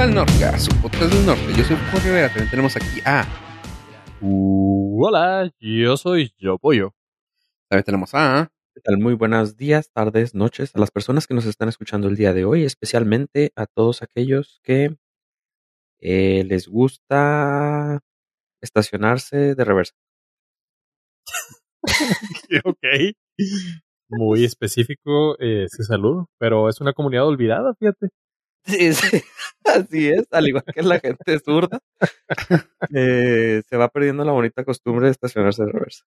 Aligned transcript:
al 0.00 0.14
Norte, 0.14 0.58
su 0.60 0.70
podcast 0.80 1.12
del 1.12 1.26
norte. 1.26 1.52
Yo 1.56 1.64
soy 1.64 1.76
Jorge 1.90 2.08
Rivera, 2.08 2.28
también 2.28 2.50
tenemos 2.50 2.76
aquí 2.76 3.00
a... 3.04 3.26
Uh, 4.20 5.04
hola, 5.04 5.50
yo 5.58 5.96
soy 5.96 6.32
Yo 6.38 6.56
Pollo. 6.58 6.94
También 7.68 7.84
tenemos 7.84 8.14
a... 8.14 8.48
¿Qué 8.74 8.80
tal? 8.80 8.98
Muy 8.98 9.14
buenos 9.14 9.56
días, 9.56 9.90
tardes, 9.90 10.36
noches 10.36 10.70
a 10.76 10.78
las 10.78 10.92
personas 10.92 11.26
que 11.26 11.34
nos 11.34 11.46
están 11.46 11.68
escuchando 11.68 12.06
el 12.06 12.14
día 12.14 12.32
de 12.32 12.44
hoy, 12.44 12.62
especialmente 12.62 13.50
a 13.56 13.66
todos 13.66 14.02
aquellos 14.02 14.60
que 14.62 14.96
eh, 16.00 16.44
les 16.44 16.68
gusta 16.68 17.98
estacionarse 18.60 19.56
de 19.56 19.64
reversa. 19.64 19.94
ok. 22.64 23.16
Muy 24.10 24.44
específico 24.44 25.36
eh, 25.40 25.64
ese 25.64 25.82
saludo, 25.82 26.30
pero 26.38 26.68
es 26.68 26.80
una 26.80 26.92
comunidad 26.92 27.26
olvidada, 27.26 27.74
fíjate. 27.74 28.10
Sí, 28.64 28.92
sí, 28.92 29.22
así 29.64 30.08
es, 30.08 30.26
al 30.30 30.48
igual 30.48 30.64
que 30.72 30.82
la 30.82 31.00
gente 31.00 31.38
zurda, 31.40 31.80
eh, 32.94 33.62
se 33.68 33.76
va 33.76 33.88
perdiendo 33.88 34.24
la 34.24 34.32
bonita 34.32 34.64
costumbre 34.64 35.06
de 35.06 35.12
estacionarse 35.12 35.64
de 35.64 35.72
reversa. 35.72 36.04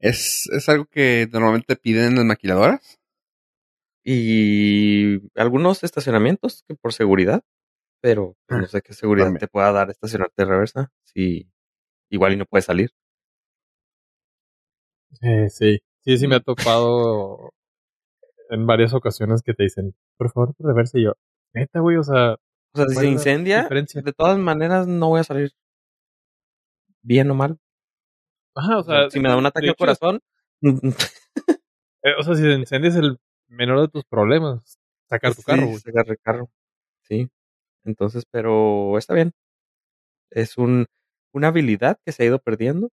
¿Es, 0.00 0.48
¿Es 0.52 0.68
algo 0.68 0.86
que 0.86 1.28
normalmente 1.32 1.76
piden 1.76 2.08
en 2.12 2.16
las 2.16 2.24
maquiladoras? 2.26 2.98
Y 4.04 5.18
algunos 5.38 5.82
estacionamientos 5.82 6.62
que 6.68 6.74
por 6.76 6.92
seguridad, 6.92 7.42
pero 8.02 8.36
pues, 8.46 8.60
no 8.62 8.66
sé 8.68 8.82
qué 8.82 8.94
seguridad 8.94 9.26
También. 9.26 9.40
te 9.40 9.48
pueda 9.48 9.72
dar 9.72 9.90
estacionarte 9.90 10.42
de 10.44 10.46
reversa 10.50 10.92
si 11.04 11.50
igual 12.10 12.34
y 12.34 12.36
no 12.36 12.46
puedes 12.46 12.66
salir. 12.66 12.90
Eh, 15.22 15.48
sí, 15.50 15.78
sí, 16.04 16.16
sí 16.18 16.26
me 16.26 16.36
ha 16.36 16.40
topado 16.74 17.52
en 18.50 18.66
varias 18.66 18.92
ocasiones 18.94 19.42
que 19.42 19.54
te 19.54 19.64
dicen, 19.64 19.94
por 20.18 20.32
favor, 20.32 20.54
reverse 20.58 20.98
y 21.00 21.04
yo. 21.04 21.14
Neta, 21.56 21.80
güey, 21.80 21.96
o 21.96 22.02
sea, 22.04 22.34
O 22.34 22.76
sea, 22.76 22.86
si 22.88 22.94
¿Cuál 22.94 23.04
se 23.04 23.06
es 23.06 23.12
incendia, 23.12 23.68
de 23.68 24.12
todas 24.12 24.38
maneras 24.38 24.86
no 24.86 25.08
voy 25.08 25.20
a 25.20 25.24
salir 25.24 25.50
bien 27.02 27.30
o 27.30 27.34
mal. 27.34 27.58
ajá, 28.54 28.78
o 28.78 28.82
sea, 28.82 29.10
si 29.10 29.20
me 29.20 29.28
da 29.28 29.36
un 29.36 29.46
ataque 29.46 29.68
al 29.70 29.76
corazón, 29.76 30.20
eh, 32.02 32.12
o 32.18 32.22
sea, 32.22 32.34
si 32.34 32.42
te 32.42 32.52
incendias 32.54 32.96
el 32.96 33.18
menor 33.48 33.80
de 33.80 33.88
tus 33.88 34.04
problemas, 34.04 34.78
sacar 35.08 35.34
tu 35.34 35.42
sí, 35.42 35.46
carro, 35.46 35.66
güey. 35.66 35.78
sacar 35.78 36.08
el 36.08 36.18
carro. 36.18 36.50
Sí. 37.02 37.30
Entonces, 37.84 38.24
pero 38.30 38.98
está 38.98 39.14
bien. 39.14 39.32
Es 40.30 40.58
un, 40.58 40.86
una 41.32 41.48
habilidad 41.48 41.98
que 42.04 42.12
se 42.12 42.22
ha 42.24 42.26
ido 42.26 42.38
perdiendo, 42.40 42.90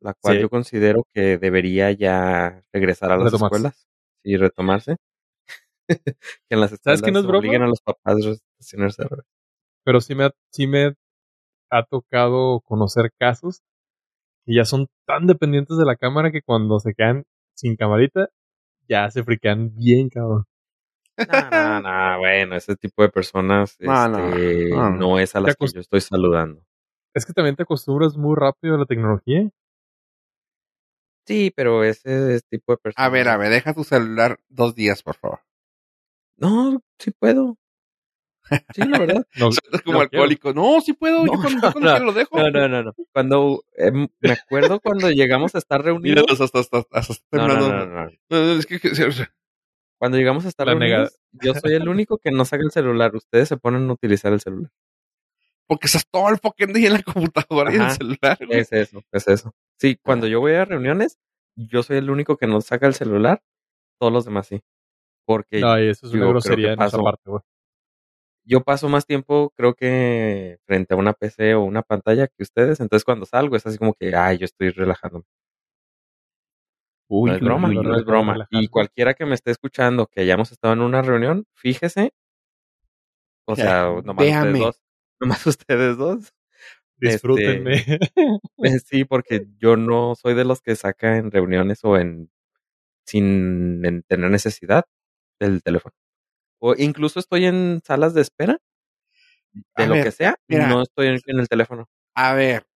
la 0.00 0.14
cual 0.14 0.36
Sí. 0.36 0.42
yo 0.42 0.50
considero 0.50 1.06
que 1.14 1.38
debería 1.38 1.90
ya 1.92 2.62
regresar 2.72 3.10
a 3.12 3.16
las 3.16 3.32
Retomarse. 3.32 3.56
escuelas 3.56 3.88
y 4.24 4.36
retomarse. 4.36 4.96
que 6.48 6.54
en 6.54 6.60
las 6.60 6.72
escuelas 6.72 7.00
¿Sabes 7.00 7.02
qué 7.02 7.12
no 7.12 7.20
es 7.20 7.26
broma? 7.26 7.38
obliguen 7.38 7.62
a 7.62 7.66
los 7.66 7.80
papás 7.80 8.16
a 8.26 8.30
estacionarse. 8.30 9.04
Pero 9.84 10.00
sí 10.00 10.14
me, 10.14 10.24
ha, 10.24 10.30
sí 10.50 10.66
me 10.66 10.94
ha 11.70 11.84
tocado 11.84 12.60
conocer 12.60 13.10
casos 13.18 13.62
que 14.46 14.54
ya 14.54 14.64
son 14.64 14.88
tan 15.06 15.26
dependientes 15.26 15.76
de 15.76 15.84
la 15.84 15.96
cámara 15.96 16.30
que 16.30 16.42
cuando 16.42 16.78
se 16.78 16.94
quedan 16.94 17.24
sin 17.54 17.76
camarita, 17.76 18.28
ya 18.88 19.10
se 19.10 19.24
friquean 19.24 19.74
bien, 19.74 20.08
cabrón. 20.08 20.44
No, 21.16 21.50
no, 21.50 21.80
no, 21.82 22.18
bueno, 22.18 22.56
ese 22.56 22.76
tipo 22.76 23.02
de 23.02 23.08
personas 23.08 23.76
No, 23.80 24.06
este, 24.06 24.70
no, 24.70 24.90
no. 24.90 24.96
no 24.96 25.18
es 25.18 25.34
a 25.36 25.40
las 25.40 25.56
que 25.56 25.66
yo 25.72 25.80
estoy 25.80 26.00
saludando. 26.00 26.62
Es 27.14 27.24
que 27.24 27.32
también 27.32 27.56
te 27.56 27.62
acostumbras 27.62 28.16
muy 28.16 28.34
rápido 28.36 28.74
a 28.74 28.78
la 28.78 28.86
tecnología. 28.86 29.48
Sí, 31.26 31.52
pero 31.54 31.84
ese 31.84 32.34
es 32.34 32.44
tipo 32.46 32.72
de 32.72 32.78
personas. 32.78 33.06
A 33.06 33.10
ver, 33.10 33.28
a 33.28 33.36
ver, 33.36 33.50
deja 33.50 33.72
tu 33.72 33.84
celular 33.84 34.40
dos 34.48 34.74
días, 34.74 35.02
por 35.02 35.16
favor. 35.16 35.40
No, 36.36 36.80
sí 36.98 37.10
puedo. 37.12 37.56
Sí, 38.74 38.82
la 38.86 38.98
verdad. 38.98 39.26
No, 39.36 39.48
Es 39.48 39.58
como 39.60 39.72
no 39.72 39.82
quiero. 39.82 40.00
alcohólico. 40.24 40.52
No, 40.52 40.80
sí 40.80 40.92
puedo. 40.92 41.24
yo 41.26 41.32
No, 41.32 41.40
cuando, 41.40 41.60
no, 41.60 41.62
yo 41.66 41.72
cuando 41.72 41.80
no, 41.80 41.90
quiero 41.96 42.04
lo 42.06 42.12
dejo. 42.12 42.38
No, 42.38 42.50
no, 42.50 42.68
no, 42.68 42.82
no. 42.84 42.94
Cuando 43.12 43.64
em, 43.76 44.08
me 44.20 44.32
acuerdo 44.32 44.80
cuando 44.80 45.10
llegamos 45.10 45.54
a 45.54 45.58
estar 45.58 45.82
reunidos. 45.82 46.22
Míralos 46.22 46.40
hasta, 46.40 46.58
hasta, 46.58 46.78
hasta, 46.78 46.98
hasta 46.98 47.14
No, 47.32 47.48
no, 47.48 47.54
temblando. 47.54 47.86
no, 47.86 48.04
no. 48.04 48.10
No, 48.28 48.38
no, 48.46 48.52
es 48.58 48.66
que, 48.66 48.78
que- 48.80 48.90
Cuando 49.98 50.18
llegamos 50.18 50.44
a 50.44 50.48
estar 50.48 50.66
La 50.66 50.74
reunidos, 50.74 51.18
yo 51.32 51.54
soy 51.54 51.72
el 51.74 51.88
único 51.88 52.18
que 52.18 52.30
no 52.30 52.44
saca 52.44 52.62
el 52.62 52.70
celular. 52.70 53.14
Ustedes 53.16 53.48
se 53.48 53.56
ponen 53.56 53.88
a 53.88 53.92
utilizar 53.94 54.32
el 54.32 54.40
celular. 54.40 54.70
porque 55.66 55.86
estás 55.86 56.04
todo 56.10 56.28
el 56.28 56.38
fucking 56.38 56.74
día 56.74 56.88
en 56.88 56.92
la 56.94 57.02
computadora 57.02 57.72
y 57.72 57.76
en 57.76 57.82
el 57.82 57.90
celular. 57.92 58.38
güey. 58.46 58.60
Es 58.60 58.70
eso, 58.72 59.02
es 59.12 59.26
eso. 59.28 59.54
Sí, 59.78 59.96
cuando 60.02 60.26
yo 60.26 60.40
voy 60.40 60.52
a 60.52 60.66
reuniones, 60.66 61.18
yo 61.56 61.82
soy 61.82 61.96
el 61.96 62.10
único 62.10 62.36
que 62.36 62.46
no 62.46 62.60
saca 62.60 62.86
el 62.86 62.92
celular. 62.94 63.42
Todos 63.98 64.12
los 64.12 64.24
demás 64.26 64.48
sí. 64.48 64.60
Porque 65.26 65.60
No, 65.60 65.78
y 65.82 65.88
eso 65.88 66.06
es 66.06 66.12
yo 66.12 66.18
una 66.18 66.28
grosería 66.28 66.68
que 66.68 66.72
en 66.74 66.82
esa 66.82 66.90
paso- 66.96 67.02
parte, 67.04 67.22
güey. 67.30 67.42
yo 68.46 68.62
paso 68.62 68.88
más 68.88 69.06
tiempo, 69.06 69.52
creo 69.56 69.74
que 69.74 70.58
frente 70.66 70.94
a 70.94 70.96
una 70.98 71.12
PC 71.14 71.54
o 71.54 71.62
una 71.62 71.82
pantalla 71.82 72.26
que 72.28 72.42
ustedes. 72.42 72.80
Entonces, 72.80 73.04
cuando 73.04 73.24
salgo, 73.26 73.56
es 73.56 73.66
así 73.66 73.78
como 73.78 73.94
que, 73.94 74.14
ay, 74.14 74.38
yo 74.38 74.44
estoy 74.44 74.70
relajándome. 74.70 75.24
Uy, 77.08 77.30
no 77.30 77.36
es 77.36 77.42
broma, 77.42 77.68
uy, 77.68 77.76
no 77.76 77.96
es 77.96 78.04
broma. 78.04 78.46
Y 78.50 78.68
cualquiera 78.68 79.14
que 79.14 79.26
me 79.26 79.34
esté 79.34 79.50
escuchando 79.50 80.06
que 80.06 80.22
hayamos 80.22 80.52
estado 80.52 80.74
en 80.74 80.80
una 80.80 81.02
reunión, 81.02 81.46
fíjese. 81.54 82.12
O 83.46 83.56
sea, 83.56 83.92
Ya, 83.94 84.02
nomás 84.04 84.26
ustedes 84.26 84.58
dos. 84.58 84.82
Nomás 85.20 85.46
ustedes 85.46 85.96
dos. 85.96 86.34
Disfrútenme. 86.96 87.74
Sí, 88.86 89.04
porque 89.04 89.46
yo 89.58 89.76
no 89.76 90.14
soy 90.14 90.34
de 90.34 90.44
los 90.44 90.62
que 90.62 90.76
saca 90.76 91.16
en 91.18 91.30
reuniones 91.30 91.80
o 91.84 91.96
en 91.98 92.30
sin 93.06 93.84
en 93.84 94.02
tener 94.04 94.30
necesidad 94.30 94.84
del 95.40 95.62
teléfono. 95.62 95.94
O 96.58 96.74
incluso 96.76 97.20
estoy 97.20 97.46
en 97.46 97.80
salas 97.84 98.14
de 98.14 98.22
espera 98.22 98.58
de 99.76 99.84
A 99.84 99.86
lo 99.86 99.94
ver, 99.94 100.04
que 100.04 100.10
sea 100.10 100.36
y 100.48 100.54
mira. 100.54 100.66
no 100.68 100.82
estoy 100.82 101.08
en, 101.08 101.20
en 101.26 101.38
el 101.40 101.48
teléfono. 101.48 101.88
A 102.14 102.34
ver, 102.34 102.66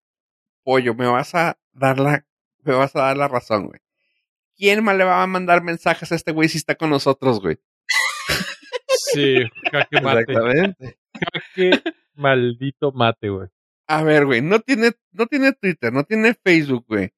pollo, 0.65 0.95
me 0.95 1.07
vas 1.07 1.35
a 1.35 1.59
dar 1.73 1.99
la, 1.99 2.25
me 2.65 2.75
vas 2.75 2.95
a 2.97 3.01
dar 3.03 3.17
la 3.17 3.29
razón, 3.29 3.67
güey. 3.67 3.81
¿Quién 4.57 4.83
más 4.85 4.97
le 4.97 5.05
va 5.05 5.23
a 5.23 5.27
mandar 5.27 5.63
mensajes 5.63 6.11
a 6.13 6.15
este 6.17 6.33
güey 6.33 6.49
si 6.49 6.59
está 6.59 6.75
con 6.75 6.91
nosotros, 6.91 7.41
güey? 7.41 7.59
sí, 8.89 9.39
jaque 9.73 10.01
mate. 10.03 10.21
Exactamente. 10.21 10.99
Jaque 11.15 11.83
maldito 12.15 12.93
mate, 12.93 13.29
güey. 13.29 13.49
A 13.87 14.03
ver, 14.03 14.27
güey, 14.27 14.43
no 14.43 14.61
tiene, 14.61 14.93
no 15.13 15.27
tiene 15.27 15.53
Twitter, 15.53 15.93
no 15.93 16.05
tiene 16.05 16.35
Facebook, 16.35 16.85
güey. 16.89 17.11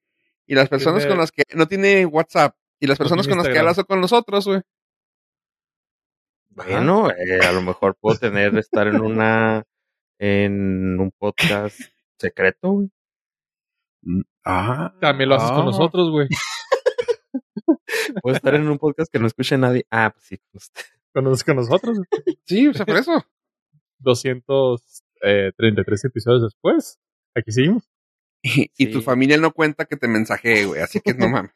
Y 0.47 0.55
las 0.55 0.69
personas 0.69 1.01
Tiene- 1.01 1.11
con 1.11 1.19
las 1.19 1.33
que, 1.33 1.43
no 1.55 1.67
tiene 1.67 2.07
WhatsApp. 2.07 2.57
Y 2.81 2.87
las 2.87 2.99
personas 2.99 3.29
con 3.29 3.39
las 3.39 3.49
que 3.49 3.59
hablas 3.59 3.77
con 3.87 4.01
nosotros, 4.01 4.47
güey. 4.47 4.61
Bueno, 6.51 7.11
eh, 7.11 7.41
a 7.47 7.53
lo 7.53 7.63
mejor 7.63 7.97
puedo 8.01 8.19
tener 8.19 8.57
estar 8.59 8.87
en 8.89 9.01
una 9.01 9.65
en 10.19 10.99
un 11.01 11.11
podcast 11.17 11.81
secreto. 12.19 12.73
güey. 12.73 12.91
Ah. 14.45 14.93
También 15.01 15.29
lo 15.31 15.37
haces 15.37 15.51
con 15.51 15.63
ah. 15.63 15.67
nosotros, 15.67 16.11
güey. 16.11 16.29
Puedo 18.23 18.37
estar 18.37 18.55
en 18.55 18.69
un 18.69 18.79
podcast 18.79 19.11
que 19.13 19.19
no 19.19 19.27
escuche 19.27 19.57
nadie. 19.57 19.87
Ah, 19.91 20.11
pues 20.13 20.25
sí, 20.25 20.37
con 20.39 20.51
usted. 20.55 20.83
Con, 21.13 21.25
nos- 21.25 21.45
con 21.45 21.57
nosotros. 21.57 21.99
güey. 21.99 22.39
Sí, 22.45 22.69
o 22.69 22.75
sea, 22.75 22.87
por 22.87 22.97
eso. 22.97 23.25
233 23.99 26.05
episodios 26.05 26.43
después. 26.43 26.99
Aquí 27.35 27.53
seguimos. 27.53 27.89
Y, 28.43 28.71
y 28.77 28.91
tu 28.91 29.03
familia 29.03 29.37
no 29.37 29.53
cuenta 29.53 29.85
que 29.85 29.97
te 29.97 30.09
mensajeé, 30.09 30.65
güey. 30.65 30.81
Así 30.81 31.01
que 31.01 31.13
no 31.15 31.29
mames. 31.29 31.53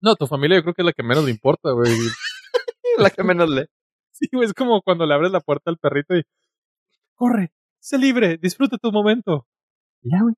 No, 0.00 0.14
tu 0.14 0.26
familia 0.26 0.58
yo 0.58 0.62
creo 0.62 0.74
que 0.74 0.82
es 0.82 0.86
la 0.86 0.92
que 0.92 1.02
menos 1.02 1.24
le 1.24 1.30
importa, 1.30 1.70
güey. 1.72 1.90
La 2.98 3.10
que 3.10 3.22
menos 3.22 3.50
lee. 3.50 3.66
Sí, 4.18 4.28
güey, 4.32 4.46
es 4.46 4.54
como 4.54 4.80
cuando 4.80 5.04
le 5.04 5.12
abres 5.12 5.30
la 5.30 5.40
puerta 5.40 5.70
al 5.70 5.76
perrito 5.76 6.16
y... 6.16 6.22
Corre, 7.14 7.52
sé 7.78 7.98
libre, 7.98 8.38
disfruta 8.38 8.78
tu 8.78 8.90
momento. 8.90 9.46
Y 10.02 10.10
ya, 10.10 10.22
güey. 10.22 10.34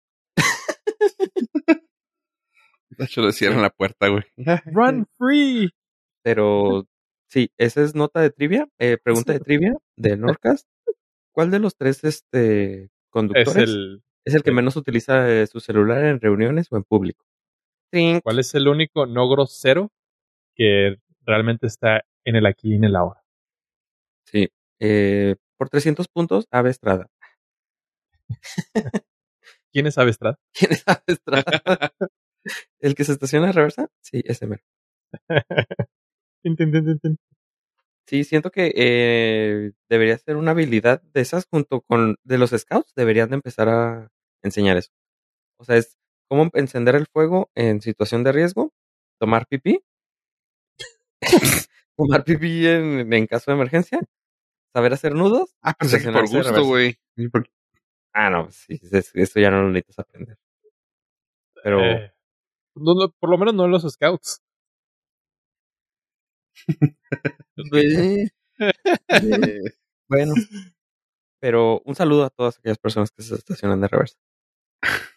De 2.90 3.04
hecho, 3.04 3.20
le 3.22 3.32
cierran 3.32 3.62
la 3.62 3.70
puerta, 3.70 4.08
güey. 4.08 4.24
Run 4.66 5.06
free. 5.16 5.70
Pero 6.22 6.88
sí, 7.28 7.52
esa 7.56 7.82
es 7.82 7.94
nota 7.94 8.20
de 8.20 8.30
trivia, 8.30 8.66
eh, 8.80 8.98
pregunta 9.02 9.32
de 9.32 9.40
trivia 9.40 9.74
de 9.96 10.16
Norcast. 10.16 10.68
¿Cuál 11.30 11.52
de 11.52 11.60
los 11.60 11.76
tres 11.76 12.02
este 12.02 12.84
Es 12.84 12.90
conductores 13.10 13.68
el... 13.68 14.02
es 14.24 14.34
el 14.34 14.42
que 14.42 14.50
menos 14.50 14.74
utiliza 14.74 15.30
eh, 15.30 15.46
su 15.46 15.60
celular 15.60 16.04
en 16.04 16.20
reuniones 16.20 16.66
o 16.72 16.76
en 16.76 16.82
público? 16.82 17.24
¿Cuál 18.24 18.40
es 18.40 18.54
el 18.56 18.66
único 18.66 19.06
no 19.06 19.28
grosero 19.28 19.92
que 20.56 20.96
realmente 21.24 21.68
está 21.68 22.02
en 22.24 22.34
el 22.34 22.46
aquí 22.46 22.72
y 22.72 22.74
en 22.74 22.84
el 22.84 22.96
ahora? 22.96 23.22
Sí, 24.30 24.48
eh, 24.80 25.36
por 25.56 25.68
300 25.70 26.08
puntos, 26.08 26.46
Ave 26.50 26.70
Estrada. 26.70 27.08
¿Quién 29.72 29.86
es 29.86 29.98
Avestrad? 29.98 30.36
¿Quién 30.54 30.72
es 30.72 30.82
Ave 30.86 31.02
Estrada? 31.06 31.92
¿El 32.80 32.94
que 32.94 33.04
se 33.04 33.12
estaciona 33.12 33.46
de 33.48 33.52
reversa? 33.52 33.88
Sí, 34.02 34.22
ese 34.24 34.46
mero. 34.46 34.62
Sí, 38.06 38.24
siento 38.24 38.50
que 38.50 38.72
eh, 38.74 39.72
debería 39.90 40.16
ser 40.18 40.36
una 40.36 40.52
habilidad 40.52 41.02
de 41.02 41.20
esas 41.20 41.46
junto 41.50 41.82
con 41.82 42.16
de 42.24 42.38
los 42.38 42.50
scouts. 42.50 42.94
Deberían 42.96 43.28
de 43.28 43.36
empezar 43.36 43.68
a 43.68 44.08
enseñar 44.42 44.78
eso. 44.78 44.90
O 45.58 45.64
sea, 45.64 45.76
es 45.76 45.98
cómo 46.28 46.50
encender 46.54 46.96
el 46.96 47.06
fuego 47.06 47.50
en 47.54 47.80
situación 47.82 48.24
de 48.24 48.32
riesgo, 48.32 48.72
tomar 49.20 49.46
pipí, 49.48 49.82
tomar 51.96 52.24
pipí 52.24 52.66
en, 52.66 53.12
en 53.12 53.26
caso 53.26 53.50
de 53.50 53.56
emergencia 53.56 54.00
saber 54.72 54.92
hacer 54.92 55.14
nudos. 55.14 55.54
Ah, 55.62 55.74
pensé 55.78 56.00
que 56.00 56.10
por 56.10 56.28
gusto, 56.28 56.64
güey. 56.64 56.96
Sí, 57.16 57.28
Ah, 58.12 58.30
no, 58.30 58.50
sí, 58.50 58.80
es- 58.90 59.14
eso 59.14 59.40
ya 59.40 59.50
no 59.50 59.62
lo 59.62 59.68
necesitas 59.70 60.00
aprender. 60.00 60.38
Pero 61.62 61.80
Eh, 61.84 62.12
no, 62.76 62.94
no, 62.94 63.10
por 63.18 63.30
lo 63.30 63.38
menos 63.38 63.54
no 63.54 63.64
en 63.66 63.70
los 63.72 63.82
scouts. 63.90 64.40
eh, 67.74 68.28
eh, 69.08 69.60
bueno. 70.08 70.34
Pero 71.40 71.80
un 71.84 71.94
saludo 71.94 72.24
a 72.24 72.30
todas 72.30 72.58
aquellas 72.58 72.78
personas 72.78 73.10
que 73.12 73.22
se 73.22 73.34
estacionan 73.36 73.80
de 73.80 73.88
reversa. 73.88 74.16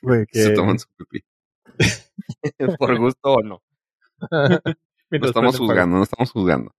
Güey, 0.01 0.25
Se 0.31 0.50
que- 0.50 0.56
toman 0.56 0.77
su 0.80 0.88
pipí. 0.95 1.24
por 2.80 2.97
gusto 3.00 3.33
o 3.33 3.42
no. 3.44 3.63
No 5.19 5.25
estamos 5.28 5.58
juzgando, 5.58 5.98
no 5.98 6.04
estamos 6.04 6.31
juzgando. 6.31 6.72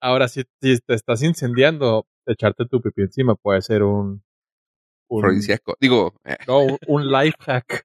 Ahora, 0.00 0.28
si, 0.28 0.42
si 0.60 0.78
te 0.78 0.94
estás 0.94 1.22
incendiando, 1.22 2.06
echarte 2.26 2.66
tu 2.66 2.80
pipí 2.80 3.02
encima 3.02 3.34
puede 3.34 3.62
ser 3.62 3.82
un. 3.82 4.22
un 5.08 5.24
Afrodisíaco. 5.24 5.76
Digo, 5.80 6.14
eh, 6.24 6.36
no, 6.46 6.60
un, 6.60 6.78
un 6.86 7.10
life 7.10 7.36
hack. 7.40 7.84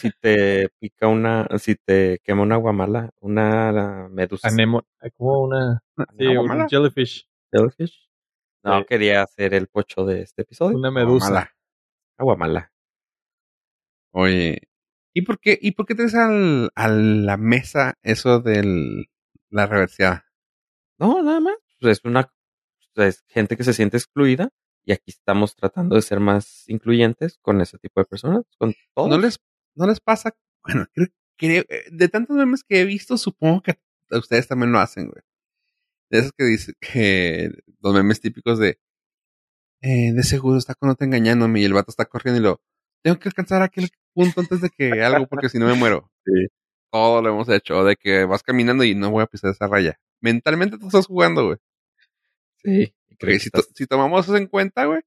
Si 0.00 0.10
te 0.20 0.68
pica 0.80 1.06
una, 1.06 1.46
si 1.58 1.76
te 1.76 2.18
quema 2.24 2.42
una 2.42 2.56
guamala, 2.56 3.10
una 3.20 4.08
medusa. 4.10 4.48
Anemo, 4.48 4.82
como 5.16 5.42
una. 5.44 5.82
Sí, 6.18 6.26
un 6.36 6.68
jellyfish. 6.68 7.28
Jellyfish. 7.52 8.08
No, 8.64 8.80
Sí. 8.80 8.86
quería 8.88 9.22
hacer 9.22 9.54
el 9.54 9.68
pocho 9.68 10.04
de 10.04 10.22
este 10.22 10.42
episodio. 10.42 10.76
Una 10.76 10.90
medusa. 10.90 11.28
mala. 11.30 11.52
Agua 12.18 12.36
mala. 12.36 12.72
Oye, 14.12 14.60
¿y 15.16 15.22
por 15.22 15.38
qué, 15.40 15.58
y 15.60 15.72
por 15.72 15.86
qué 15.86 15.94
traes 15.94 16.14
al, 16.14 16.70
a 16.74 16.88
la 16.88 17.36
mesa 17.38 17.94
eso 18.02 18.40
de 18.40 19.06
la 19.50 19.66
reverseada? 19.66 20.26
No, 20.98 21.22
nada 21.22 21.40
más. 21.40 21.56
Pues 21.80 21.98
Es 21.98 22.04
una 22.04 22.30
es 22.96 23.24
gente 23.28 23.56
que 23.56 23.64
se 23.64 23.74
siente 23.74 23.96
excluida 23.96 24.50
y 24.84 24.92
aquí 24.92 25.10
estamos 25.10 25.56
tratando 25.56 25.96
de 25.96 26.02
ser 26.02 26.20
más 26.20 26.64
incluyentes 26.68 27.38
con 27.42 27.60
ese 27.60 27.78
tipo 27.78 28.00
de 28.00 28.06
personas, 28.06 28.44
con 28.58 28.74
todos. 28.94 29.10
¿No 29.10 29.18
les, 29.18 29.38
no 29.74 29.86
les 29.86 30.00
pasa? 30.00 30.34
Bueno, 30.64 30.86
creo, 30.94 31.08
creo- 31.38 31.64
eh, 31.68 31.84
de 31.92 32.08
tantos 32.08 32.36
memes 32.36 32.64
que 32.64 32.80
he 32.80 32.84
visto, 32.84 33.16
supongo 33.18 33.62
que 33.62 33.78
a 34.10 34.18
ustedes 34.18 34.48
también 34.48 34.72
lo 34.72 34.80
hacen, 34.80 35.08
güey. 35.08 35.22
De 36.10 36.18
esos 36.20 36.32
que 36.36 36.44
dicen 36.44 36.74
que 36.80 37.50
los 37.80 37.94
memes 37.94 38.20
típicos 38.20 38.58
de 38.58 38.78
eh, 39.82 40.12
de 40.12 40.22
seguro 40.22 40.58
está 40.58 40.74
con 40.74 40.88
no 40.88 40.94
te 40.94 41.04
engañándome 41.04 41.60
y 41.60 41.64
el 41.64 41.72
vato 41.74 41.90
está 41.90 42.06
corriendo 42.06 42.40
y 42.40 42.44
lo 42.44 42.60
tengo 43.02 43.18
que 43.18 43.28
alcanzar 43.28 43.62
aquel 43.62 43.88
punto 44.16 44.40
antes 44.40 44.60
de 44.62 44.70
que 44.70 45.02
algo 45.04 45.26
porque 45.28 45.48
si 45.50 45.58
no 45.58 45.66
me 45.66 45.74
muero. 45.74 46.10
Sí. 46.26 46.46
Todo 46.90 47.20
lo 47.22 47.28
hemos 47.28 47.48
hecho, 47.50 47.84
de 47.84 47.94
que 47.96 48.24
vas 48.24 48.42
caminando 48.42 48.82
y 48.82 48.94
no 48.94 49.10
voy 49.10 49.22
a 49.22 49.26
pisar 49.26 49.50
esa 49.50 49.66
raya. 49.68 49.98
Mentalmente 50.20 50.78
tú 50.78 50.86
estás 50.86 51.06
jugando, 51.06 51.44
güey. 51.46 51.58
Sí. 52.64 52.94
creo 53.18 53.38
si, 53.38 53.50
to- 53.50 53.60
estás- 53.60 53.72
si 53.76 53.86
tomamos 53.86 54.24
eso 54.26 54.36
en 54.36 54.46
cuenta, 54.46 54.86
güey, 54.86 55.02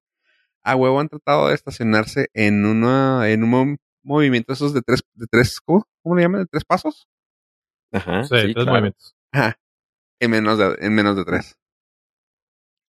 a 0.63 0.75
huevo 0.75 0.99
han 0.99 1.09
tratado 1.09 1.47
de 1.49 1.55
estacionarse 1.55 2.27
en 2.33 2.65
una, 2.65 3.29
en 3.29 3.43
un 3.43 3.49
mo- 3.49 3.77
movimiento 4.03 4.53
esos 4.53 4.73
de 4.73 4.81
tres, 4.81 5.01
de 5.13 5.25
tres, 5.29 5.59
¿cómo? 5.59 5.85
¿Cómo 6.03 6.15
le 6.15 6.21
llaman? 6.23 6.41
¿De 6.41 6.47
tres 6.47 6.63
pasos? 6.65 7.07
Ajá, 7.91 8.23
Sí, 8.23 8.35
sí, 8.35 8.41
tres 8.41 8.53
claro. 8.53 8.71
movimientos. 8.71 9.15
Ajá. 9.31 9.59
En 10.21 10.31
menos 10.31 10.57
de, 10.57 10.77
en 10.79 10.93
menos 10.95 11.15
de 11.17 11.25
tres. 11.25 11.57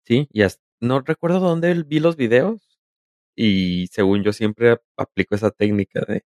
Sí, 0.04 0.28
y 0.32 0.42
hasta- 0.42 0.62
no 0.80 1.00
recuerdo 1.00 1.40
dónde 1.40 1.74
vi 1.84 2.00
los 2.00 2.16
videos 2.16 2.69
y 3.36 3.86
según 3.88 4.22
yo 4.24 4.32
siempre 4.32 4.72
ap- 4.72 4.82
aplico 4.96 5.34
esa 5.34 5.50
técnica 5.50 6.00
de, 6.06 6.24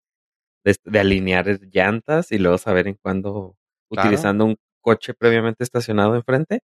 de, 0.66 0.76
de 0.86 1.00
alinear 1.00 1.48
llantas 1.72 2.32
y 2.32 2.40
luego 2.40 2.58
saber 2.58 2.88
en 2.88 2.96
cuándo, 3.02 3.58
Claro. 3.92 4.08
utilizando 4.08 4.46
un 4.46 4.58
coche 4.82 5.14
previamente 5.14 5.64
estacionado 5.64 6.16
enfrente, 6.16 6.62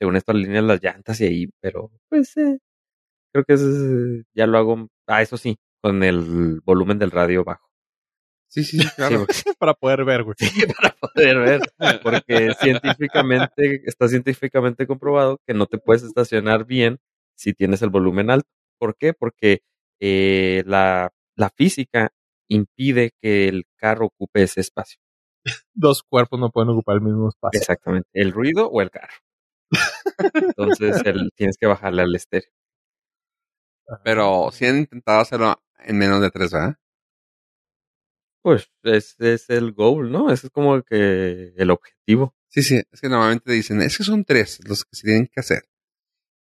según 0.00 0.16
esto 0.16 0.32
alineas 0.32 0.64
las 0.64 0.82
llantas 0.82 1.20
y 1.20 1.26
ahí, 1.26 1.50
pero 1.60 1.90
pues 2.08 2.36
eh, 2.38 2.58
creo 3.32 3.44
que 3.44 3.54
es, 3.54 3.62
ya 4.34 4.46
lo 4.46 4.58
hago, 4.58 4.88
ah, 5.08 5.22
eso 5.22 5.36
sí, 5.38 5.58
con 5.82 6.02
el 6.04 6.60
volumen 6.64 6.98
del 6.98 7.10
radio 7.12 7.44
bajo. 7.44 7.68
Sí, 8.48 8.64
sí, 8.64 8.78
sí, 8.80 8.88
claro. 8.96 9.26
Sí, 9.32 9.42
Para 9.58 9.74
poder 9.74 10.04
ver, 10.04 10.24
güey. 10.24 10.36
para 10.76 10.96
poder 10.96 11.38
ver, 11.38 11.60
porque 12.02 12.52
científicamente, 12.54 13.82
está 13.86 14.08
científicamente 14.08 14.86
comprobado 14.86 15.40
que 15.46 15.54
no 15.54 15.66
te 15.66 15.78
puedes 15.78 16.02
estacionar 16.02 16.64
bien 16.66 16.98
si 17.36 17.52
tienes 17.54 17.82
el 17.82 17.90
volumen 17.90 18.30
alto. 18.30 18.48
¿Por 18.78 18.96
qué? 18.96 19.12
Porque 19.14 19.60
eh, 20.00 20.62
la, 20.66 21.10
la 21.36 21.50
física 21.50 22.10
impide 22.48 23.12
que 23.20 23.48
el 23.48 23.64
carro 23.76 24.06
ocupe 24.06 24.42
ese 24.42 24.60
espacio. 24.60 24.98
Dos 25.74 26.02
cuerpos 26.02 26.40
no 26.40 26.50
pueden 26.50 26.70
ocupar 26.70 26.96
el 26.96 27.02
mismo 27.02 27.28
espacio. 27.28 27.60
Exactamente. 27.60 28.08
El 28.12 28.32
ruido 28.32 28.68
o 28.70 28.82
el 28.82 28.90
carro. 28.90 29.14
Entonces 30.34 31.02
el- 31.04 31.30
tienes 31.36 31.56
que 31.58 31.66
bajarle 31.66 32.02
al 32.02 32.14
estéreo. 32.14 32.50
Pero 34.04 34.50
sí 34.52 34.64
han 34.64 34.78
intentado 34.78 35.20
hacerlo 35.20 35.60
en 35.80 35.98
menos 35.98 36.20
de 36.20 36.30
tres, 36.30 36.52
¿verdad? 36.52 36.76
Pues 38.42 38.70
ese 38.84 39.34
es 39.34 39.50
el 39.50 39.72
goal, 39.72 40.10
¿no? 40.12 40.30
Ese 40.30 40.46
es 40.46 40.52
como 40.52 40.80
que 40.82 41.52
el 41.56 41.70
objetivo. 41.70 42.34
Sí, 42.48 42.62
sí. 42.62 42.80
Es 42.92 43.00
que 43.00 43.08
normalmente 43.08 43.52
dicen, 43.52 43.82
es 43.82 43.96
que 43.98 44.04
son 44.04 44.24
tres 44.24 44.60
los 44.68 44.84
que 44.84 44.94
se 44.96 45.02
tienen 45.06 45.26
que 45.26 45.40
hacer. 45.40 45.64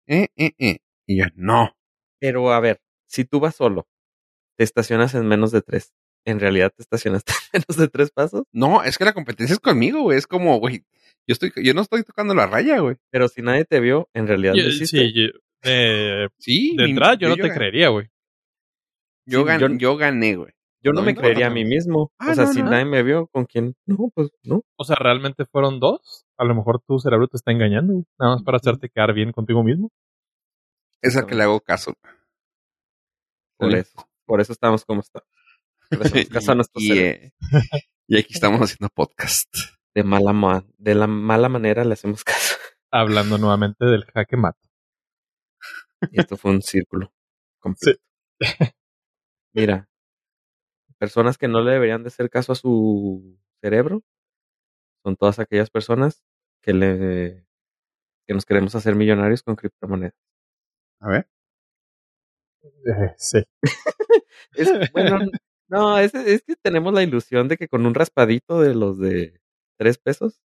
Eh, 0.06 0.28
eh, 0.36 0.52
eh. 0.58 0.78
Y 1.06 1.18
yo, 1.20 1.26
no. 1.36 1.76
Pero 2.24 2.52
a 2.52 2.60
ver, 2.60 2.80
si 3.06 3.24
tú 3.26 3.38
vas 3.40 3.54
solo, 3.54 3.86
te 4.56 4.64
estacionas 4.64 5.14
en 5.14 5.26
menos 5.26 5.52
de 5.52 5.60
tres. 5.60 5.92
¿En 6.26 6.40
realidad 6.40 6.72
te 6.74 6.82
estacionaste 6.82 7.32
en 7.52 7.62
menos 7.68 7.76
de 7.76 7.88
tres 7.88 8.10
pasos? 8.10 8.44
No, 8.50 8.82
es 8.82 8.96
que 8.96 9.04
la 9.04 9.12
competencia 9.12 9.52
es 9.52 9.60
conmigo, 9.60 10.00
güey. 10.02 10.16
Es 10.16 10.26
como, 10.26 10.58
güey, 10.58 10.84
yo 11.28 11.32
estoy, 11.34 11.52
yo 11.62 11.74
no 11.74 11.82
estoy 11.82 12.02
tocando 12.02 12.34
la 12.34 12.46
raya, 12.46 12.78
güey. 12.78 12.96
Pero 13.10 13.28
si 13.28 13.42
nadie 13.42 13.66
te 13.66 13.78
vio, 13.80 14.08
en 14.14 14.26
realidad 14.26 14.54
Yo- 14.54 14.62
lo 14.64 14.70
sí, 14.70 15.12
yo- 15.14 15.38
eh, 15.64 16.28
Sí. 16.38 16.74
de 16.78 16.84
entrada 16.84 17.14
yo 17.14 17.28
no 17.28 17.36
te 17.36 17.42
gané. 17.42 17.54
creería, 17.54 17.88
güey. 17.90 18.08
Yo, 19.26 19.40
Sí, 19.40 19.44
gan- 19.48 19.60
yo- 19.60 19.78
yo 19.78 19.96
gané, 19.96 20.36
güey. 20.36 20.52
Yo 20.82 20.92
no, 20.92 21.00
No, 21.00 21.06
me 21.06 21.12
no, 21.14 21.20
creería 21.20 21.46
no, 21.46 21.52
a 21.52 21.54
mí 21.54 21.64
mismo. 21.64 22.12
Ah, 22.18 22.32
o 22.32 22.34
sea, 22.34 22.44
no, 22.44 22.52
si 22.52 22.62
no. 22.62 22.70
nadie 22.70 22.84
me 22.84 23.02
vio, 23.02 23.26
¿con 23.28 23.46
quién? 23.46 23.74
No, 23.86 24.10
pues 24.14 24.30
no. 24.42 24.62
O 24.76 24.84
sea, 24.84 24.96
¿realmente 24.96 25.44
fueron 25.46 25.80
dos? 25.80 26.24
A 26.38 26.44
lo 26.44 26.54
mejor 26.54 26.80
tu 26.86 26.98
cerebro 26.98 27.26
te 27.28 27.36
está 27.38 27.52
engañando, 27.52 27.92
güey. 27.94 28.04
Nada 28.18 28.34
más 28.34 28.42
para 28.42 28.56
hacerte 28.58 28.88
quedar 28.90 29.14
bien 29.14 29.32
contigo 29.32 29.62
mismo. 29.62 29.90
Es 31.04 31.16
a 31.16 31.26
que 31.26 31.34
le 31.34 31.42
hago 31.42 31.60
caso. 31.60 31.94
Por 33.58 33.72
Sí. 33.72 33.78
eso. 33.78 34.08
Por 34.26 34.40
eso 34.40 34.52
estamos 34.52 34.84
como 34.84 35.00
estamos. 35.00 35.28
Por 35.90 36.06
eso 36.06 36.14
caso 36.42 36.52
a 36.52 36.54
nuestro 36.54 36.80
y, 36.82 36.92
eh, 36.98 37.32
y 38.08 38.18
aquí 38.18 38.32
estamos 38.34 38.60
haciendo 38.60 38.88
podcast. 38.88 39.54
De 39.94 40.02
mala 40.02 40.32
ma- 40.32 40.64
de 40.78 40.94
la 40.94 41.06
mala 41.06 41.48
manera 41.48 41.84
le 41.84 41.92
hacemos 41.92 42.24
caso. 42.24 42.56
Hablando 42.90 43.38
nuevamente 43.38 43.84
del 43.84 44.04
jaque 44.06 44.36
mate. 44.36 44.68
Y 46.10 46.20
esto 46.20 46.36
fue 46.36 46.50
un 46.52 46.62
círculo 46.62 47.12
completo. 47.60 48.00
Mira, 49.54 49.88
personas 50.98 51.38
que 51.38 51.48
no 51.48 51.60
le 51.62 51.72
deberían 51.72 52.02
de 52.02 52.08
hacer 52.08 52.30
caso 52.30 52.52
a 52.52 52.56
su 52.56 53.38
cerebro 53.60 54.02
son 55.04 55.16
todas 55.16 55.38
aquellas 55.38 55.70
personas 55.70 56.24
que 56.62 56.72
le 56.72 57.46
que 58.26 58.32
nos 58.34 58.46
queremos 58.46 58.74
hacer 58.74 58.94
millonarios 58.94 59.42
con 59.42 59.54
criptomonedas. 59.54 60.14
A 61.04 61.08
ver. 61.10 61.28
Eh, 62.62 63.14
sí. 63.18 63.42
Es, 64.56 64.70
bueno, 64.92 65.18
no, 65.68 65.98
es, 65.98 66.14
es 66.14 66.42
que 66.42 66.54
tenemos 66.56 66.94
la 66.94 67.02
ilusión 67.02 67.48
de 67.48 67.56
que 67.56 67.66
con 67.66 67.86
un 67.86 67.94
raspadito 67.94 68.60
de 68.60 68.74
los 68.74 68.98
de 68.98 69.40
tres 69.76 69.98
pesos 69.98 70.40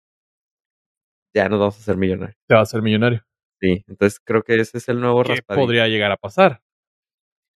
ya 1.33 1.49
nos 1.49 1.59
vamos 1.59 1.75
a 1.77 1.79
hacer 1.79 1.97
millonarios. 1.97 2.37
Te 2.47 2.55
vas 2.55 2.69
a 2.69 2.71
ser 2.71 2.81
millonario. 2.81 3.23
Sí, 3.59 3.83
entonces 3.87 4.19
creo 4.23 4.43
que 4.43 4.55
ese 4.55 4.77
es 4.77 4.87
el 4.87 5.01
nuevo 5.01 5.23
¿Qué 5.23 5.35
raspadito. 5.35 5.65
podría 5.65 5.87
llegar 5.87 6.11
a 6.11 6.17
pasar? 6.17 6.61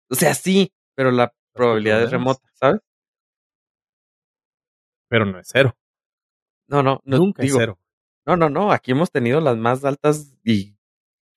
O 0.09 0.15
sea, 0.15 0.33
sí, 0.33 0.73
pero 0.95 1.11
la 1.11 1.33
probabilidad 1.53 2.03
es 2.03 2.11
remota, 2.11 2.47
¿sabes? 2.53 2.81
Pero 5.09 5.25
no 5.25 5.39
es 5.39 5.47
cero. 5.51 5.75
No, 6.67 6.83
no, 6.83 7.01
no 7.05 7.17
Nunca 7.17 7.43
digo, 7.43 7.57
es 7.57 7.61
cero. 7.61 7.79
No, 8.25 8.35
no, 8.35 8.49
no. 8.49 8.71
Aquí 8.71 8.91
hemos 8.91 9.11
tenido 9.11 9.41
las 9.41 9.57
más 9.57 9.85
altas 9.85 10.33
y 10.43 10.75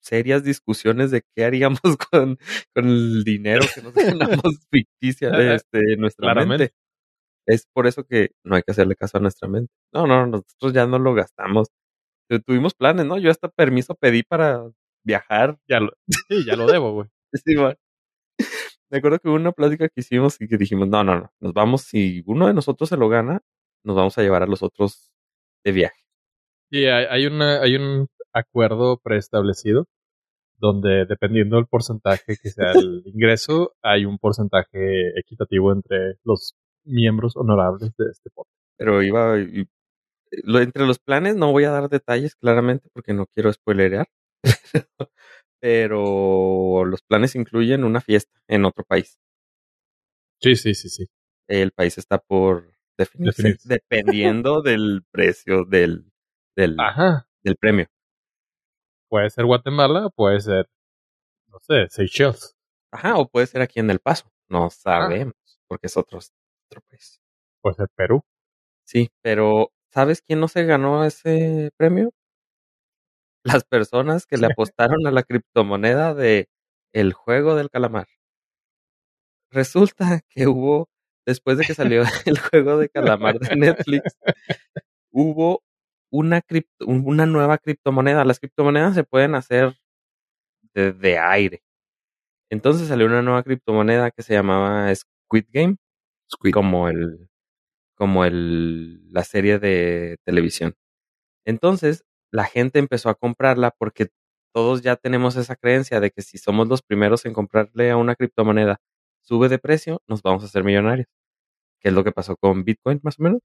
serias 0.05 0.43
discusiones 0.43 1.11
de 1.11 1.23
qué 1.35 1.45
haríamos 1.45 1.79
con, 2.11 2.37
con 2.75 2.85
el 2.87 3.23
dinero 3.25 3.65
que 3.73 3.81
nos 3.81 3.93
ganamos 3.93 4.41
ficticia 4.71 5.29
este, 5.55 5.93
en 5.93 5.99
nuestra 6.01 6.27
Claramente. 6.27 6.63
mente. 6.65 6.75
Es 7.47 7.67
por 7.73 7.87
eso 7.87 8.03
que 8.05 8.31
no 8.43 8.55
hay 8.55 8.63
que 8.63 8.71
hacerle 8.71 8.95
caso 8.95 9.17
a 9.17 9.21
nuestra 9.21 9.47
mente. 9.49 9.71
No, 9.93 10.07
no, 10.07 10.25
nosotros 10.27 10.73
ya 10.73 10.87
no 10.87 10.99
lo 10.99 11.13
gastamos. 11.13 11.69
Tu- 12.29 12.39
Tuvimos 12.41 12.73
planes, 12.75 13.05
¿no? 13.05 13.17
Yo 13.19 13.31
hasta 13.31 13.49
permiso 13.49 13.95
pedí 13.95 14.23
para 14.23 14.63
viajar. 15.05 15.57
Ya 15.69 15.79
lo, 15.81 15.91
sí, 16.29 16.45
ya 16.45 16.55
lo 16.55 16.67
debo, 16.67 16.93
güey. 16.93 17.09
Sí. 17.45 17.55
Me 18.91 18.99
acuerdo 18.99 19.19
que 19.19 19.27
hubo 19.27 19.35
una 19.35 19.51
plática 19.51 19.87
que 19.89 20.01
hicimos 20.01 20.39
y 20.39 20.47
que 20.47 20.57
dijimos, 20.57 20.87
no, 20.87 21.03
no, 21.03 21.15
no, 21.19 21.31
nos 21.39 21.53
vamos, 21.53 21.81
si 21.81 22.23
uno 22.27 22.47
de 22.47 22.53
nosotros 22.53 22.89
se 22.89 22.97
lo 22.97 23.09
gana, 23.09 23.41
nos 23.83 23.95
vamos 23.95 24.17
a 24.17 24.21
llevar 24.21 24.43
a 24.43 24.47
los 24.47 24.63
otros 24.63 25.11
de 25.63 25.71
viaje. 25.71 26.01
Hay, 26.71 26.85
hay, 26.85 27.25
una, 27.25 27.61
hay 27.61 27.75
un 27.75 28.07
acuerdo 28.33 28.97
preestablecido 29.03 29.85
donde 30.57 31.05
dependiendo 31.05 31.57
del 31.57 31.67
porcentaje 31.67 32.37
que 32.41 32.49
sea 32.49 32.71
el 32.73 33.03
ingreso, 33.05 33.73
hay 33.81 34.05
un 34.05 34.17
porcentaje 34.17 35.17
equitativo 35.19 35.71
entre 35.71 36.15
los 36.23 36.55
miembros 36.85 37.35
honorables 37.35 37.91
de 37.97 38.05
este 38.11 38.29
podcast. 38.29 38.53
pero 38.77 39.01
iba 39.03 39.39
y- 39.39 39.67
lo, 40.43 40.59
entre 40.59 40.85
los 40.85 40.99
planes 40.99 41.35
no 41.35 41.51
voy 41.51 41.63
a 41.65 41.71
dar 41.71 41.87
detalles 41.89 42.35
claramente 42.35 42.89
porque 42.93 43.13
no 43.13 43.25
quiero 43.33 43.51
spoilerear 43.53 44.07
pero 45.61 46.85
los 46.85 47.01
planes 47.03 47.35
incluyen 47.35 47.83
una 47.83 48.01
fiesta 48.01 48.37
en 48.47 48.65
otro 48.65 48.83
país. 48.83 49.17
Sí, 50.41 50.55
sí, 50.55 50.73
sí, 50.75 50.89
sí. 50.89 51.05
El 51.47 51.71
país 51.71 51.97
está 51.97 52.17
por 52.19 52.71
definirse, 52.97 53.41
Definirse. 53.43 53.69
dependiendo 53.69 54.61
del 54.61 55.03
precio 55.11 55.65
del, 55.65 56.11
del, 56.55 56.75
Ajá. 56.79 57.27
del 57.43 57.55
premio. 57.55 57.87
Puede 59.15 59.29
ser 59.29 59.45
Guatemala, 59.45 60.09
puede 60.09 60.41
ser, 60.41 60.67
no 61.47 61.57
sé, 61.61 61.87
Seychelles. 61.89 62.53
Ajá, 62.91 63.15
o 63.15 63.29
puede 63.29 63.47
ser 63.47 63.61
aquí 63.61 63.79
en 63.79 63.89
El 63.89 63.99
Paso. 63.99 64.29
No 64.49 64.69
sabemos, 64.69 65.35
porque 65.69 65.87
es 65.87 65.95
otro, 65.95 66.19
otro 66.19 66.81
país. 66.89 67.21
Puede 67.61 67.77
ser 67.77 67.87
Perú. 67.95 68.25
Sí, 68.83 69.09
pero 69.21 69.71
¿sabes 69.93 70.21
quién 70.21 70.41
no 70.41 70.49
se 70.49 70.65
ganó 70.65 71.05
ese 71.05 71.71
premio? 71.77 72.11
Las 73.45 73.63
personas 73.63 74.25
que 74.25 74.35
le 74.35 74.47
apostaron 74.47 75.07
a 75.07 75.11
la 75.11 75.23
criptomoneda 75.23 76.13
de 76.13 76.49
el 76.91 77.13
juego 77.13 77.55
del 77.55 77.69
calamar. 77.69 78.07
Resulta 79.49 80.19
que 80.27 80.47
hubo, 80.47 80.89
después 81.25 81.57
de 81.57 81.63
que 81.63 81.73
salió 81.73 82.03
el 82.25 82.37
juego 82.37 82.77
de 82.79 82.89
calamar 82.89 83.39
de 83.39 83.55
Netflix, 83.55 84.17
hubo 85.09 85.61
una, 86.15 86.41
cripto- 86.41 86.85
una 86.87 87.25
nueva 87.25 87.57
criptomoneda. 87.57 88.25
Las 88.25 88.39
criptomonedas 88.39 88.95
se 88.95 89.03
pueden 89.03 89.35
hacer 89.35 89.75
de, 90.73 90.93
de 90.93 91.17
aire. 91.19 91.63
Entonces 92.51 92.87
salió 92.87 93.07
una 93.07 93.21
nueva 93.21 93.43
criptomoneda 93.43 94.11
que 94.11 94.23
se 94.23 94.33
llamaba 94.33 94.93
Squid 94.95 95.45
Game, 95.51 95.77
Squid. 96.31 96.53
como 96.53 96.89
el, 96.89 97.29
como 97.95 98.25
el, 98.25 99.11
la 99.13 99.23
serie 99.23 99.59
de 99.59 100.17
televisión. 100.25 100.75
Entonces, 101.45 102.05
la 102.31 102.45
gente 102.45 102.79
empezó 102.79 103.09
a 103.09 103.15
comprarla 103.15 103.71
porque 103.71 104.09
todos 104.53 104.81
ya 104.81 104.95
tenemos 104.95 105.35
esa 105.37 105.55
creencia 105.55 105.99
de 105.99 106.11
que 106.11 106.21
si 106.21 106.37
somos 106.37 106.67
los 106.67 106.81
primeros 106.81 107.25
en 107.25 107.33
comprarle 107.33 107.91
a 107.91 107.97
una 107.97 108.15
criptomoneda, 108.15 108.79
sube 109.21 109.49
de 109.49 109.59
precio, 109.59 110.01
nos 110.07 110.21
vamos 110.23 110.43
a 110.43 110.47
hacer 110.47 110.63
millonarios. 110.63 111.07
Que 111.81 111.89
es 111.89 111.95
lo 111.95 112.03
que 112.03 112.11
pasó 112.11 112.37
con 112.37 112.63
Bitcoin, 112.65 112.99
más 113.03 113.19
o 113.19 113.23
menos. 113.23 113.41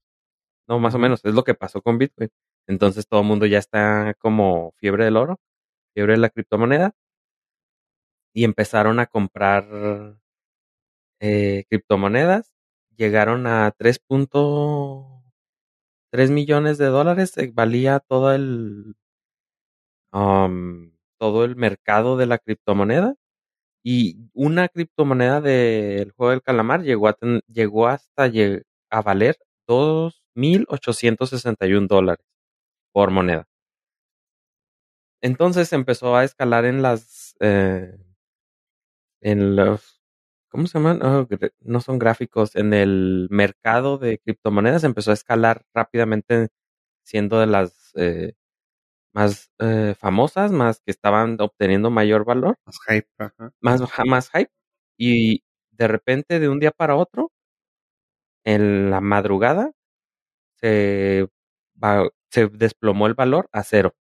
No, 0.67 0.79
más 0.79 0.95
o 0.95 0.99
menos, 0.99 1.21
es 1.25 1.33
lo 1.35 1.43
que 1.43 1.55
pasó 1.55 1.81
con 1.81 1.97
Bitcoin. 1.99 2.29
Entonces 2.67 3.07
todo 3.07 3.21
el 3.21 3.27
mundo 3.27 3.45
ya 3.45 3.59
está 3.59 4.13
como 4.19 4.73
fiebre 4.77 5.05
del 5.05 5.17
oro, 5.17 5.39
fiebre 5.93 6.13
de 6.13 6.19
la 6.19 6.29
criptomoneda, 6.29 6.93
y 8.33 8.43
empezaron 8.43 8.99
a 8.99 9.07
comprar 9.07 10.17
eh, 11.19 11.65
criptomonedas. 11.69 12.53
Llegaron 12.97 13.47
a 13.47 13.71
3.3 13.71 16.29
millones 16.31 16.77
de 16.77 16.87
dólares, 16.87 17.37
eh, 17.37 17.51
valía 17.53 17.99
todo 17.99 18.33
el 18.33 18.95
um, 20.13 20.91
todo 21.19 21.45
el 21.45 21.55
mercado 21.55 22.17
de 22.17 22.25
la 22.25 22.37
criptomoneda. 22.39 23.15
Y 23.83 24.29
una 24.33 24.67
criptomoneda 24.69 25.41
del 25.41 26.11
juego 26.13 26.31
del 26.31 26.41
calamar 26.43 26.83
llegó, 26.83 27.07
a 27.09 27.17
llegó 27.47 27.87
hasta 27.87 28.29
a 28.91 29.01
valer 29.01 29.37
2.861 29.67 31.87
dólares 31.87 32.25
por 32.93 33.11
moneda. 33.11 33.47
Entonces 35.21 35.71
empezó 35.73 36.15
a 36.15 36.23
escalar 36.23 36.65
en 36.65 36.81
las... 36.81 37.35
eh, 37.39 37.97
en 39.21 39.55
los... 39.55 40.01
¿Cómo 40.49 40.67
se 40.67 40.77
llaman? 40.79 41.01
Oh, 41.03 41.27
no 41.61 41.79
son 41.79 41.97
gráficos. 41.99 42.55
En 42.55 42.73
el 42.73 43.27
mercado 43.31 43.97
de 43.97 44.19
criptomonedas 44.19 44.83
empezó 44.83 45.11
a 45.11 45.13
escalar 45.13 45.63
rápidamente 45.73 46.49
siendo 47.05 47.39
de 47.39 47.47
las 47.47 47.91
eh, 47.95 48.33
más 49.13 49.51
eh, 49.59 49.95
famosas, 49.99 50.51
más 50.51 50.81
que 50.81 50.91
estaban 50.91 51.37
obteniendo 51.41 51.91
mayor 51.91 52.25
valor 52.25 52.57
Más 52.65 52.79
hype. 52.89 53.07
Ajá. 53.19 53.53
más, 53.61 53.81
más 54.07 54.29
hype. 54.31 54.51
Y 54.97 55.43
de 55.71 55.87
repente, 55.89 56.39
de 56.39 56.49
un 56.49 56.59
día 56.59 56.71
para 56.71 56.95
otro, 56.97 57.31
en 58.43 58.89
la 58.91 59.01
madrugada, 59.01 59.71
se, 60.57 61.27
va- 61.83 62.09
se 62.31 62.47
desplomó 62.47 63.07
el 63.07 63.13
valor 63.13 63.49
a 63.51 63.63
cero. 63.63 63.95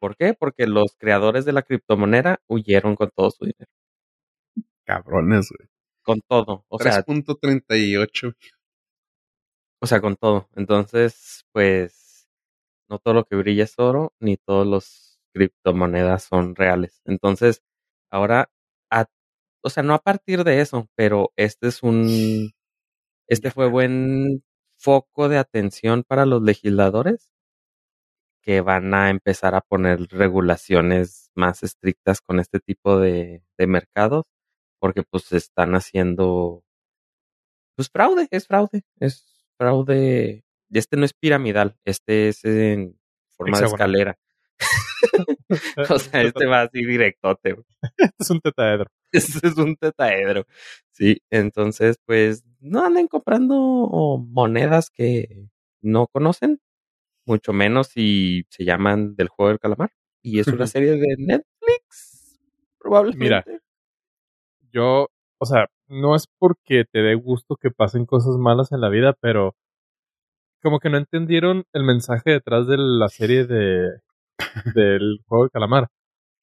¿Por 0.00 0.16
qué? 0.16 0.34
Porque 0.34 0.66
los 0.66 0.96
creadores 0.98 1.44
de 1.44 1.52
la 1.52 1.62
criptomoneda 1.62 2.40
huyeron 2.48 2.96
con 2.96 3.10
todo 3.14 3.30
su 3.30 3.44
dinero. 3.44 3.70
Cabrones, 4.86 5.50
güey. 5.50 5.68
Con 6.02 6.20
todo. 6.28 6.64
O 6.68 6.78
sea, 6.78 7.02
3.38. 7.02 8.34
o 9.80 9.86
sea, 9.86 10.00
con 10.00 10.16
todo. 10.16 10.48
Entonces, 10.54 11.44
pues, 11.52 12.28
no 12.88 12.98
todo 12.98 13.14
lo 13.14 13.24
que 13.24 13.36
brilla 13.36 13.64
es 13.64 13.74
oro, 13.78 14.14
ni 14.20 14.36
todos 14.36 14.66
los 14.66 15.20
criptomonedas 15.34 16.24
son 16.24 16.54
reales. 16.56 17.02
Entonces, 17.04 17.62
ahora, 18.10 18.50
a- 18.90 19.06
o 19.62 19.70
sea, 19.70 19.82
no 19.82 19.94
a 19.94 20.00
partir 20.00 20.44
de 20.44 20.60
eso, 20.60 20.88
pero 20.96 21.32
este 21.36 21.68
es 21.68 21.82
un, 21.82 22.52
este 23.28 23.50
fue 23.50 23.68
buen 23.70 24.44
foco 24.78 25.28
de 25.28 25.38
atención 25.38 26.04
para 26.06 26.26
los 26.26 26.42
legisladores 26.42 27.32
que 28.44 28.60
van 28.60 28.92
a 28.94 29.10
empezar 29.10 29.54
a 29.54 29.62
poner 29.62 30.06
regulaciones 30.10 31.30
más 31.34 31.62
estrictas 31.62 32.20
con 32.20 32.40
este 32.40 32.60
tipo 32.60 32.98
de, 32.98 33.42
de 33.58 33.66
mercados, 33.66 34.26
porque 34.78 35.02
pues 35.02 35.32
están 35.32 35.74
haciendo, 35.74 36.62
pues 37.76 37.88
fraude, 37.90 38.28
es 38.30 38.46
fraude, 38.46 38.82
es 39.00 39.46
fraude. 39.56 40.44
Y 40.68 40.78
este 40.78 40.96
no 40.96 41.04
es 41.04 41.14
piramidal, 41.14 41.76
este 41.84 42.28
es 42.28 42.44
en 42.44 42.98
forma 43.36 43.60
de 43.60 43.66
escalera. 43.66 44.18
O 45.90 45.98
sea, 45.98 46.22
este 46.22 46.46
va 46.46 46.62
así 46.62 46.84
directote. 46.84 47.56
es 48.18 48.30
un 48.30 48.40
tetaedro. 48.40 48.90
Este 49.12 49.46
es 49.46 49.56
un 49.56 49.76
tetaedro. 49.76 50.44
Sí, 50.90 51.22
entonces, 51.30 51.98
pues, 52.04 52.42
no 52.58 52.84
anden 52.84 53.06
comprando 53.06 54.18
monedas 54.28 54.90
que 54.90 55.48
no 55.82 56.08
conocen, 56.08 56.60
mucho 57.26 57.52
menos 57.52 57.88
si 57.88 58.44
se 58.50 58.64
llaman 58.64 59.14
del 59.16 59.28
juego 59.28 59.50
del 59.50 59.60
calamar. 59.60 59.90
Y 60.22 60.40
es 60.40 60.48
una 60.48 60.66
serie 60.66 60.92
de 60.92 61.16
Netflix, 61.18 62.38
probablemente. 62.78 63.60
Yo, 64.72 65.08
o 65.38 65.46
sea, 65.46 65.68
no 65.86 66.16
es 66.16 66.26
porque 66.38 66.84
te 66.90 67.00
dé 67.00 67.14
gusto 67.14 67.56
que 67.56 67.70
pasen 67.70 68.06
cosas 68.06 68.36
malas 68.38 68.72
en 68.72 68.80
la 68.80 68.88
vida, 68.88 69.12
pero 69.20 69.54
como 70.62 70.80
que 70.80 70.88
no 70.88 70.96
entendieron 70.96 71.64
el 71.74 71.84
mensaje 71.84 72.30
detrás 72.30 72.66
de 72.66 72.76
la 72.78 73.08
serie 73.08 73.44
de 73.46 74.00
del 74.74 75.20
juego 75.26 75.44
del 75.44 75.50
calamar. 75.50 75.88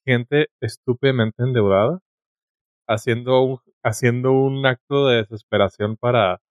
Gente 0.06 0.48
estúpidamente 0.62 1.44
endeudada 1.44 2.00
haciendo 2.88 3.42
un, 3.42 3.60
haciendo 3.84 4.32
un 4.32 4.66
acto 4.66 5.08
de 5.08 5.18
desesperación 5.18 5.98
para 5.98 6.42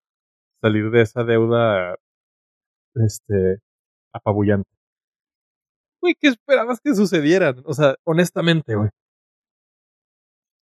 salir 0.63 0.91
de 0.91 1.03
esa 1.03 1.25
deuda 1.25 1.97
este 2.95 3.61
apabullante. 4.13 4.71
Güey, 6.03 6.15
¿qué 6.21 6.29
esperabas 6.29 6.81
que 6.81 6.95
sucedieran? 6.95 7.63
O 7.67 7.75
sea, 7.75 7.97
honestamente, 8.05 8.75
güey. 8.75 8.89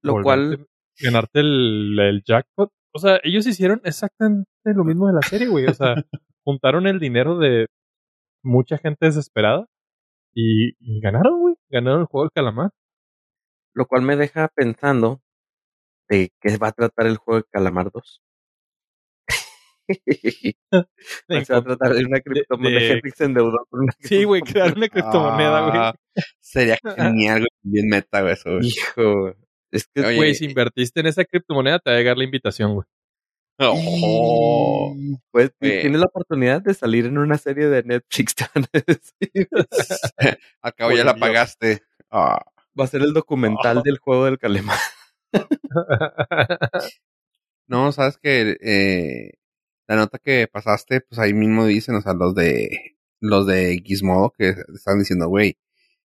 Lo 0.02 0.22
cual, 0.22 0.68
ganarte 1.02 1.40
el, 1.40 1.98
el 2.00 2.24
jackpot. 2.24 2.70
O 2.94 3.00
sea, 3.00 3.20
ellos 3.24 3.46
hicieron 3.48 3.82
exactamente 3.84 4.48
lo 4.64 4.84
mismo 4.86 5.08
de 5.08 5.14
la 5.14 5.22
serie, 5.22 5.48
güey. 5.48 5.66
O 5.66 5.74
sea, 5.74 5.96
juntaron 6.46 6.88
el 6.88 7.00
dinero 7.00 7.38
de 7.38 7.68
mucha 8.44 8.78
gente 8.78 9.08
desesperada 9.08 9.66
y, 10.34 10.70
y 10.80 11.02
ganaron, 11.02 11.40
güey. 11.40 11.56
Ganaron 11.70 12.02
el 12.02 12.08
juego 12.08 12.26
del 12.26 12.32
calamar. 12.32 12.72
lo 13.74 13.86
cual 13.88 14.04
me 14.04 14.16
deja 14.16 14.48
pensando 14.56 15.22
de 16.10 16.32
qué 16.42 16.58
va 16.58 16.70
a 16.70 16.72
tratar 16.72 17.08
el 17.08 17.18
juego 17.18 17.42
de 17.42 17.48
Calamar 17.52 17.92
2. 17.92 18.22
Se 19.88 21.54
va 21.54 21.60
a 21.60 21.64
tratar 21.64 21.94
de 21.94 22.06
una 22.06 22.20
criptomoneda. 22.22 22.80
de- 22.96 23.02
que 23.02 23.12
se 23.12 23.26
endeudó 23.26 23.66
con 23.70 23.82
una 23.84 23.94
Sí, 24.00 24.24
güey, 24.24 24.42
crear 24.42 24.76
una 24.76 24.88
criptomoneda, 24.90 25.62
güey. 25.68 25.78
Ah, 25.78 25.96
Sería 26.40 26.78
genial, 26.96 27.40
güey. 27.40 27.50
Bien 27.64 27.88
meta, 27.88 28.22
güey, 28.22 28.34
eso, 28.34 28.52
güey. 28.58 28.68
Hijo, 28.68 29.34
es 29.72 29.88
que 29.94 30.02
Oye, 30.06 30.16
Güey, 30.16 30.36
si 30.36 30.46
invertiste 30.46 31.00
en 31.02 31.08
esa 31.08 31.26
criptomoneda, 31.26 31.80
te 31.80 31.90
va 31.90 31.96
a 31.96 32.00
llegar 32.00 32.18
la 32.18 32.24
invitación, 32.24 32.74
güey. 32.76 32.86
Oh. 33.60 34.94
Y, 34.98 35.16
Pues 35.32 35.52
Güey. 35.62 35.82
tienes 35.82 36.00
la 36.02 36.08
oportunidad 36.08 36.62
de 36.62 36.74
salir 36.74 37.06
en 37.06 37.18
una 37.18 37.38
serie 37.38 37.68
de 37.68 37.84
Netflix. 37.84 38.36
te 38.36 38.46
van 38.54 38.66
a 38.66 38.80
decir. 38.86 39.48
Al 40.62 40.74
cabo 40.74 40.92
ya 40.92 41.04
la 41.06 41.16
pagaste. 41.16 41.82
Ah. 42.12 42.40
Va 42.78 42.84
a 42.84 42.88
ser 42.88 43.02
el 43.02 43.14
documental 43.14 43.78
Oh. 43.78 43.82
del 43.82 43.98
juego 44.00 44.26
del 44.26 44.38
calamar. 44.38 44.78
No, 47.68 47.92
sabes 47.92 48.18
que 48.20 48.58
eh, 48.62 49.32
la 49.88 49.96
nota 49.96 50.20
que 50.20 50.48
pasaste, 50.48 51.02
pues 51.02 51.20
ahí 51.20 51.34
mismo 51.34 51.66
dicen, 51.66 51.96
o 51.96 52.02
sea, 52.02 52.14
los 52.14 52.36
de 52.36 52.96
los 53.20 53.48
de 53.48 53.82
Gizmodo 53.84 54.32
que 54.38 54.50
están 54.74 55.00
diciendo, 55.00 55.28
güey, 55.28 55.58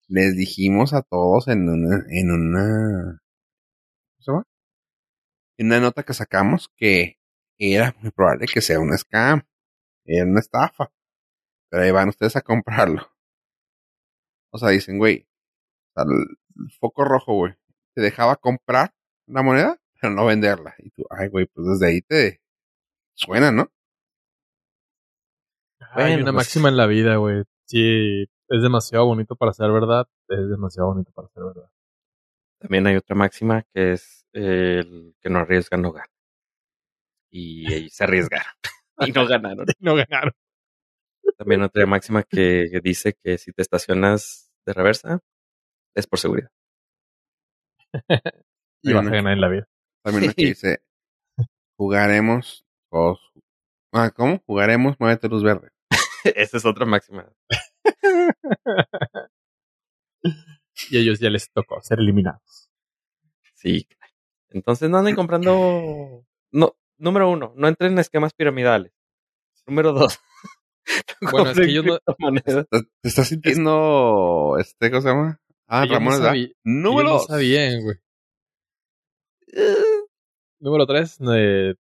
les 0.08 0.36
dijimos 0.36 0.94
a 0.94 1.02
todos 1.02 1.48
en 1.48 1.70
una, 1.70 2.04
en 2.10 2.32
una, 2.32 3.22
¿cómo 4.26 4.44
se? 4.44 4.48
En 5.58 5.68
una 5.68 5.80
nota 5.80 6.04
que 6.04 6.14
sacamos 6.14 6.70
que 6.76 7.20
era 7.58 7.96
muy 8.02 8.12
probable 8.12 8.48
que 8.48 8.62
sea 8.62 8.80
un 8.80 8.98
scam, 8.98 9.44
era 10.06 10.26
una 10.26 10.40
estafa, 10.40 10.92
pero 11.70 11.84
ahí 11.84 11.92
van 11.92 12.10
ustedes 12.10 12.36
a 12.36 12.42
comprarlo. 12.42 13.10
O 14.52 14.58
sea, 14.58 14.70
dicen, 14.70 14.98
güey, 14.98 15.28
el 15.96 16.28
foco 16.80 17.06
rojo, 17.06 17.34
güey, 17.36 17.54
te 17.94 18.02
dejaba 18.02 18.36
comprar 18.38 18.94
la 19.28 19.44
moneda, 19.44 19.82
pero 20.00 20.14
no 20.14 20.26
venderla. 20.26 20.76
Y 20.80 20.92
tú, 20.92 21.04
ay, 21.10 21.30
güey, 21.30 21.46
pues 21.48 21.68
desde 21.68 21.88
ahí 21.88 22.02
te 22.02 22.42
suena, 23.16 23.52
¿no? 23.52 23.70
Hay 25.92 26.14
una 26.16 26.26
pues- 26.26 26.34
máxima 26.36 26.70
en 26.70 26.78
la 26.78 26.88
vida, 26.88 27.16
güey. 27.18 27.44
Sí, 27.66 28.24
es 28.24 28.62
demasiado 28.62 29.06
bonito 29.06 29.36
para 29.36 29.54
ser 29.54 29.72
verdad. 29.72 30.08
Es 30.28 30.50
demasiado 30.50 30.90
bonito 30.90 31.12
para 31.14 31.28
ser 31.30 31.44
verdad. 31.44 31.70
También 32.60 32.88
hay 32.88 32.96
otra 32.96 33.16
máxima 33.16 33.64
que 33.74 33.94
es 33.94 34.26
el 34.34 35.16
que 35.22 35.30
no 35.30 35.40
arriesga 35.40 35.78
no 35.78 35.92
gana. 35.92 36.08
Y 37.32 37.72
ellos 37.74 37.94
se 37.94 38.04
arriesgaron 38.04 38.54
y 39.00 39.12
no 39.12 39.28
ganaron. 39.28 39.66
No 39.80 39.96
ganaron. 39.96 40.34
También 41.38 41.64
otra 41.64 41.86
máxima 41.86 42.24
que 42.24 42.68
que 42.72 42.80
dice 42.82 43.14
que 43.22 43.38
si 43.38 43.52
te 43.52 43.62
estacionas 43.62 44.52
de 44.66 44.74
reversa 44.74 45.20
es 45.96 46.08
por 46.08 46.20
seguridad. 46.20 46.50
Y 48.84 48.94
vas 48.94 49.08
a 49.08 49.10
ganar 49.10 49.34
en 49.34 49.42
la 49.42 49.50
vida. 49.50 49.68
También 50.04 50.30
aquí 50.30 50.44
Sí. 50.44 50.48
dice, 50.50 50.84
jugaremos 51.76 52.65
todos. 52.96 53.20
Ah, 53.92 54.10
¿cómo? 54.16 54.42
Jugaremos, 54.46 54.96
muévete 55.00 55.28
luz 55.28 55.44
verde. 55.44 55.70
Esa 56.24 56.58
es 56.58 56.66
otra 56.66 56.86
máxima. 56.86 57.30
Y 60.90 60.98
a 60.98 61.00
ellos 61.00 61.20
ya 61.22 61.30
les 61.30 61.50
tocó 61.52 61.82
ser 61.82 62.00
eliminados. 62.00 62.70
Sí. 63.54 63.88
Entonces 64.50 64.90
no 64.90 64.98
anden 64.98 65.16
comprando. 65.16 66.26
No, 66.52 66.78
número 66.98 67.30
uno, 67.30 67.54
no 67.58 67.68
entren 67.68 67.94
en 67.94 68.00
esquemas 68.00 68.34
piramidales. 68.34 68.94
Número 69.66 69.92
dos. 69.92 70.20
no 71.22 71.32
Bueno, 71.32 71.50
es 71.52 71.60
que 71.60 71.74
yo 71.74 71.84
no-. 71.84 72.00
¿Te, 72.00 72.64
estás 73.04 73.28
sintiendo, 73.28 74.56
este, 74.60 74.90
¿cómo 74.90 75.02
se 75.02 75.10
llama? 75.10 75.42
Ah, 75.68 75.86
no 75.86 75.94
Ramón, 75.94 76.22
sabí- 76.22 76.56
Número 76.64 77.10
no 77.10 77.14
dos. 77.16 77.28
güey. 77.28 77.98
Número 80.60 80.86
tres, 80.88 81.18
eh, 81.34 81.76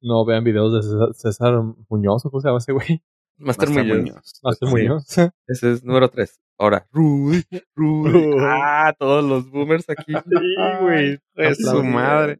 no 0.00 0.24
vean 0.24 0.44
videos 0.44 0.72
de 0.72 0.82
César, 0.82 1.14
César 1.14 1.62
Muñoz, 1.88 2.24
¿o 2.26 2.30
¿cómo 2.30 2.40
se 2.40 2.48
llama 2.48 2.58
ese 2.58 2.72
güey? 2.72 3.02
Master 3.38 3.68
Master 3.70 3.84
Muñoz. 3.86 3.98
Muñoz. 3.98 4.40
Master 4.42 4.68
Sí. 4.68 4.74
Muñoz. 4.74 5.06
Ese 5.46 5.72
es 5.72 5.84
número 5.84 6.08
tres. 6.10 6.38
Ahora, 6.58 6.86
Rudy, 6.92 7.42
Rudy. 7.74 8.36
Ah, 8.40 8.92
todos 8.98 9.24
los 9.24 9.50
boomers 9.50 9.88
aquí. 9.88 10.12
Sí, 10.26 10.56
güey. 10.82 11.18
Es 11.36 11.58
su 11.58 11.82
madre. 11.82 12.38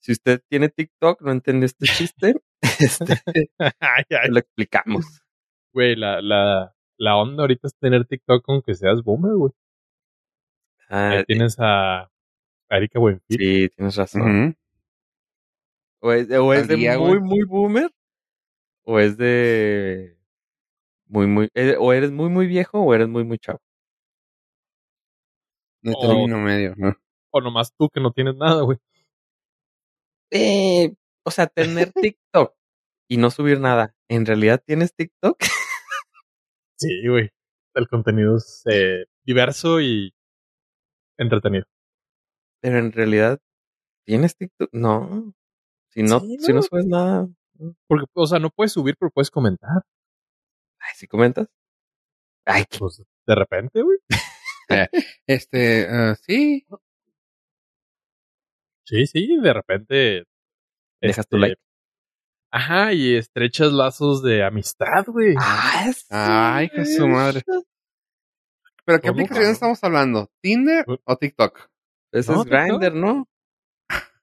Si 0.00 0.12
usted 0.12 0.40
tiene 0.48 0.70
TikTok, 0.70 1.20
no 1.20 1.32
entiende 1.32 1.66
este 1.66 1.84
chiste, 1.86 2.34
este, 2.62 3.20
Ay, 3.58 3.70
ay. 3.80 4.04
te 4.08 4.28
lo 4.30 4.38
explicamos. 4.38 5.04
Güey, 5.74 5.94
la, 5.96 6.22
la, 6.22 6.74
la 6.96 7.16
onda 7.16 7.42
ahorita 7.42 7.66
es 7.68 7.76
tener 7.78 8.06
TikTok 8.06 8.42
aunque 8.48 8.74
seas 8.74 9.02
boomer, 9.02 9.34
güey. 9.34 9.52
Ah, 10.88 11.10
Ahí 11.10 11.24
tienes 11.24 11.56
a, 11.58 12.10
Erika 12.70 12.98
Buenfil. 12.98 13.36
sí, 13.38 13.68
tienes 13.76 13.96
razón. 13.96 14.56
O 16.00 16.12
es, 16.12 16.30
o 16.30 16.52
es 16.52 16.62
Al 16.62 16.68
de 16.68 16.76
día, 16.76 16.98
muy, 16.98 17.20
muy 17.20 17.44
boomer. 17.44 17.90
O 18.84 18.98
es 18.98 19.16
de. 19.16 20.16
Muy, 21.06 21.26
muy. 21.26 21.50
eh, 21.54 21.76
O 21.78 21.92
eres 21.92 22.10
muy, 22.12 22.28
muy 22.28 22.46
viejo 22.46 22.80
o 22.80 22.94
eres 22.94 23.08
muy, 23.08 23.24
muy 23.24 23.38
chavo. 23.38 23.60
No 25.82 25.92
término 26.00 26.38
medio, 26.38 26.74
¿no? 26.76 26.96
O 27.32 27.40
nomás 27.40 27.72
tú 27.76 27.88
que 27.88 28.00
no 28.00 28.12
tienes 28.12 28.36
nada, 28.36 28.62
güey. 28.62 28.78
Eh, 30.30 30.94
o 31.24 31.30
sea, 31.30 31.46
tener 31.46 31.92
TikTok 31.92 32.54
y 33.08 33.16
no 33.16 33.30
subir 33.30 33.60
nada. 33.60 33.94
¿En 34.08 34.26
realidad 34.26 34.62
tienes 34.64 34.94
TikTok? 34.94 35.38
Sí, 36.76 37.08
güey. 37.08 37.30
El 37.74 37.88
contenido 37.88 38.36
es 38.36 38.62
eh, 38.70 39.04
diverso 39.24 39.80
y 39.80 40.12
entretenido. 41.18 41.64
Pero 42.62 42.78
en 42.78 42.92
realidad, 42.92 43.38
¿tienes 44.06 44.36
TikTok? 44.36 44.70
No. 44.72 45.34
Si 45.98 46.04
no, 46.04 46.20
Sí, 46.20 46.38
si 46.38 46.52
no 46.52 46.62
subes 46.62 46.86
nada. 46.86 47.26
Porque, 47.88 48.06
o 48.14 48.26
sea, 48.28 48.38
no 48.38 48.50
puedes 48.50 48.70
subir, 48.70 48.94
pero 49.00 49.10
puedes 49.10 49.32
comentar. 49.32 49.82
Ay, 50.78 50.94
si 50.94 51.08
comentas. 51.08 51.48
Ay, 52.44 52.62
Pues, 52.78 53.02
de 53.26 53.34
repente, 53.34 53.82
güey. 53.82 53.98
Este, 55.26 55.88
ah, 55.90 56.14
sí. 56.14 56.64
Sí, 58.84 59.06
sí, 59.08 59.38
de 59.42 59.52
repente. 59.52 60.24
Dejas 61.00 61.26
tu 61.26 61.36
este, 61.36 61.48
like. 61.48 61.60
Ajá, 62.52 62.92
y 62.92 63.16
estrechas 63.16 63.72
lazos 63.72 64.22
de 64.22 64.44
amistad, 64.44 65.04
güey. 65.08 65.34
Ah, 65.36 65.90
sí, 65.92 66.06
Ay, 66.10 66.70
de 66.74 66.86
su 66.86 67.08
madre. 67.08 67.42
¿Pero 68.84 69.00
qué 69.00 69.08
¿Cómo, 69.08 69.20
aplicación 69.20 69.50
estamos 69.50 69.82
hablando? 69.82 70.30
¿Tinder 70.40 70.84
o 71.04 71.16
TikTok? 71.16 71.68
Ese 72.12 72.32
No, 72.32 72.42
es 72.42 72.48
Grindr. 72.48 72.94
¿no? 72.94 73.26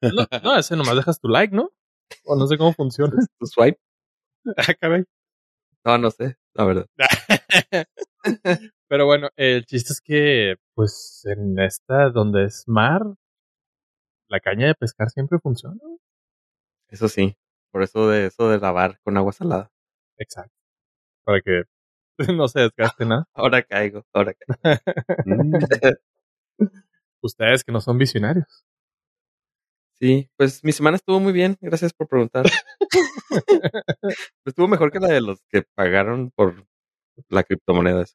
No, 0.02 0.28
no, 0.44 0.58
ese 0.58 0.76
nomás 0.76 0.96
dejas 0.96 1.20
tu 1.20 1.28
like, 1.28 1.56
¿no? 1.56 1.72
O 2.26 2.36
no 2.36 2.48
sé 2.48 2.58
cómo 2.58 2.74
funciona. 2.74 3.16
Tu 3.40 3.46
swipe. 3.46 3.80
Ah, 4.58 4.74
caray. 4.80 5.04
No, 5.86 5.98
no 5.98 6.12
sé, 6.12 6.38
la 6.54 6.66
verdad. 6.66 6.88
Pero 8.88 9.06
bueno, 9.06 9.30
el 9.36 9.66
chiste 9.66 9.94
es 9.94 10.02
que, 10.02 10.56
pues, 10.76 11.24
en 11.26 11.60
esta 11.60 12.10
donde 12.12 12.46
es 12.46 12.64
mar, 12.68 13.02
la 14.30 14.40
caña 14.40 14.68
de 14.68 14.76
pescar 14.76 15.10
siempre 15.10 15.40
funciona. 15.40 15.80
Eso 16.90 17.08
sí. 17.10 17.36
Por 17.72 17.84
eso 17.84 18.08
de 18.08 18.28
eso 18.28 18.50
de 18.50 18.60
lavar 18.60 19.00
con 19.04 19.18
agua 19.18 19.34
salada. 19.34 19.72
Exacto. 20.18 20.56
Para 21.26 21.42
que 21.42 21.64
no 22.36 22.48
se 22.48 22.62
desgaste 22.62 23.06
nada. 23.06 23.28
Ahora 23.34 23.64
caigo, 23.64 24.06
ahora 24.14 24.34
caigo. 24.34 24.82
Mm. 25.26 25.54
Ustedes 27.22 27.64
que 27.64 27.72
no 27.72 27.82
son 27.82 27.98
visionarios. 27.98 28.65
Sí, 30.00 30.30
pues 30.36 30.64
mi 30.64 30.74
semana 30.74 30.98
estuvo 30.98 31.20
muy 31.20 31.32
bien, 31.32 31.58
gracias 31.62 31.94
por 31.94 32.08
preguntar. 32.08 32.46
estuvo 34.46 34.68
mejor 34.68 34.92
que 34.92 35.00
la 35.00 35.08
de 35.08 35.22
los 35.22 35.42
que 35.50 35.64
pagaron 35.74 36.32
por 36.32 36.68
la 37.30 37.44
criptomoneda. 37.44 38.06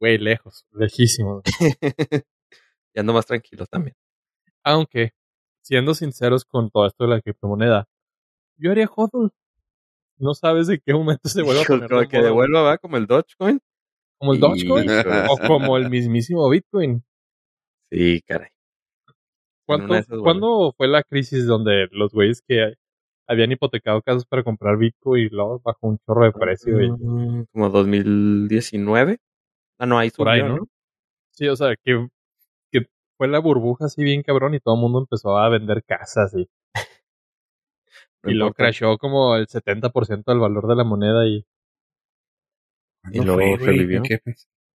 Güey, 0.00 0.16
lejos, 0.18 0.64
lejísimos. 0.72 1.42
y 2.94 3.00
ando 3.00 3.12
más 3.12 3.26
tranquilo 3.26 3.66
también. 3.66 3.94
Aunque, 4.64 5.12
siendo 5.62 5.94
sinceros 5.94 6.44
con 6.46 6.70
todo 6.70 6.86
esto 6.86 7.04
de 7.04 7.10
la 7.10 7.20
criptomoneda, 7.20 7.86
yo 8.56 8.70
haría 8.70 8.88
hodl. 8.88 9.30
No 10.16 10.34
sabes 10.34 10.68
en 10.68 10.80
qué 10.84 10.94
momento 10.94 11.28
se 11.28 11.42
vuelve 11.42 11.62
a 11.62 11.64
poner 11.64 11.88
como 11.88 12.00
de 12.00 12.08
que 12.08 12.22
devuelva, 12.22 12.62
va, 12.62 12.78
como 12.78 12.96
el 12.96 13.06
Dogecoin. 13.06 13.60
Como 14.18 14.32
el 14.32 14.40
Dogecoin. 14.40 14.88
O 15.28 15.38
como 15.46 15.76
el 15.76 15.90
mismísimo 15.90 16.48
Bitcoin. 16.48 17.04
Sí, 17.90 18.22
caray. 18.26 18.48
En 19.68 19.76
¿Cuánto- 19.76 19.84
una 19.86 19.94
de 19.96 20.00
esas 20.00 20.08
vuelve. 20.18 20.22
¿Cuándo 20.24 20.72
fue 20.76 20.88
la 20.88 21.02
crisis 21.02 21.46
donde 21.46 21.88
los 21.92 22.12
güeyes 22.12 22.42
que 22.46 22.74
habían 23.26 23.52
hipotecado 23.52 24.00
casas 24.02 24.24
para 24.24 24.42
comprar 24.42 24.78
Bitcoin 24.78 25.26
y 25.26 25.28
luego 25.28 25.60
bajó 25.64 25.88
un 25.88 25.98
chorro 26.06 26.24
de 26.24 26.32
precio? 26.32 26.80
y- 26.82 26.90
Mm, 26.90 27.44
Como 27.52 27.68
2019. 27.70 29.18
Ah, 29.78 29.86
no, 29.86 29.98
ahí 29.98 30.08
subió, 30.10 30.24
Por 30.24 30.28
ahí, 30.30 30.42
¿no? 30.42 30.56
¿no? 30.56 30.68
Sí, 31.32 31.46
o 31.48 31.54
sea, 31.56 31.76
que, 31.84 32.08
que 32.72 32.86
fue 33.16 33.28
la 33.28 33.38
burbuja 33.38 33.84
así 33.86 34.02
bien 34.02 34.22
cabrón 34.22 34.54
y 34.54 34.60
todo 34.60 34.74
el 34.74 34.80
mundo 34.80 34.98
empezó 35.00 35.36
a 35.38 35.48
vender 35.50 35.84
casas 35.84 36.34
y, 36.34 36.48
y 38.24 38.32
luego 38.34 38.48
importa. 38.48 38.54
crashó 38.64 38.98
como 38.98 39.36
el 39.36 39.46
70% 39.46 40.32
del 40.32 40.40
valor 40.40 40.66
de 40.66 40.74
la 40.76 40.84
moneda 40.84 41.26
y 41.26 41.44
Y 43.12 43.20
luego 43.20 43.56
revivió. 43.58 44.02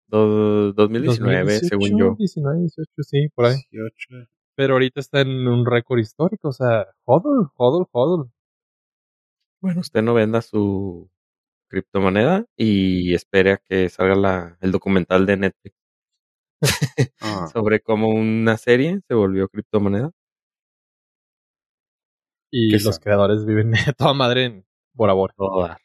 Do- 0.07 0.72
2019, 0.74 0.74
2018, 0.74 1.68
según 1.68 1.98
yo. 1.98 2.14
19, 2.18 2.61
18, 2.61 2.90
sí, 3.02 3.28
por 3.35 3.46
ahí. 3.46 3.57
18. 3.70 4.28
Pero 4.55 4.75
ahorita 4.75 5.01
está 5.01 5.21
en 5.21 5.49
un 5.49 5.65
récord 5.67 5.99
histórico, 5.99 6.49
o 6.49 6.53
sea, 6.53 6.87
hodl, 7.05 7.49
hodl, 7.57 7.87
hodl. 7.93 8.31
Bueno, 9.61 9.81
usted 9.81 10.03
no 10.03 10.15
venda 10.15 10.43
su 10.43 11.11
criptomoneda 11.69 12.45
y 12.57 13.15
espere 13.15 13.53
a 13.53 13.57
que 13.59 13.88
salga 13.88 14.15
la, 14.15 14.59
el 14.61 14.73
documental 14.73 15.25
de 15.25 15.37
Netflix 15.37 15.77
Ah. 17.21 17.49
sobre 17.53 17.81
cómo 17.81 18.09
una 18.09 18.57
serie 18.57 19.01
se 19.09 19.15
volvió 19.15 19.49
criptomoneda. 19.49 20.11
Y 22.51 22.71
¿Qué 22.71 22.85
los 22.85 22.99
creadores 22.99 23.47
viven 23.47 23.73
toda 23.97 24.12
madre 24.12 24.45
en 24.45 24.67
Bora 24.93 25.15
Bora. 25.15 25.35
Toda. 25.37 25.79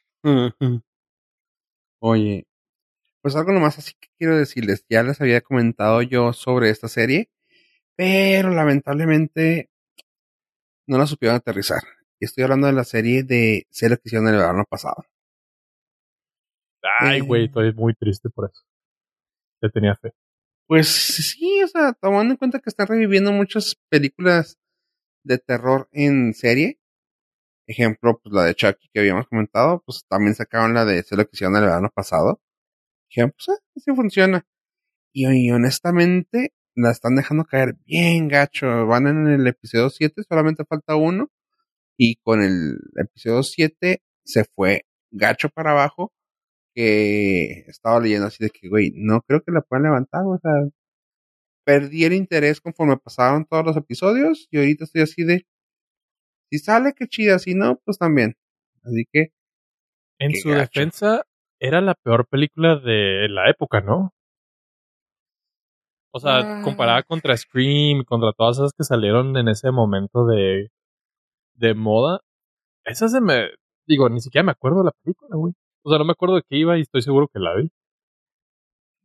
Oye, 2.00 2.46
pues 3.22 3.36
algo 3.36 3.54
nomás 3.54 3.78
así 3.78 3.94
que 4.00 4.10
quiero 4.18 4.38
decirles. 4.38 4.86
Ya 4.90 5.04
les 5.04 5.22
había 5.22 5.42
comentado 5.42 6.02
yo 6.02 6.34
sobre 6.34 6.70
esta 6.70 6.88
serie, 6.88 7.30
pero 7.98 8.50
lamentablemente 8.52 9.70
no 10.88 10.98
la 10.98 11.06
supieron 11.08 11.36
aterrizar. 11.38 11.82
Y 12.20 12.26
estoy 12.26 12.44
hablando 12.46 12.68
de 12.68 12.74
la 12.74 12.84
serie 12.86 13.24
de 13.24 13.68
Sé 13.70 13.90
lo 13.90 13.96
que 13.98 14.04
hicieron 14.06 14.28
el 14.30 14.38
verano 14.38 14.64
pasado. 14.70 15.06
Ay, 17.00 17.18
Eh. 17.20 17.22
güey, 17.22 17.46
estoy 17.46 17.74
muy 17.74 17.94
triste 17.96 18.30
por 18.30 18.50
eso. 18.50 18.64
Te 19.62 19.70
tenía 19.70 19.96
fe. 19.96 20.14
Pues 20.68 20.88
sí, 20.90 21.62
o 21.64 21.68
sea, 21.68 21.94
tomando 21.94 22.34
en 22.34 22.38
cuenta 22.38 22.60
que 22.60 22.70
están 22.70 22.88
reviviendo 22.88 23.32
muchas 23.32 23.76
películas 23.90 24.58
de 25.24 25.38
terror 25.40 25.90
en 25.92 26.34
serie. 26.34 26.80
Ejemplo, 27.68 28.20
pues 28.22 28.34
la 28.34 28.44
de 28.46 28.56
Chucky 28.56 28.88
que 28.94 29.00
habíamos 29.00 29.28
comentado, 29.28 29.82
pues 29.86 30.06
también 30.08 30.36
sacaron 30.36 30.74
la 30.74 30.86
de 30.86 31.04
Sé 31.04 31.16
lo 31.18 31.26
que 31.26 31.32
hicieron 31.34 31.56
el 31.58 31.64
verano 31.64 31.90
pasado. 31.94 32.42
Dijeron, 33.10 33.32
pues 33.32 33.60
así 33.76 33.92
funciona. 33.96 34.46
Y, 35.14 35.28
y 35.48 35.52
honestamente, 35.52 36.54
la 36.78 36.92
están 36.92 37.16
dejando 37.16 37.44
caer 37.44 37.76
bien 37.86 38.28
gacho. 38.28 38.86
Van 38.86 39.08
en 39.08 39.28
el 39.28 39.48
episodio 39.48 39.90
7, 39.90 40.24
solamente 40.30 40.64
falta 40.64 40.96
uno. 40.96 41.30
Y 41.98 42.18
con 42.18 42.42
el 42.44 42.78
episodio 42.96 43.44
7 43.44 44.02
se 44.24 44.44
fue 44.46 44.86
gacho 45.12 45.50
para 45.50 45.72
abajo. 45.72 46.14
Que 46.76 47.66
estaba 47.68 48.00
leyendo 48.00 48.28
así 48.28 48.44
de 48.44 48.52
que, 48.52 48.70
güey, 48.70 48.92
no 48.96 49.22
creo 49.22 49.42
que 49.42 49.52
la 49.52 49.62
puedan 49.62 49.86
levantar. 49.86 50.22
O 50.26 50.38
sea, 50.40 50.52
perdí 51.66 52.06
el 52.06 52.14
interés 52.14 52.62
conforme 52.62 52.98
pasaron 52.98 53.46
todos 53.46 53.66
los 53.66 53.78
episodios. 53.78 54.48
Y 54.52 54.60
ahorita 54.60 54.84
estoy 54.84 55.02
así 55.02 55.24
de, 55.24 55.48
si 56.52 56.60
sale, 56.60 56.94
qué 56.94 57.08
chida. 57.08 57.40
Si 57.40 57.56
no, 57.56 57.82
pues 57.84 57.98
también. 57.98 58.36
Así 58.84 59.06
que. 59.12 59.32
En 60.20 60.36
su 60.36 60.50
gacho. 60.50 60.62
defensa, 60.62 61.26
era 61.60 61.82
la 61.82 61.96
peor 61.96 62.28
película 62.28 62.76
de 62.80 63.28
la 63.30 63.50
época, 63.50 63.82
¿no? 63.82 64.14
O 66.18 66.20
sea, 66.20 66.60
Ah. 66.60 66.62
comparada 66.64 67.04
contra 67.04 67.38
Scream, 67.38 68.04
contra 68.04 68.34
todas 68.34 68.58
esas 68.58 68.74
que 68.74 68.84
salieron 68.84 69.38
en 69.38 69.48
ese 69.48 69.72
momento 69.72 70.26
de, 70.26 70.70
de 71.56 71.74
moda, 71.76 72.22
esa 72.86 73.08
se 73.08 73.22
me. 73.22 73.50
Digo, 73.88 74.10
ni 74.10 74.20
siquiera 74.20 74.44
me 74.44 74.52
acuerdo 74.52 74.80
de 74.80 74.86
la 74.86 74.92
película, 75.04 75.36
güey. 75.38 75.54
O 75.84 75.90
sea, 75.90 76.00
no 76.00 76.06
me 76.06 76.12
acuerdo 76.12 76.36
de 76.36 76.42
qué 76.50 76.58
iba 76.58 76.78
y 76.78 76.82
estoy 76.82 77.02
seguro 77.02 77.28
que 77.32 77.40
la 77.40 77.56
vi. 77.56 77.72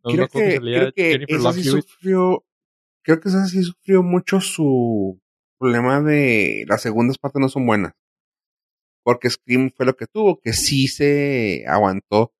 No 0.04 0.10
creo 0.10 0.28
que, 0.28 0.58
creo 0.58 0.92
que 0.92 1.24
esa 1.28 1.52
sí 1.52 1.62
sufrió. 1.62 2.44
Creo 3.04 3.20
que 3.20 3.28
esa 3.28 3.44
sí 3.46 3.62
sufrió 3.62 4.02
mucho 4.02 4.40
su 4.40 5.20
problema 5.58 6.00
de 6.00 6.64
las 6.66 6.82
segundas 6.82 7.18
partes 7.18 7.40
no 7.40 7.48
son 7.48 7.66
buenas. 7.66 7.92
Porque 9.04 9.30
Scream 9.30 9.70
fue 9.76 9.86
lo 9.86 9.94
que 9.94 10.06
tuvo, 10.06 10.40
que 10.40 10.52
sí 10.52 10.88
se 10.88 11.64
aguantó 11.68 12.32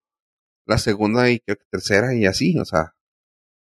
la 0.67 0.79
segunda 0.79 1.31
y 1.31 1.41
creo 1.41 1.57
que 1.57 1.65
tercera 1.71 2.15
y 2.15 2.25
así, 2.27 2.57
o 2.59 2.65
sea, 2.65 2.95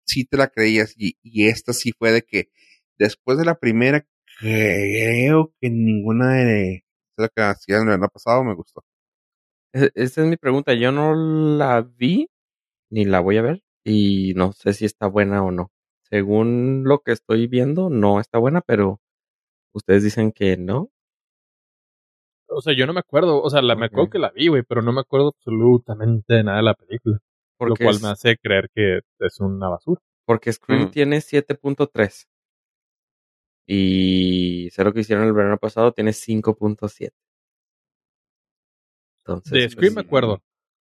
sí 0.06 0.26
te 0.26 0.38
la 0.38 0.48
creías 0.50 0.94
y, 0.98 1.18
y 1.24 1.48
esta 1.48 1.74
sí 1.74 1.92
fue 1.98 2.12
de 2.12 2.24
que 2.24 2.50
después 3.00 3.38
de 3.38 3.46
la 3.46 3.56
primera 3.60 4.06
creo 4.40 5.54
que 5.62 5.70
ninguna 5.70 6.34
de 6.36 6.84
lo 7.18 7.30
que 7.30 7.42
hacían 7.42 7.88
el 7.88 7.94
año 7.96 8.10
pasado 8.14 8.44
me 8.44 8.56
gustó. 8.56 8.84
E- 9.74 9.92
Esa 9.96 10.22
es 10.24 10.28
mi 10.28 10.38
pregunta. 10.38 10.74
Yo 10.74 10.92
no 10.92 11.16
la 11.16 11.82
vi 11.82 12.30
ni 12.92 13.06
la 13.06 13.20
voy 13.22 13.38
a 13.38 13.42
ver 13.44 13.64
y 13.86 14.34
no 14.36 14.54
sé 14.54 14.74
si 14.74 14.86
está 14.86 15.08
buena 15.08 15.44
o 15.44 15.52
no. 15.52 15.72
Según 16.10 16.84
lo 16.86 17.00
que 17.02 17.14
estoy 17.14 17.48
viendo, 17.48 17.90
no 17.90 18.20
está 18.20 18.40
buena, 18.40 18.62
pero 18.62 19.02
ustedes 19.74 20.04
dicen 20.04 20.32
que 20.34 20.58
no. 20.58 20.92
O 22.50 22.62
sea, 22.62 22.76
yo 22.78 22.86
no 22.86 22.94
me 22.94 23.00
acuerdo. 23.00 23.42
O 23.42 23.50
sea, 23.50 23.62
la, 23.62 23.76
me 23.76 23.86
acuerdo 23.88 24.10
que 24.10 24.20
la 24.20 24.30
vi, 24.32 24.48
güey, 24.48 24.64
pero 24.64 24.82
no 24.82 24.92
me 24.94 25.02
acuerdo 25.02 25.30
absolutamente 25.30 26.34
de 26.36 26.44
nada 26.44 26.58
de 26.58 26.64
la 26.64 26.74
película. 26.76 27.20
Porque, 27.70 27.84
lo 27.84 27.88
cual 27.88 27.96
es- 27.98 28.02
me 28.04 28.10
hace 28.10 28.38
creer 28.38 28.70
que 28.76 29.00
es 29.20 29.40
una 29.40 29.70
basura. 29.70 30.02
porque 30.26 30.52
Scream 30.54 30.84
Mm. 30.88 30.92
tiene 30.92 31.22
7.3. 31.22 32.28
Y 33.68 34.70
sé 34.72 34.84
lo 34.84 34.94
que 34.94 35.02
hicieron 35.02 35.26
el 35.26 35.34
verano 35.34 35.58
pasado, 35.58 35.92
tiene 35.92 36.14
5.7. 36.14 37.16
Entonces, 39.26 39.52
De 39.52 39.70
Scream 39.70 39.94
me 39.94 39.96
pues, 39.96 40.06
acuerdo. 40.08 40.42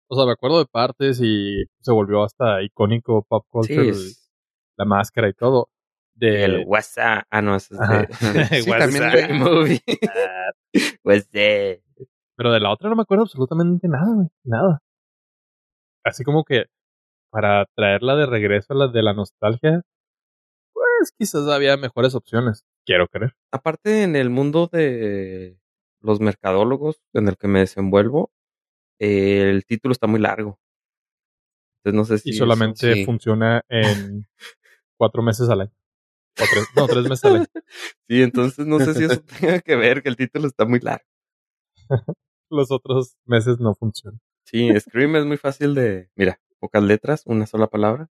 O 0.08 0.16
sea, 0.16 0.26
me 0.26 0.32
acuerdo 0.32 0.58
de 0.58 0.66
partes 0.66 1.20
y 1.22 1.64
se 1.80 1.92
volvió 1.92 2.22
hasta 2.22 2.62
icónico 2.62 3.24
pop 3.28 3.44
Sí, 3.44 3.48
culture, 3.50 3.88
es 3.88 4.30
la 4.76 4.84
máscara 4.84 5.28
y 5.28 5.32
todo. 5.32 5.68
De 6.14 6.44
el 6.44 6.64
WhatsApp. 6.66 7.24
Ah, 7.30 7.42
no, 7.42 7.56
ese 7.56 7.74
es 7.74 7.80
de 7.80 8.08
Sí, 8.64 8.70
WhatsApp. 8.70 9.30
Movie. 9.32 9.80
WhatsApp. 11.04 11.82
Pero 12.36 12.52
de 12.52 12.60
la 12.60 12.70
otra 12.72 12.88
no 12.90 12.96
me 12.96 13.02
acuerdo 13.02 13.24
absolutamente 13.24 13.88
nada, 13.88 14.14
güey. 14.14 14.28
Nada. 14.44 14.80
Así 16.06 16.24
como 16.24 16.44
que 16.44 16.66
para 17.30 17.66
traerla 17.74 18.14
de 18.16 18.26
regreso 18.26 18.72
a 18.72 18.76
la 18.76 18.88
de 18.88 19.02
la 19.02 19.12
nostalgia, 19.12 19.82
pues 20.72 21.12
quizás 21.18 21.48
había 21.48 21.76
mejores 21.76 22.14
opciones. 22.14 22.64
Quiero 22.84 23.08
creer. 23.08 23.34
Aparte, 23.52 24.04
en 24.04 24.14
el 24.16 24.30
mundo 24.30 24.68
de 24.70 25.58
los 26.00 26.20
mercadólogos 26.20 27.00
en 27.12 27.28
el 27.28 27.36
que 27.36 27.48
me 27.48 27.60
desenvuelvo, 27.60 28.30
eh, 29.00 29.50
el 29.50 29.64
título 29.66 29.92
está 29.92 30.06
muy 30.06 30.20
largo. 30.20 30.58
Entonces 31.84 31.96
no 31.96 32.04
sé 32.04 32.18
si 32.18 32.30
Y 32.30 32.32
eso- 32.34 32.44
solamente 32.44 32.94
sí. 32.94 33.04
funciona 33.04 33.62
en 33.68 34.26
cuatro 34.98 35.22
meses 35.22 35.48
al 35.48 35.62
año. 35.62 35.72
O 36.38 36.44
tres, 36.46 36.66
no, 36.76 36.86
tres 36.86 37.02
meses 37.08 37.24
al 37.24 37.36
año. 37.36 37.46
Sí, 38.08 38.22
entonces 38.22 38.66
no 38.66 38.78
sé 38.78 38.94
si 38.94 39.04
eso 39.04 39.20
tenga 39.40 39.60
que 39.60 39.74
ver, 39.74 40.02
que 40.02 40.08
el 40.08 40.16
título 40.16 40.46
está 40.46 40.64
muy 40.64 40.78
largo. 40.80 41.04
Los 42.50 42.70
otros 42.70 43.16
meses 43.24 43.58
no 43.58 43.74
funcionan. 43.74 44.20
Sí, 44.46 44.70
Scream 44.80 45.16
es 45.16 45.24
muy 45.26 45.36
fácil 45.36 45.74
de... 45.74 46.08
Mira, 46.14 46.40
pocas 46.60 46.82
letras, 46.82 47.22
una 47.26 47.46
sola 47.46 47.66
palabra. 47.66 48.08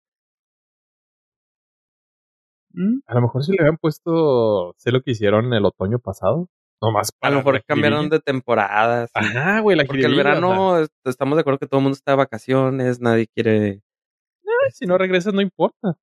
¿Mm? 2.73 3.01
A 3.07 3.14
lo 3.14 3.23
mejor 3.23 3.44
si 3.44 3.53
le 3.53 3.59
habían 3.61 3.77
puesto, 3.77 4.75
sé 4.77 4.90
lo 4.90 5.01
que 5.03 5.12
hicieron 5.12 5.53
el 5.55 5.64
otoño 5.64 5.99
pasado. 6.01 6.49
Nomás 6.83 7.11
A 7.11 7.18
para 7.20 7.31
lo 7.33 7.38
mejor 7.38 7.55
la 7.55 7.61
cambiaron 7.61 8.09
de 8.09 8.18
temporadas. 8.20 9.11
y- 9.14 9.18
Ajá, 9.18 9.61
güey, 9.61 9.77
la 9.77 9.85
Porque 9.85 10.01
el 10.03 10.07
jiribilla, 10.09 10.23
o 10.23 10.25
sea, 10.35 10.40
verano 10.49 10.79
est- 10.81 10.92
estamos 11.07 11.37
de 11.37 11.40
acuerdo 11.42 11.59
que 11.59 11.66
todo 11.68 11.79
el 11.79 11.85
mundo 11.85 11.94
está 11.97 12.12
de 12.12 12.16
vacaciones, 12.18 13.01
nadie 13.01 13.29
quiere... 13.29 13.83
si 14.73 14.87
no 14.87 14.99
regresas 14.99 15.33
no 15.35 15.40
importa. 15.40 15.97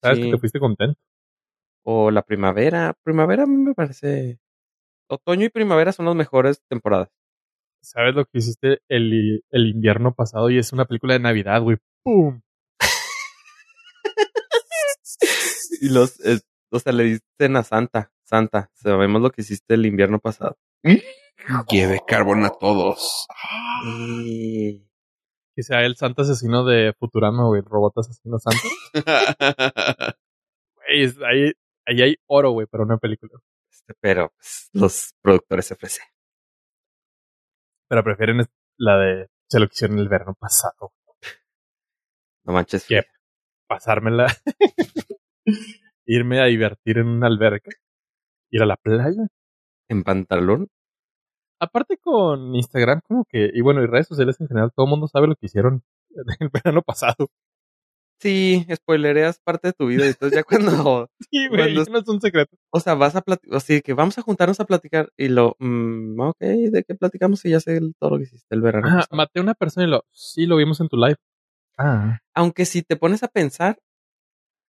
Sabes 0.00 0.18
Sí. 0.18 0.24
que 0.26 0.30
te 0.32 0.38
fuiste 0.38 0.60
contento. 0.60 0.98
O 1.84 2.10
la 2.12 2.22
primavera. 2.22 2.94
Primavera 3.02 3.42
a 3.44 3.46
mí 3.46 3.56
me 3.56 3.74
parece... 3.74 4.38
Otoño 5.08 5.44
y 5.46 5.48
primavera 5.50 5.92
son 5.92 6.06
las 6.06 6.14
mejores 6.14 6.62
temporadas. 6.68 7.08
¿Sabes 7.82 8.14
lo 8.14 8.24
que 8.24 8.38
hiciste 8.38 8.80
el, 8.88 9.44
el 9.50 9.66
invierno 9.66 10.14
pasado? 10.14 10.50
Y 10.50 10.58
es 10.58 10.72
una 10.72 10.84
película 10.84 11.14
de 11.14 11.20
Navidad, 11.20 11.60
güey. 11.62 11.78
¡Pum! 12.02 12.40
Y 15.80 15.88
los, 15.88 16.20
eh, 16.24 16.38
o 16.70 16.78
sea, 16.78 16.92
le 16.92 17.02
dicen 17.04 17.56
a 17.56 17.64
Santa, 17.64 18.12
Santa, 18.22 18.70
sabemos 18.74 19.20
lo 19.20 19.30
que 19.30 19.40
hiciste 19.42 19.74
el 19.74 19.84
invierno 19.84 20.20
pasado. 20.20 20.56
Lleve 21.68 22.00
carbón 22.06 22.44
a 22.44 22.50
todos. 22.50 23.26
Y 23.84 24.86
Que 25.56 25.64
sea 25.64 25.80
el 25.84 25.96
santo 25.96 26.22
asesino 26.22 26.64
de 26.64 26.94
Futurama, 26.96 27.46
güey. 27.46 27.62
El 27.62 27.66
robot 27.66 27.98
asesino 27.98 28.38
santo. 28.38 28.62
Güey, 30.74 31.14
ahí, 31.26 31.52
ahí 31.86 32.02
hay 32.02 32.16
oro, 32.26 32.50
güey, 32.50 32.66
para 32.66 32.84
una 32.84 32.98
película. 32.98 33.32
este, 33.70 33.94
pero 34.00 34.32
pues, 34.36 34.68
los 34.72 35.14
productores 35.22 35.66
se 35.66 35.74
ofrecen. 35.74 36.04
Pero 37.92 38.04
prefieren 38.04 38.40
la 38.78 38.96
de 38.96 39.28
se 39.50 39.60
lo 39.60 39.66
que 39.66 39.74
hicieron 39.74 39.98
el 39.98 40.08
verano 40.08 40.32
pasado. 40.32 40.94
No 42.42 42.54
manches. 42.54 42.86
¿Qué? 42.88 43.02
Pasármela. 43.66 44.28
Irme 46.06 46.40
a 46.40 46.46
divertir 46.46 46.96
en 46.96 47.08
una 47.08 47.26
alberca. 47.26 47.70
Ir 48.50 48.62
a 48.62 48.64
la 48.64 48.78
playa. 48.78 49.26
En 49.90 50.04
pantalón. 50.04 50.68
Aparte 51.60 51.98
con 51.98 52.54
Instagram, 52.54 53.02
como 53.06 53.26
que, 53.26 53.50
y 53.52 53.60
bueno, 53.60 53.82
y 53.82 53.86
redes 53.86 54.08
sociales 54.08 54.40
en 54.40 54.48
general, 54.48 54.72
todo 54.74 54.86
el 54.86 54.90
mundo 54.90 55.06
sabe 55.06 55.26
lo 55.26 55.36
que 55.36 55.44
hicieron 55.44 55.82
el 56.40 56.48
verano 56.48 56.80
pasado. 56.80 57.28
Sí, 58.22 58.64
spoilereas 58.72 59.40
parte 59.40 59.68
de 59.68 59.72
tu 59.72 59.88
vida. 59.88 60.04
Y 60.06 60.10
entonces 60.10 60.36
ya 60.38 60.44
cuando, 60.78 61.10
Sí, 61.28 61.48
güey, 61.48 61.74
no 61.74 61.82
es 61.98 62.08
un 62.08 62.20
secreto. 62.20 62.56
o 62.70 62.78
sea, 62.78 62.94
vas 62.94 63.16
a 63.16 63.22
platicar, 63.22 63.56
o 63.56 63.58
sea, 63.58 63.80
que 63.80 63.94
vamos 63.94 64.16
a 64.16 64.22
juntarnos 64.22 64.60
a 64.60 64.64
platicar 64.64 65.12
y 65.16 65.26
lo, 65.28 65.56
mm, 65.58 66.20
ok, 66.20 66.38
¿de 66.38 66.84
qué 66.86 66.94
platicamos? 66.94 67.44
Y 67.44 67.50
ya 67.50 67.58
sé 67.58 67.80
todo 67.98 68.10
lo 68.10 68.16
que 68.18 68.22
hiciste 68.22 68.54
el 68.54 68.60
verano. 68.62 68.86
Ah, 68.86 68.94
pasado. 68.98 69.16
maté 69.16 69.40
a 69.40 69.42
una 69.42 69.54
persona 69.54 69.86
y 69.86 69.90
lo, 69.90 70.04
sí, 70.12 70.46
lo 70.46 70.56
vimos 70.56 70.80
en 70.80 70.88
tu 70.88 70.96
live. 70.96 71.16
Ah. 71.76 72.20
Aunque 72.34 72.64
si 72.64 72.82
te 72.82 72.94
pones 72.96 73.24
a 73.24 73.28
pensar, 73.28 73.80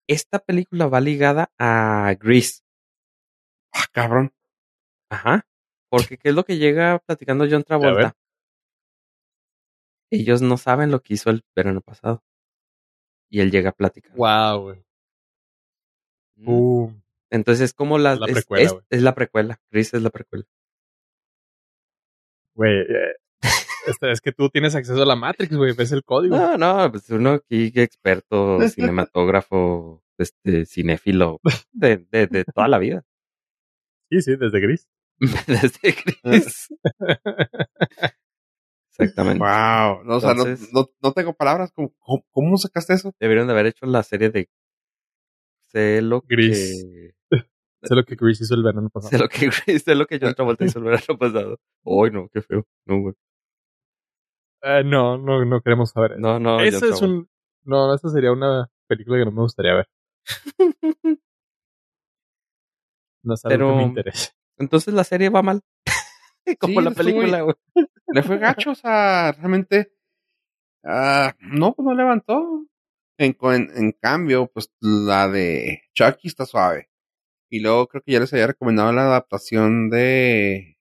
esta 0.08 0.40
película 0.40 0.88
va 0.88 1.00
ligada 1.00 1.52
a 1.60 2.16
Grease. 2.20 2.62
Ah, 3.72 3.86
cabrón. 3.92 4.34
Ajá. 5.10 5.46
Porque 5.90 6.18
¿qué 6.18 6.30
es 6.30 6.36
lo 6.36 6.46
que 6.46 6.58
llega 6.58 6.98
platicando 7.06 7.46
John. 7.50 7.64
Travolta? 7.64 8.16
Ellos 10.10 10.42
no 10.42 10.58
saben 10.58 10.90
lo 10.90 11.02
que 11.02 11.14
hizo 11.14 11.30
el 11.30 11.44
verano 11.56 11.82
pasado. 11.82 12.24
Y 13.36 13.42
él 13.42 13.52
llega 13.52 13.72
a 13.72 13.74
platicar. 13.74 14.14
Wow, 14.16 14.62
güey. 14.62 14.78
Mm. 16.38 16.46
Boom. 16.46 17.04
Entonces 17.30 17.66
es 17.66 17.74
como 17.74 17.98
la, 17.98 18.14
Es 18.14 18.20
la 18.20 18.28
precuela, 18.28 18.64
es- 18.66 18.76
es 18.90 19.02
la 19.02 19.14
precuela. 19.14 19.60
Grease 19.72 19.98
es 19.98 20.04
la 20.04 20.10
precuela. 20.10 20.46
Güey, 22.54 22.80
eh, 22.80 23.16
es 24.02 24.22
que 24.22 24.32
tú 24.32 24.50
tienes 24.50 24.74
acceso 24.76 25.02
a 25.02 25.06
la 25.06 25.18
Matrix, 25.18 25.54
güey. 25.56 25.74
Ves 25.76 25.92
el 25.92 26.04
código. 26.06 26.38
No, 26.38 26.58
no, 26.58 26.90
pues 26.92 27.10
uno 27.10 27.32
aquí 27.32 27.72
experto, 27.76 28.60
cinematógrafo, 28.70 30.02
este, 30.18 30.66
cinéfilo, 30.66 31.42
de, 31.74 31.98
de, 32.10 32.28
de 32.28 32.46
toda 32.46 32.70
la 32.70 32.78
vida. 32.78 33.04
Sí, 34.10 34.22
sí, 34.22 34.36
desde 34.38 34.60
Gris. 34.62 34.88
Desde 35.48 35.96
Grease. 36.24 36.68
Exactamente. 38.98 39.40
Wow. 39.40 40.04
No, 40.06 40.16
o 40.18 40.20
sea, 40.20 40.34
no, 40.34 40.46
no, 40.46 40.90
no 41.02 41.12
tengo 41.14 41.34
palabras. 41.34 41.72
¿Cómo, 41.74 41.94
cómo, 42.32 42.58
sacaste 42.58 42.94
eso? 42.94 43.14
Deberían 43.20 43.48
de 43.48 43.54
haber 43.54 43.68
hecho 43.68 43.86
la 43.86 44.04
serie 44.04 44.30
de 44.30 44.50
sé 45.68 46.02
lo 46.02 46.22
que 46.22 46.36
Sé 47.84 47.94
lo 47.94 48.04
que 48.04 48.16
Gris 48.16 48.42
hizo 48.42 48.56
el 48.56 48.64
verano 48.64 48.90
pasado. 48.94 49.12
sé 49.12 49.18
lo 49.20 49.30
que 49.30 49.52
sé 49.80 49.96
lo 49.96 50.08
que 50.08 50.20
John 50.22 50.34
Travolta 50.34 50.66
hizo 50.66 50.80
el 50.80 50.86
verano 50.86 51.18
pasado. 51.20 51.60
Ay, 51.86 52.12
no, 52.12 52.30
qué 52.34 52.42
feo. 52.42 52.66
No, 52.86 53.02
güey. 53.02 53.14
Eh, 54.64 54.84
no, 54.84 55.18
no, 55.18 55.46
no 55.46 55.62
queremos 55.62 55.92
saber 55.92 56.14
eso. 56.14 56.22
No, 56.22 56.40
no, 56.40 56.60
Eso 56.62 56.80
John 56.82 56.94
es 56.94 57.02
un. 57.02 57.30
No, 57.64 57.94
esa 57.94 58.10
sería 58.10 58.32
una 58.32 58.70
película 58.88 59.18
que 59.20 59.26
no 59.26 59.32
me 59.32 59.42
gustaría 59.42 59.74
ver. 59.74 59.88
No 63.24 63.34
es 63.34 63.46
algo 63.46 63.58
que 63.58 63.58
Pero- 63.58 63.76
me 63.76 63.84
interese. 63.84 64.32
Entonces 64.58 64.94
la 64.94 65.04
serie 65.04 65.30
va 65.30 65.42
mal. 65.42 65.62
Como 66.60 66.80
Sí, 66.80 66.86
la 66.86 66.92
película, 66.92 67.42
güey. 67.42 67.56
Le 68.16 68.24
fue 68.24 68.38
gacho, 68.38 68.72
o 68.72 68.76
sea, 68.76 69.34
realmente. 69.34 69.92
ah, 70.86 71.36
no, 71.42 71.74
pues 71.74 71.86
no 71.86 71.94
levantó. 71.94 72.66
En, 73.18 73.36
en, 73.42 73.70
en 73.76 73.92
cambio, 73.92 74.48
pues 74.48 74.74
la 74.80 75.28
de 75.28 75.82
Chucky 75.94 76.30
está 76.30 76.46
suave. 76.46 76.90
Y 77.50 77.60
luego 77.60 77.88
creo 77.88 78.02
que 78.02 78.14
ya 78.14 78.22
les 78.22 78.32
había 78.32 78.48
recomendado 78.48 78.94
la 78.94 79.02
adaptación 79.02 79.90
de. 79.90 80.78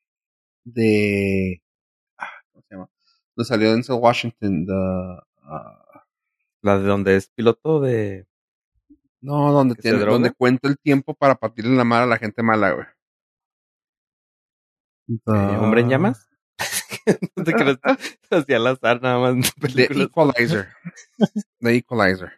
de. 0.64 1.60
ah, 2.18 2.28
¿Cómo 2.52 2.62
se 2.68 2.74
llama? 2.76 2.88
Donde 3.34 3.48
salió 3.48 3.72
Denzel 3.72 3.96
Washington. 4.00 4.66
The, 4.66 4.72
ah, 5.42 6.04
La 6.62 6.78
de 6.78 6.84
donde 6.86 7.16
es 7.16 7.30
piloto 7.30 7.80
de. 7.80 8.28
no, 9.20 9.50
donde, 9.50 9.74
¿Que 9.74 9.82
se 9.82 9.88
tiene, 9.90 10.04
donde 10.04 10.30
cuenta 10.30 10.68
el 10.68 10.78
tiempo 10.78 11.14
para 11.14 11.34
partirle 11.34 11.74
la 11.76 11.82
madre 11.82 12.04
a 12.04 12.08
la 12.10 12.18
gente 12.18 12.44
mala, 12.44 12.70
güey. 12.74 12.86
eh, 15.08 15.58
¿Hombre 15.58 15.80
en 15.80 15.88
llamas? 15.88 16.28
creas. 17.44 17.78
Hacía 18.30 18.56
al 18.56 18.66
azar 18.66 19.02
nada 19.02 19.18
más 19.18 19.54
The. 19.74 20.02
Equalizer. 20.02 20.68
The 21.60 21.74
Equalizer. 21.74 22.32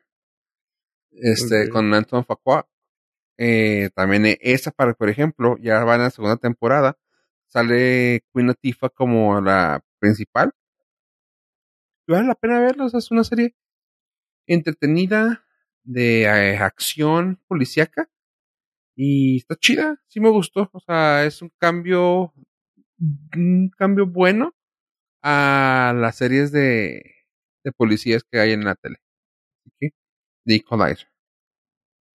Este, 1.13 1.69
con 1.69 1.93
Anton 1.95 2.25
Facua. 2.25 2.69
Eh, 3.39 3.91
también 3.95 4.27
eh, 4.27 4.39
esa, 4.41 4.71
para, 4.71 4.95
por 4.95 5.09
ejemplo, 5.09 5.57
ya 5.59 5.85
va 5.85 5.97
en 5.97 6.03
la 6.03 6.11
segunda 6.11 6.37
temporada. 6.37 6.99
Sale 7.49 8.23
Queen 8.33 8.49
Latifah 8.49 8.91
como 8.91 9.41
la 9.41 9.83
principal. 9.99 10.53
Y 12.07 12.13
vale 12.13 12.27
la 12.27 12.35
pena 12.35 12.61
verlo. 12.61 12.87
o 12.87 12.89
sea, 12.89 12.99
es 12.99 13.11
una 13.11 13.25
serie 13.25 13.55
entretenida 14.47 15.45
de 15.85 16.23
eh, 16.23 16.57
acción 16.59 17.41
policíaca. 17.47 18.11
Y 18.97 19.39
está 19.39 19.57
chida. 19.57 20.03
Sí 20.09 20.21
me 20.21 20.31
gustó. 20.31 20.71
O 20.73 20.81
sea, 20.81 21.25
es 21.25 21.43
un 21.43 21.51
cambio. 21.59 22.33
Un 22.99 23.71
cambio 23.77 24.07
bueno 24.07 24.56
a 25.29 25.93
las 25.93 26.15
series 26.15 26.53
de, 26.53 27.03
de 27.65 27.73
policías 27.73 28.23
que 28.23 28.39
hay 28.39 28.53
en 28.53 28.65
la 28.65 28.77
tele. 28.77 28.99
Que, 29.81 29.91
The 30.45 30.55
Equalizer. 30.55 31.09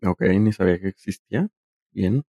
Ok, 0.02 0.22
ni 0.22 0.54
sabía 0.54 0.80
que 0.80 0.88
existía. 0.88 1.50
Bien. 1.92 2.24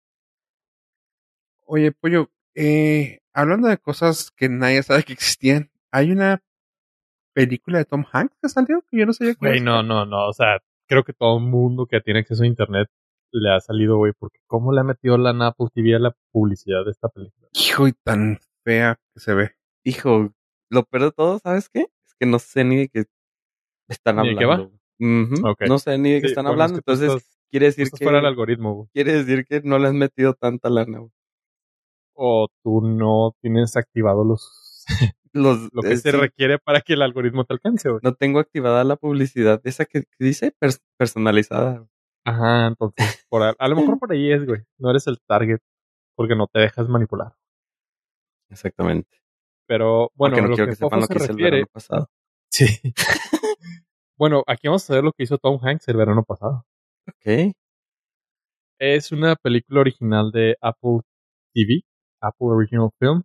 Oye, 1.67 1.91
Pollo, 1.91 2.31
eh, 2.55 3.19
hablando 3.33 3.67
de 3.67 3.79
cosas 3.79 4.31
que 4.31 4.49
nadie 4.49 4.85
sabe 4.85 5.03
que 5.03 5.15
existían, 5.15 5.69
hay 5.91 6.13
una 6.13 6.45
película 7.35 7.79
de 7.79 7.85
Tom 7.85 8.05
Hanks 8.13 8.37
que 8.41 8.49
salió 8.49 8.85
que 8.89 8.99
yo 8.99 9.07
no 9.07 9.13
sabía 9.13 9.35
que 9.35 9.49
Güey, 9.49 9.61
no, 9.61 9.83
no, 9.83 10.07
no. 10.07 10.29
O 10.29 10.33
sea, 10.33 10.59
creo 10.87 11.03
que 11.03 11.13
todo 11.13 11.39
el 11.39 11.45
mundo 11.45 11.87
que 11.87 12.01
tiene 12.01 12.21
acceso 12.21 12.45
a 12.45 12.47
internet 12.47 12.89
le 13.33 13.51
ha 13.53 13.59
salido, 13.59 13.97
güey, 13.97 14.13
porque 14.17 14.39
¿cómo 14.47 14.73
le 14.73 14.81
ha 14.81 14.85
metido 14.85 15.19
la 15.19 15.31
Apple 15.49 15.67
TV 15.75 15.97
a 15.97 15.99
la 15.99 16.17
publicidad 16.31 16.85
de 16.85 16.93
esta 16.93 17.09
película? 17.09 17.49
Hijo, 17.53 17.89
y 17.89 17.93
tan 17.95 18.39
fea 18.63 19.01
que 19.13 19.21
se 19.21 19.35
ve. 19.35 19.51
Hijo, 19.83 20.33
lo 20.71 20.85
peor 20.85 21.05
de 21.05 21.13
todo, 21.13 21.39
¿sabes 21.39 21.69
qué? 21.69 21.81
Es 22.07 22.15
que 22.19 22.27
no 22.27 22.39
sé 22.39 22.65
ni 22.65 22.77
de 22.77 22.89
qué 22.89 23.05
están 23.89 24.17
¿Ni 24.17 24.35
de 24.35 24.45
hablando. 24.45 24.71
qué 25.01 25.07
va? 25.07 25.67
No 25.69 25.79
sé 25.79 25.99
ni 25.99 26.13
de 26.13 26.21
qué 26.21 26.29
Sí, 26.29 26.33
están 26.33 26.45
bueno, 26.45 26.53
hablando. 26.53 26.75
es 26.75 26.81
que 26.81 26.85
tú 26.85 26.93
Entonces, 26.93 27.17
estás- 27.23 27.39
quiere 27.51 27.67
decir 27.67 27.85
estás 27.85 27.99
que. 27.99 28.05
fuera 28.05 28.19
del 28.19 28.27
algoritmo, 28.27 28.75
güey. 28.75 28.89
Quiere 28.93 29.13
decir 29.13 29.45
que 29.47 29.61
no 29.63 29.79
le 29.79 29.89
has 29.89 29.95
metido 29.95 30.35
tanta 30.35 30.69
lana, 30.71 30.99
güey. 30.99 31.11
O 32.15 32.49
tú 32.65 32.81
no 32.83 33.35
tienes 33.41 33.77
activado 33.77 34.25
los 34.25 34.85
Los, 35.35 35.69
lo 35.73 35.83
que 35.83 35.93
eh, 35.93 35.97
se 35.99 36.11
sí, 36.11 36.17
requiere 36.17 36.59
para 36.59 36.81
que 36.81 36.95
el 36.95 37.03
algoritmo 37.03 37.45
te 37.45 37.53
alcance, 37.55 37.89
güey. 37.91 38.01
no 38.03 38.15
tengo 38.15 38.41
activada 38.41 38.83
la 38.83 38.97
publicidad 38.97 39.61
esa 39.65 39.85
que, 39.85 40.05
dice 40.19 40.53
pers- 40.61 40.81
personalizada. 40.97 41.87
Ajá, 42.25 42.67
entonces, 42.67 43.25
por 43.29 43.43
a, 43.43 43.55
a 43.59 43.69
lo 43.69 43.77
mejor 43.77 43.99
por 44.01 44.11
ahí 44.13 44.33
es, 44.33 44.45
güey. 44.47 44.63
No 44.79 44.91
eres 44.91 45.07
el 45.07 45.21
target 45.21 45.61
porque 46.17 46.35
no 46.35 46.47
te 46.49 46.61
dejas 46.61 46.89
manipular. 46.89 47.35
Exactamente. 48.51 49.09
Pero 49.69 50.11
bueno, 50.15 50.37
Porque 50.37 50.43
no 50.43 50.49
lo 50.49 50.55
quiero 50.55 50.67
que, 50.67 50.71
que 50.73 50.77
sepan 50.77 51.01
lo 51.01 51.07
se 51.07 51.13
que 51.13 51.19
hice 51.19 51.25
el 51.25 51.37
refiere. 51.37 51.51
verano 51.59 51.71
pasado. 51.73 52.09
Sí. 52.51 52.67
bueno, 54.19 54.43
aquí 54.47 54.67
vamos 54.67 54.89
a 54.91 54.95
ver 54.95 55.05
lo 55.05 55.13
que 55.13 55.25
hizo 55.25 55.37
Tom 55.39 55.61
Hanks 55.63 55.87
el 55.89 55.97
verano 55.99 56.25
pasado. 56.25 56.65
Ok. 57.07 57.53
Es 58.81 59.13
una 59.13 59.37
película 59.37 59.81
original 59.81 60.31
de 60.33 60.57
Apple 60.63 61.01
TV, 61.53 61.83
Apple 62.23 62.49
Original 62.49 62.91
Film, 62.99 63.23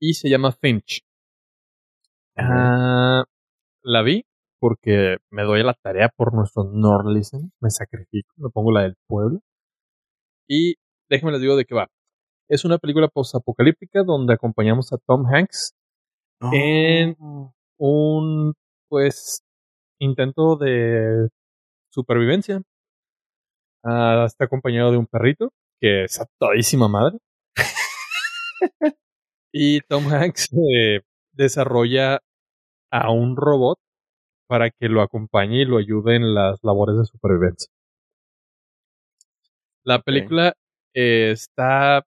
y 0.00 0.14
se 0.14 0.28
llama 0.28 0.52
Finch. 0.52 1.02
Ah, 2.36 3.24
la 3.82 4.02
vi 4.02 4.24
porque 4.58 5.18
me 5.30 5.42
doy 5.44 5.60
a 5.60 5.64
la 5.64 5.74
tarea 5.74 6.10
por 6.16 6.34
nuestro 6.34 6.64
Nord 6.64 7.06
Listen, 7.06 7.52
me 7.60 7.70
sacrifico, 7.70 8.32
me 8.36 8.50
pongo 8.50 8.72
la 8.72 8.82
del 8.82 8.96
pueblo. 9.06 9.40
Y 10.48 10.74
déjenme 11.08 11.32
les 11.32 11.40
digo 11.40 11.56
de 11.56 11.64
qué 11.64 11.74
va. 11.74 11.88
Es 12.48 12.64
una 12.64 12.78
película 12.78 13.08
postapocalíptica 13.08 14.02
donde 14.04 14.34
acompañamos 14.34 14.92
a 14.92 14.98
Tom 15.06 15.26
Hanks 15.26 15.72
En- 16.52 17.16
Oh. 17.18 17.52
un 17.78 18.54
pues 18.88 19.40
intento 19.98 20.56
de 20.56 21.28
supervivencia. 21.90 22.62
Ah, 23.84 24.24
está 24.26 24.44
acompañado 24.44 24.90
de 24.92 24.98
un 24.98 25.06
perrito 25.06 25.50
que 25.80 26.04
es 26.04 26.20
a 26.20 26.26
todísima 26.38 26.88
madre. 26.88 27.18
y 29.52 29.80
Tom 29.82 30.06
Hanks 30.12 30.48
eh, 30.52 31.00
desarrolla 31.32 32.20
a 32.92 33.10
un 33.10 33.36
robot 33.36 33.78
para 34.48 34.70
que 34.70 34.88
lo 34.88 35.02
acompañe 35.02 35.62
y 35.62 35.64
lo 35.64 35.78
ayude 35.78 36.16
en 36.16 36.34
las 36.34 36.58
labores 36.62 36.96
de 36.98 37.04
supervivencia. 37.06 37.70
La 39.84 40.00
película 40.02 40.52
eh, 40.94 41.30
está 41.32 42.04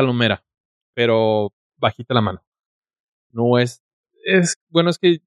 palomera, 0.00 0.44
pero 0.94 1.54
bajita 1.78 2.12
la 2.12 2.20
mano. 2.20 2.42
No 3.30 3.58
es, 3.58 3.82
es, 4.26 4.56
bueno, 4.68 4.90
es 4.90 4.98
que 4.98 5.20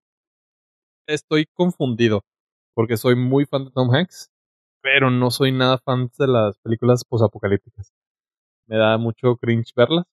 estoy 1.07 1.47
confundido 1.55 2.21
porque 2.75 2.95
soy 2.97 3.15
muy 3.15 3.45
fan 3.47 3.65
de 3.65 3.71
Tom 3.71 3.89
Hanks, 3.91 4.29
pero 4.83 5.09
no 5.09 5.31
soy 5.31 5.51
nada 5.51 5.79
fan 5.79 6.11
de 6.19 6.27
las 6.27 6.59
películas 6.59 7.03
posapocalípticas. 7.03 7.91
Me 8.67 8.77
da 8.77 8.99
mucho 8.99 9.37
cringe 9.37 9.73
verlas, 9.75 10.05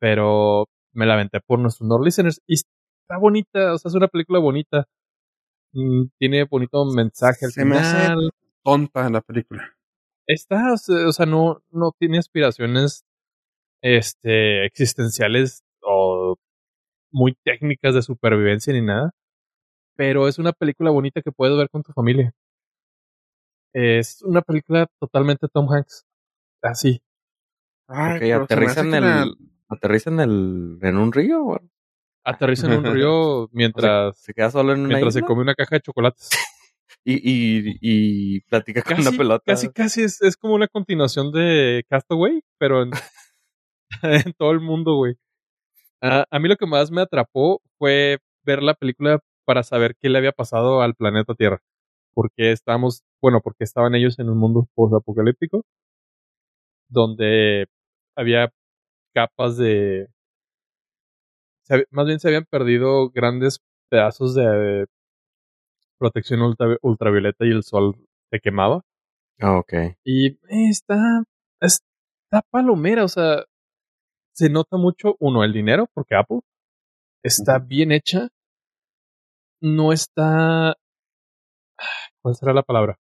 pero 0.00 0.66
me 0.92 1.06
la 1.06 1.14
aventé 1.14 1.40
por 1.40 1.60
nuestros 1.60 1.88
Nord 1.88 2.04
listeners 2.04 2.40
y 2.48 2.54
está 2.54 3.16
bonita, 3.20 3.74
o 3.74 3.78
sea, 3.78 3.90
es 3.90 3.94
una 3.94 4.08
película 4.08 4.40
bonita. 4.40 4.88
Mm, 5.72 6.06
Tiene 6.18 6.44
bonito 6.44 6.84
mensaje 6.84 7.44
al 7.46 7.52
Se 7.52 7.64
me 7.64 7.76
hace- 7.78 7.96
final. 7.96 8.30
Tonta 8.64 9.08
la 9.08 9.20
película. 9.20 9.72
Está, 10.26 10.72
o 10.72 10.76
sea, 10.76 11.08
o 11.08 11.12
sea, 11.12 11.26
no, 11.26 11.62
no 11.70 11.92
tiene 11.96 12.18
aspiraciones 12.18 13.04
este, 13.82 14.64
existenciales 14.66 15.62
o 15.82 16.36
muy 17.10 17.34
técnicas 17.44 17.94
de 17.94 18.02
supervivencia 18.02 18.72
ni 18.72 18.82
nada. 18.82 19.12
Pero 19.96 20.28
es 20.28 20.38
una 20.38 20.52
película 20.52 20.90
bonita 20.90 21.22
que 21.22 21.32
puedes 21.32 21.56
ver 21.56 21.68
con 21.70 21.82
tu 21.82 21.92
familia. 21.92 22.32
Es 23.72 24.22
una 24.22 24.42
película 24.42 24.86
totalmente 24.98 25.46
Tom 25.48 25.68
Hanks. 25.72 26.04
Así. 26.62 27.02
Ay, 27.88 28.30
aterriza 28.32 28.80
en 28.80 28.94
el, 28.94 29.04
la- 29.04 29.26
aterriza 29.68 30.10
en 30.10 30.20
el, 30.20 30.78
en 30.82 30.96
un 30.96 31.12
río, 31.12 31.44
o 31.44 31.60
Aterriza 32.24 32.66
en 32.66 32.78
un 32.78 32.84
río 32.94 33.48
mientras, 33.52 34.16
se 34.18 34.34
queda 34.34 34.50
solo 34.50 34.72
en 34.72 34.80
una 34.80 34.88
mientras 34.88 35.14
se 35.14 35.22
come 35.22 35.42
una 35.42 35.54
caja 35.54 35.76
de 35.76 35.80
chocolates. 35.80 36.30
y, 37.04 37.14
y, 37.14 37.78
y 37.80 38.40
platica 38.42 38.82
con 38.82 39.00
una 39.00 39.10
pelota. 39.12 39.42
casi, 39.46 39.68
casi 39.70 40.02
es, 40.02 40.20
es 40.22 40.36
como 40.36 40.54
una 40.54 40.68
continuación 40.68 41.32
de 41.32 41.84
Castaway, 41.88 42.42
pero 42.58 42.82
en, 42.82 42.90
en 44.02 44.32
todo 44.34 44.52
el 44.52 44.60
mundo, 44.60 44.96
güey. 44.96 45.14
Ah, 46.02 46.26
a 46.30 46.38
mí 46.38 46.48
lo 46.48 46.56
que 46.56 46.66
más 46.66 46.90
me 46.90 47.02
atrapó 47.02 47.62
fue 47.78 48.18
ver 48.44 48.62
la 48.62 48.74
película 48.74 49.20
para 49.46 49.62
saber 49.62 49.96
qué 50.00 50.08
le 50.10 50.18
había 50.18 50.32
pasado 50.32 50.82
al 50.82 50.94
planeta 50.94 51.34
Tierra. 51.34 51.60
Porque 52.14 52.52
estábamos, 52.52 53.02
bueno, 53.22 53.40
porque 53.42 53.64
estaban 53.64 53.94
ellos 53.94 54.18
en 54.20 54.30
un 54.30 54.38
mundo 54.38 54.68
post-apocalíptico 54.74 55.64
donde 56.88 57.66
había 58.16 58.50
capas 59.14 59.56
de... 59.56 60.08
más 61.90 62.06
bien 62.06 62.20
se 62.20 62.28
habían 62.28 62.44
perdido 62.44 63.10
grandes 63.10 63.60
pedazos 63.88 64.34
de 64.34 64.86
protección 65.98 66.42
ultra- 66.42 66.78
ultravioleta 66.82 67.44
y 67.46 67.50
el 67.50 67.62
sol 67.62 67.94
te 68.30 68.40
quemaba. 68.40 68.82
Ah, 69.40 69.58
ok. 69.58 69.72
Y 70.04 70.28
eh, 70.28 70.68
está, 70.70 71.22
está 71.60 72.42
palomera, 72.50 73.04
o 73.04 73.08
sea, 73.08 73.44
se 74.32 74.48
nota 74.48 74.76
mucho, 74.76 75.16
uno, 75.18 75.44
el 75.44 75.52
dinero, 75.52 75.88
porque 75.94 76.14
Apple 76.14 76.40
está 77.22 77.58
bien 77.58 77.92
hecha. 77.92 78.28
No 79.60 79.92
está. 79.92 80.76
¿Cuál 82.22 82.34
será 82.34 82.52
la 82.52 82.62
palabra? 82.62 82.98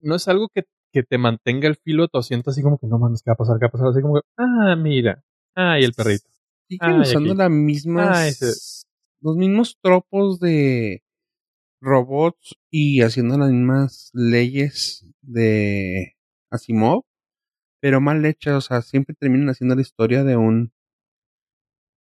No 0.00 0.16
es 0.16 0.26
algo 0.28 0.48
que, 0.48 0.64
que 0.92 1.02
te 1.02 1.18
mantenga 1.18 1.68
el 1.68 1.76
filo 1.76 2.02
de 2.02 2.08
tu 2.08 2.18
asiento, 2.18 2.50
así 2.50 2.62
como 2.62 2.78
que 2.78 2.86
no 2.86 2.98
mames, 2.98 3.22
¿qué 3.22 3.30
va 3.30 3.34
a 3.34 3.36
pasar? 3.36 3.58
¿Qué 3.58 3.64
va 3.64 3.68
a 3.68 3.72
pasar? 3.72 3.88
Así 3.88 4.02
como 4.02 4.14
que, 4.14 4.20
ah, 4.38 4.74
mira, 4.76 5.22
ah, 5.54 5.78
y 5.78 5.84
el 5.84 5.92
perrito. 5.92 6.28
Siguen 6.68 7.00
usando 7.00 7.34
las 7.34 7.50
mismas. 7.50 8.86
Los 9.20 9.36
mismos 9.36 9.78
tropos 9.80 10.40
de 10.40 11.04
robots 11.80 12.56
y 12.70 13.02
haciendo 13.02 13.38
las 13.38 13.50
mismas 13.50 14.10
leyes 14.14 15.06
de 15.20 16.16
Asimov. 16.50 17.04
Pero 17.82 18.00
mal 18.00 18.24
hecha, 18.24 18.56
o 18.56 18.60
sea, 18.60 18.80
siempre 18.80 19.16
terminan 19.18 19.48
haciendo 19.50 19.74
la 19.74 19.82
historia 19.82 20.22
de 20.22 20.36
un 20.36 20.72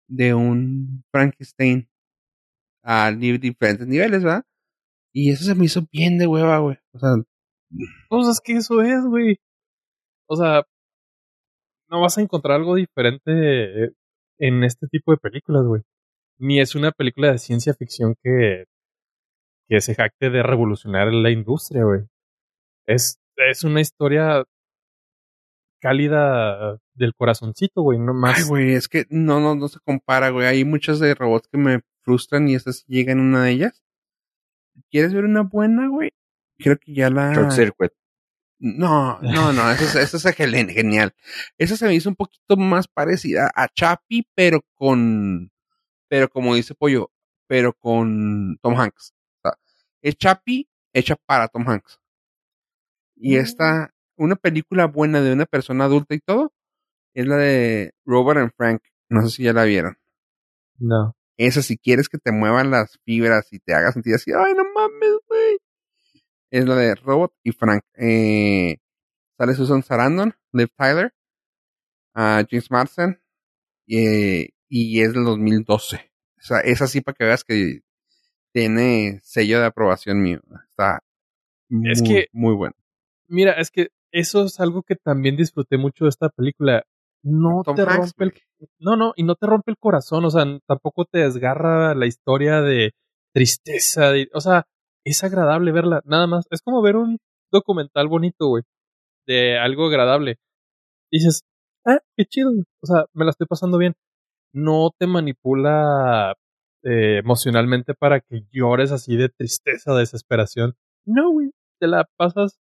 de 0.07 0.35
un 0.35 1.03
Frankenstein 1.11 1.89
a 2.83 3.11
diferentes 3.11 3.87
niveles, 3.87 4.23
¿verdad? 4.23 4.43
Y 5.11 5.31
eso 5.31 5.43
se 5.43 5.55
me 5.55 5.65
hizo 5.65 5.81
bien 5.91 6.19
de 6.19 6.27
hueva, 6.27 6.59
güey. 6.59 6.77
O 6.93 6.99
sea, 6.99 7.09
Pues 8.09 8.27
es 8.27 8.41
que 8.41 8.53
eso 8.57 8.83
es, 8.83 9.03
güey. 9.05 9.37
O 10.27 10.35
sea, 10.35 10.61
no 11.89 12.01
vas 12.01 12.19
a 12.19 12.21
encontrar 12.21 12.57
algo 12.57 12.75
diferente 12.75 13.91
en 14.37 14.63
este 14.63 14.87
tipo 14.87 15.13
de 15.13 15.17
películas, 15.17 15.65
güey. 15.65 15.81
Ni 16.37 16.59
es 16.59 16.75
una 16.75 16.91
película 16.91 17.31
de 17.31 17.39
ciencia 17.39 17.73
ficción 17.73 18.13
que, 18.21 18.65
que 19.67 19.81
se 19.81 19.95
jacte 19.95 20.29
de 20.29 20.43
revolucionar 20.43 21.11
la 21.11 21.31
industria, 21.31 21.85
güey. 21.85 22.01
Es, 22.85 23.19
es 23.37 23.63
una 23.63 23.81
historia 23.81 24.45
cálida 25.85 26.79
del 26.95 27.13
corazoncito, 27.13 27.83
güey, 27.83 27.99
no 27.99 28.11
más. 28.15 28.39
ay, 28.39 28.43
güey, 28.45 28.73
es 28.73 28.87
que 28.87 29.05
no, 29.11 29.39
no, 29.39 29.53
no 29.53 29.67
se 29.67 29.79
compara, 29.81 30.29
güey. 30.29 30.47
Hay 30.47 30.65
muchas 30.65 30.99
de 30.99 31.13
robots 31.13 31.47
que 31.47 31.59
me 31.59 31.81
frustran 32.01 32.49
y 32.49 32.55
esta 32.55 32.73
sí 32.73 32.83
llega 32.87 33.11
en 33.11 33.19
una 33.19 33.43
de 33.43 33.51
ellas. 33.51 33.83
¿Quieres 34.89 35.13
ver 35.13 35.25
una 35.25 35.43
buena, 35.43 35.87
güey? 35.87 36.11
Creo 36.57 36.77
que 36.79 36.91
ya 36.95 37.11
la... 37.11 37.33
Short 37.35 37.51
Circuit. 37.51 37.91
No, 38.57 39.19
no, 39.21 39.53
no, 39.53 39.69
eso 39.69 39.83
es, 39.83 39.95
eso 40.15 40.27
es 40.27 40.35
genial. 40.35 41.13
Esa 41.59 41.77
se 41.77 41.85
me 41.85 41.93
hizo 41.93 42.09
un 42.09 42.15
poquito 42.15 42.57
más 42.57 42.87
parecida 42.87 43.51
a 43.55 43.67
Chappie, 43.67 44.27
pero 44.33 44.61
con, 44.73 45.51
pero 46.09 46.29
como 46.29 46.55
dice 46.55 46.73
Pollo, 46.73 47.11
pero 47.47 47.73
con 47.73 48.57
Tom 48.63 48.79
Hanks. 48.79 49.13
O 49.13 49.39
sea, 49.43 49.53
es 50.01 50.17
Chappie 50.17 50.67
hecha 50.93 51.15
para 51.27 51.47
Tom 51.47 51.69
Hanks. 51.69 51.99
Y 53.15 53.35
Mm. 53.35 53.39
esta, 53.39 53.94
una 54.17 54.35
película 54.35 54.85
buena 54.87 55.21
de 55.21 55.33
una 55.33 55.45
persona 55.45 55.85
adulta 55.85 56.15
y 56.15 56.19
todo, 56.19 56.53
es 57.13 57.27
la 57.27 57.37
de 57.37 57.93
Robert 58.05 58.39
and 58.39 58.51
Frank. 58.55 58.81
No 59.09 59.21
sé 59.23 59.29
si 59.37 59.43
ya 59.43 59.53
la 59.53 59.63
vieron. 59.65 59.97
No. 60.77 61.15
Esa, 61.37 61.61
si 61.61 61.77
quieres 61.77 62.07
que 62.09 62.17
te 62.17 62.31
muevan 62.31 62.71
las 62.71 62.97
fibras 63.05 63.51
y 63.51 63.59
te 63.59 63.73
haga 63.73 63.91
sentir 63.91 64.15
así, 64.15 64.31
ay, 64.31 64.53
no 64.53 64.63
mames, 64.73 65.11
güey. 65.27 65.57
Es 66.51 66.65
la 66.65 66.75
de 66.75 66.95
Robot 66.95 67.33
y 67.43 67.51
Frank. 67.51 67.83
Eh, 67.97 68.77
sale 69.37 69.53
Susan 69.55 69.83
Sarandon, 69.83 70.33
Liv 70.53 70.69
Tyler, 70.77 71.13
a 72.13 72.43
James 72.49 72.71
Marsden, 72.71 73.21
eh, 73.87 74.49
y 74.69 75.01
es 75.01 75.13
del 75.13 75.25
2012. 75.25 76.11
O 76.37 76.41
sea, 76.41 76.59
es 76.59 76.81
así 76.81 77.01
para 77.01 77.15
que 77.15 77.25
veas 77.25 77.43
que 77.43 77.81
tiene 78.53 79.19
sello 79.23 79.59
de 79.59 79.65
aprobación 79.65 80.21
mío. 80.21 80.41
Está 80.69 81.01
muy, 81.69 81.91
Es 81.91 82.01
que- 82.01 82.27
muy 82.31 82.53
bueno. 82.55 82.75
Mira, 83.27 83.53
es 83.53 83.71
que 83.71 83.89
eso 84.15 84.45
es 84.45 84.59
algo 84.59 84.83
que 84.83 84.95
también 84.95 85.35
disfruté 85.35 85.77
mucho 85.77 86.05
de 86.05 86.09
esta 86.09 86.29
película. 86.29 86.83
No 87.23 87.63
Tom 87.63 87.75
te 87.75 87.81
Hanks, 87.83 88.13
rompe 88.17 88.23
el, 88.25 88.67
no, 88.79 88.95
no, 88.95 89.13
y 89.15 89.23
no 89.23 89.35
te 89.35 89.47
rompe 89.47 89.71
el 89.71 89.77
corazón, 89.77 90.25
o 90.25 90.29
sea, 90.29 90.45
tampoco 90.67 91.05
te 91.05 91.19
desgarra 91.19 91.95
la 91.95 92.05
historia 92.05 92.61
de 92.61 92.91
tristeza, 93.33 94.11
de- 94.11 94.29
o 94.33 94.41
sea, 94.41 94.65
es 95.05 95.23
agradable 95.23 95.71
verla, 95.71 96.01
nada 96.05 96.27
más. 96.27 96.45
Es 96.51 96.61
como 96.61 96.81
ver 96.81 96.95
un 96.95 97.17
documental 97.51 98.07
bonito, 98.07 98.47
güey, 98.47 98.63
de 99.27 99.57
algo 99.59 99.87
agradable. 99.87 100.37
dices, 101.11 101.41
ah, 101.85 101.99
qué 102.17 102.25
chido, 102.25 102.51
o 102.83 102.85
sea, 102.87 103.05
me 103.13 103.25
la 103.25 103.31
estoy 103.31 103.47
pasando 103.47 103.77
bien. 103.77 103.93
No 104.53 104.91
te 104.97 105.07
manipula 105.07 106.33
eh, 106.83 107.19
emocionalmente 107.19 107.93
para 107.93 108.19
que 108.21 108.43
llores 108.51 108.91
así 108.91 109.15
de 109.17 109.29
tristeza, 109.29 109.93
de 109.93 109.99
desesperación. 110.01 110.75
No, 111.05 111.31
güey, 111.31 111.51
te 111.79 111.87
la 111.87 112.05
pasas 112.17 112.57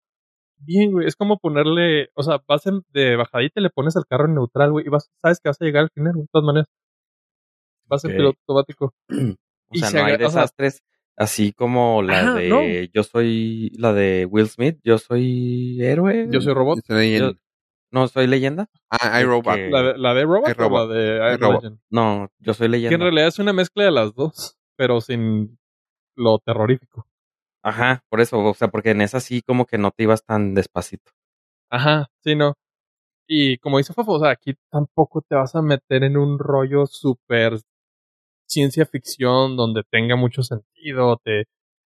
bien, 0.59 0.93
güey. 0.93 1.07
Es 1.07 1.17
como 1.17 1.39
ponerle, 1.39 2.09
o 2.15 2.23
sea, 2.23 2.39
vas 2.49 2.67
en- 2.67 2.83
de 2.91 3.17
bajadita 3.17 3.61
y 3.61 3.63
le 3.65 3.71
pones 3.71 3.97
el 3.97 4.07
carro 4.07 4.27
en 4.27 4.35
neutral, 4.35 4.73
güey, 4.73 4.87
y 4.87 4.89
vas, 4.91 5.11
sabes 5.23 5.41
que 5.41 5.49
vas 5.49 5.61
a 5.61 5.65
llegar 5.65 5.85
al 5.85 5.91
final, 5.91 6.13
güey, 6.15 6.23
de 6.25 6.29
todas 6.33 6.47
maneras. 6.47 6.69
Vas 7.87 8.05
en 8.05 8.11
Ok. 8.13 8.17
piloto 8.17 8.39
automático. 8.47 8.95
O 9.71 9.77
Y 9.77 9.79
sea, 9.81 9.89
se 9.91 9.99
no 9.99 10.05
hay 10.05 10.13
agra- 10.13 10.27
o 10.27 10.31
sea- 10.31 10.41
desastres 10.43 10.83
así 11.17 11.53
como 11.53 12.03
la 12.03 12.21
Ajá, 12.21 12.35
de 12.35 12.49
no. 12.49 12.61
yo 12.93 13.03
soy 13.03 13.71
la 13.79 13.93
de 13.93 14.27
Will 14.31 14.47
Smith, 14.49 14.79
yo 14.85 14.99
soy 14.99 15.79
héroe. 15.83 16.29
Yo 16.31 16.41
soy 16.41 16.53
robot. 16.55 16.79
Yo- 16.89 17.33
no 17.91 18.09
soy 18.09 18.27
leyenda. 18.27 18.69
ah, 18.91 19.19
es 19.19 19.25
iRobot. 19.25 19.55
que- 19.55 19.71
¿La 19.71 19.83
de, 19.83 19.99
la 19.99 20.15
de 20.15 20.23
Robot 20.25 20.57
robot. 20.57 20.91
o 20.91 20.95
la 20.95 20.95
de 21.31 21.37
robot. 21.39 21.63
Legend? 21.63 21.81
No, 21.91 22.29
yo 22.41 22.53
soy 22.55 22.65
Que 22.65 22.67
en 22.67 22.71
leyenda. 22.73 23.05
realidad 23.05 23.29
es 23.29 23.39
una 23.39 23.53
mezcla 23.53 23.85
de 23.85 23.91
las 23.93 24.15
dos, 24.15 24.57
pero 24.77 25.01
sin 25.01 25.59
lo 26.17 26.39
terrorífico. 26.41 27.07
Ajá, 27.65 28.05
por 28.11 28.21
eso, 28.21 28.39
o 28.41 28.53
sea, 28.55 28.69
porque 28.69 28.91
en 28.91 29.01
esa 29.01 29.21
sí 29.21 29.41
como 29.41 29.65
que 29.65 29.79
no 29.79 29.91
te 29.91 30.03
ibas 30.03 30.23
tan 30.25 30.55
despacito. 30.55 31.13
Ajá, 31.71 32.09
sí, 32.23 32.37
no. 32.37 32.55
Y 33.29 33.59
como 33.59 33.79
dice 33.79 33.95
Fafo, 33.95 34.15
o 34.15 34.21
sea, 34.21 34.31
aquí 34.33 34.55
tampoco 34.71 35.23
te 35.23 35.35
vas 35.37 35.55
a 35.55 35.63
meter 35.63 36.05
en 36.05 36.17
un 36.19 36.39
rollo 36.39 36.87
súper 36.87 37.61
ciencia 38.49 38.87
ficción 38.87 39.57
donde 39.57 39.83
tenga 39.91 40.17
mucho 40.17 40.43
sentido 40.43 41.09
o 41.09 41.17
te, 41.19 41.45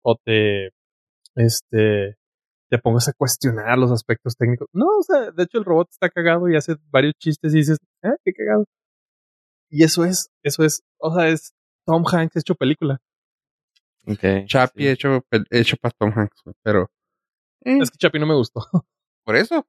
o 0.02 0.16
te, 0.24 0.70
este, 1.36 2.16
te 2.70 2.78
pongas 2.78 3.08
a 3.08 3.14
cuestionar 3.14 3.78
los 3.78 3.92
aspectos 3.92 4.36
técnicos. 4.36 4.68
No, 4.74 4.86
o 5.00 5.02
sea, 5.02 5.30
de 5.32 5.44
hecho 5.44 5.58
el 5.58 5.64
robot 5.64 5.88
está 5.90 6.10
cagado 6.10 6.48
y 6.50 6.56
hace 6.56 6.76
varios 6.90 7.14
chistes 7.18 7.54
y 7.54 7.58
dices, 7.58 7.78
ah, 8.04 8.16
qué 8.24 8.32
cagado. 8.34 8.66
Y 9.70 9.84
eso 9.84 10.04
es, 10.04 10.28
eso 10.44 10.64
es, 10.64 10.82
o 10.98 11.14
sea, 11.14 11.28
es 11.28 11.52
Tom 11.86 12.04
Hanks 12.06 12.36
hecho 12.36 12.54
película. 12.54 12.98
Okay, 14.06 14.46
Chappie 14.46 14.84
sí. 14.84 14.88
hecho, 14.90 15.24
hecho 15.50 15.76
para 15.76 15.94
Tom 15.96 16.12
Hanks, 16.14 16.42
pero 16.62 16.90
eh, 17.64 17.78
Es 17.80 17.90
que 17.90 17.98
Chapi 17.98 18.18
no 18.18 18.26
me 18.26 18.34
gustó. 18.34 18.60
por 19.24 19.36
eso. 19.36 19.66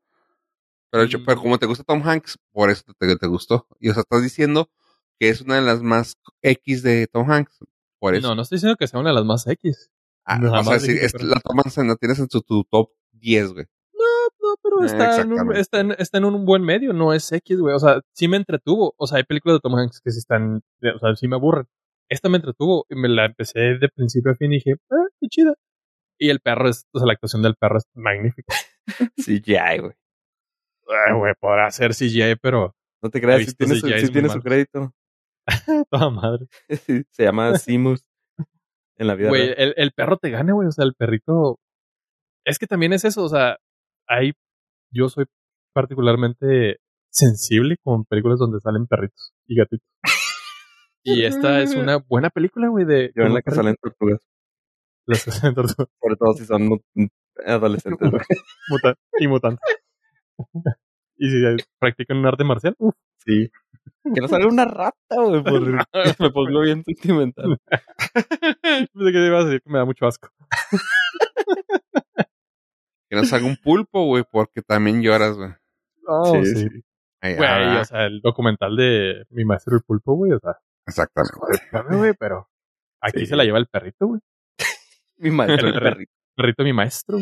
Pero, 0.92 1.04
hecho- 1.04 1.20
Mm. 1.20 1.26
pero 1.26 1.42
como 1.42 1.58
te 1.60 1.66
gusta 1.66 1.84
Tom 1.84 2.02
Hanks, 2.08 2.38
por 2.52 2.70
eso 2.70 2.84
te, 2.98 3.16
te 3.16 3.28
gustó. 3.28 3.68
Y 3.80 3.90
o 3.90 3.94
sea, 3.94 4.02
estás 4.02 4.22
diciendo 4.24 4.70
que 5.20 5.30
es 5.30 5.42
una 5.42 5.56
de 5.56 5.62
las 5.62 5.82
más 5.82 6.18
X 6.42 6.84
de 6.84 7.08
Tom 7.08 7.30
Hanks. 7.32 7.60
Por 8.00 8.16
eso. 8.16 8.28
No, 8.28 8.36
no 8.36 8.42
estoy 8.42 8.58
diciendo 8.58 8.76
que 8.78 8.88
sea 8.88 9.00
una 9.00 9.10
de 9.10 9.16
las 9.16 9.26
más 9.26 9.46
X. 9.48 9.90
Ah, 10.26 10.40
nada 10.40 10.60
o 10.62 10.64
sea, 10.64 10.76
es- 10.78 11.12
pero- 11.14 11.26
la 11.28 11.40
tomas 11.40 11.78
en, 11.78 11.88
la 11.88 11.96
tienes 11.96 12.20
en 12.20 12.28
tu, 12.28 12.42
tu 12.42 12.64
top 12.66 12.90
10, 13.12 13.54
güey. 13.54 13.66
No, 13.94 14.56
pero 14.62 14.84
Eh, 14.84 14.86
está, 14.88 15.22
en 15.22 15.32
un, 15.34 15.56
está, 15.56 15.80
en, 15.80 15.92
está 15.98 16.18
en 16.18 16.26
un 16.26 16.46
buen 16.46 16.62
medio, 16.64 16.92
no 16.94 17.14
es 17.14 17.32
X, 17.32 17.60
güey. 17.60 17.74
O 17.76 17.80
sea, 17.80 18.02
sí 18.14 18.28
me 18.28 18.38
entretuvo. 18.38 18.94
O 18.98 19.08
sea, 19.08 19.18
hay 19.18 19.24
películas 19.24 19.56
de 19.58 19.60
Tom 19.62 19.76
Hanks 19.76 20.02
que 20.02 20.12
sí 20.12 20.20
están, 20.20 20.58
o 20.96 21.00
sea, 21.00 21.16
sí 21.16 21.28
me 21.28 21.36
aburren. 21.36 21.68
Esta 22.14 22.30
me 22.30 22.38
entretuvo 22.38 22.86
y 22.90 22.96
me 22.96 23.10
la 23.10 23.26
empecé 23.26 23.60
de 23.60 23.90
principio 23.90 24.32
a 24.32 24.36
fin 24.36 24.52
y 24.52 24.58
dije, 24.58 24.76
ah, 24.92 25.08
qué 25.20 25.28
chida. 25.30 25.54
Y 26.20 26.30
el 26.30 26.42
perro 26.42 26.70
es, 26.70 26.86
o 26.94 27.00
sea, 27.00 27.08
la 27.08 27.14
actuación 27.14 27.42
del 27.42 27.56
perro 27.56 27.80
es 27.80 27.86
magnífica. 27.96 28.54
CGI, 29.18 29.80
güey. 29.80 29.94
Ay, 31.08 31.14
güey, 31.18 31.34
podrá 31.40 31.72
ser 31.72 31.92
CGI, 31.96 32.36
pero 32.40 32.76
No 33.02 33.10
te 33.10 33.20
creas, 33.20 33.40
visto 33.40 33.56
tiene, 33.58 33.80
su, 33.80 33.88
muy 33.88 34.12
tiene 34.12 34.30
su 34.30 34.42
crédito. 34.42 34.94
toda 35.90 36.10
madre. 36.12 36.46
Se 37.10 37.24
llama 37.24 37.58
Simus 37.58 38.04
en 38.98 39.08
la 39.08 39.16
vida 39.16 39.30
Güey, 39.30 39.48
real. 39.48 39.56
el, 39.58 39.74
el 39.78 39.92
perro 39.92 40.18
te 40.18 40.30
gana, 40.30 40.54
güey. 40.54 40.68
O 40.68 40.72
sea, 40.72 40.86
el 40.86 40.94
perrito. 40.94 41.58
Es 42.46 42.60
que 42.60 42.68
también 42.68 42.94
es 42.94 43.06
eso. 43.06 43.24
O 43.24 43.30
sea, 43.30 43.58
hay. 44.08 44.34
Yo 44.92 45.10
soy 45.10 45.26
particularmente 45.74 46.78
sensible 47.12 47.78
con 47.82 48.06
películas 48.06 48.38
donde 48.38 48.60
salen 48.60 48.86
perritos 48.86 49.34
y 49.48 49.56
gatitos. 49.56 49.88
Y 51.04 51.24
esta 51.26 51.62
es 51.62 51.76
una 51.76 51.98
buena 51.98 52.30
película, 52.30 52.68
güey, 52.70 52.86
de. 52.86 53.12
Yo 53.16 53.24
en 53.24 53.34
la 53.34 53.42
que 53.42 53.52
salen 53.52 53.76
tortugas. 53.82 54.22
Las 55.06 55.24
tortugas 55.26 55.76
Sobre 56.02 56.16
todo 56.18 56.34
si 56.34 56.46
son 56.46 56.68
mu- 56.68 57.08
adolescentes. 57.46 58.10
güey. 58.10 58.22
muta- 58.70 58.96
y 59.20 59.28
mutantes. 59.28 59.78
y 61.18 61.30
si 61.30 61.42
practican 61.80 62.18
un 62.18 62.26
arte 62.26 62.44
marcial, 62.44 62.76
uff. 62.80 62.96
Sí. 63.26 63.52
Que 64.14 64.22
no 64.22 64.28
salga 64.28 64.48
una 64.48 64.66
rata, 64.66 64.96
güey. 65.16 65.44
por- 65.44 65.62
Me 66.20 66.30
pongo 66.32 66.62
bien 66.62 66.84
sentimental. 66.84 67.58
Pensé 68.62 69.12
que 69.12 69.26
ibas 69.28 69.44
a 69.44 69.48
decir 69.48 69.62
que 69.62 69.70
me 69.70 69.78
da 69.80 69.86
mucho 69.86 70.06
asco. 70.08 70.30
Que 73.10 73.16
no 73.16 73.26
salga 73.26 73.46
un 73.48 73.58
pulpo, 73.58 74.06
güey, 74.06 74.24
porque 74.30 74.62
también 74.62 75.02
lloras, 75.02 75.36
güey. 75.38 75.52
Oh, 76.08 76.34
Sí, 76.44 76.46
sí. 76.46 76.56
sí. 76.70 76.84
Ay, 77.22 77.36
Güey, 77.36 77.48
ah, 77.50 77.80
o 77.82 77.86
sea, 77.86 78.06
el 78.06 78.20
documental 78.22 78.76
de 78.76 79.24
mi 79.30 79.46
maestro 79.46 79.76
el 79.78 79.84
pulpo, 79.84 80.16
güey, 80.16 80.34
o 80.34 80.40
sea, 80.40 80.58
exactamente. 80.88 81.38
Güey, 81.98 82.14
pero 82.20 82.50
aquí 83.02 83.20
Sí. 83.22 83.26
se 83.28 83.36
la 83.36 83.44
lleva 83.44 83.58
el 83.60 83.68
perrito, 83.68 84.08
güey. 84.08 84.20
Mi 85.18 85.32
maestro, 85.32 85.68
el 85.70 85.76
El 85.76 85.80
perrito. 85.82 86.12
Perrito 86.36 86.64
mi 86.64 86.74
maestro. 86.74 87.20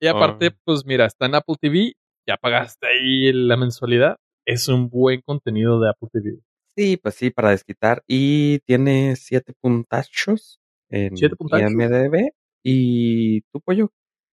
y 0.00 0.06
aparte, 0.06 0.50
pues 0.64 0.84
mira, 0.84 1.06
está 1.06 1.26
en 1.26 1.34
Apple 1.34 1.56
TV, 1.60 1.92
ya 2.26 2.36
pagaste 2.36 2.86
ahí 2.86 3.32
la 3.32 3.56
mensualidad. 3.56 4.16
Es 4.44 4.68
un 4.68 4.88
buen 4.88 5.20
contenido 5.22 5.80
de 5.80 5.90
Apple 5.90 6.08
TV. 6.12 6.38
Sí, 6.76 6.96
pues 6.96 7.14
sí, 7.14 7.30
para 7.30 7.50
desquitar. 7.50 8.02
Y 8.06 8.60
tiene 8.60 9.14
siete 9.16 9.52
puntachos 9.60 10.60
en 10.88 11.16
¿Siete 11.16 11.36
puntachos? 11.36 11.70
IMDb. 11.70 12.30
¿Y 12.64 13.42
tu 13.52 13.60
pollo? 13.60 13.90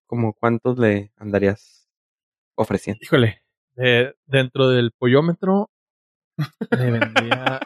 ¿Como 0.07 0.33
cuántos 0.33 0.79
le 0.79 1.11
andarías 1.17 1.87
ofreciendo? 2.55 2.99
Híjole, 3.03 3.43
de- 3.75 4.15
dentro 4.25 4.69
del 4.69 4.91
pollómetro 4.97 5.69
le 6.71 6.91
vendría. 6.91 7.59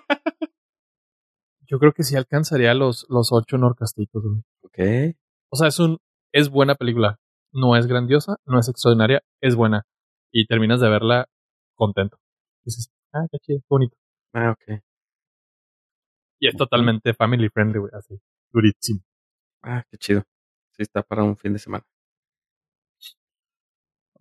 Yo 1.68 1.80
creo 1.80 1.94
que 1.94 2.04
sí 2.04 2.16
alcanzaría 2.16 2.74
los, 2.74 3.06
los 3.10 3.32
ocho 3.32 3.58
norcastitos, 3.58 4.24
güey. 4.24 4.44
Ok. 4.64 5.16
O 5.50 5.56
sea, 5.56 5.68
es 5.68 5.80
un, 5.80 6.00
es 6.32 6.50
buena 6.50 6.76
película. 6.76 7.20
no 7.52 7.76
es 7.78 7.86
grandiosa, 7.88 8.38
no 8.46 8.60
es 8.60 8.68
extraordinaria, 8.68 9.22
es 9.42 9.56
buena. 9.56 9.84
Y 10.32 10.48
terminas 10.48 10.82
de 10.82 10.90
verla 10.90 11.28
contento. 11.76 12.18
Dices, 12.66 12.90
ah, 13.14 13.28
qué 13.32 13.38
chido, 13.40 13.60
qué 13.60 13.68
bonito. 13.70 13.96
Ah, 14.34 14.52
ok. 14.52 14.82
Y 16.40 16.48
es 16.48 16.56
totalmente 16.56 17.14
family 17.14 17.50
friendly, 17.50 17.80
güey, 17.80 17.92
así. 17.96 18.20
Durísimo. 18.52 19.02
Ah, 19.62 19.84
qué 19.90 19.98
chido. 19.98 20.24
Sí, 20.72 20.82
está 20.82 21.04
para 21.04 21.24
un 21.24 21.38
fin 21.38 21.54
de 21.54 21.60
semana. 21.60 21.86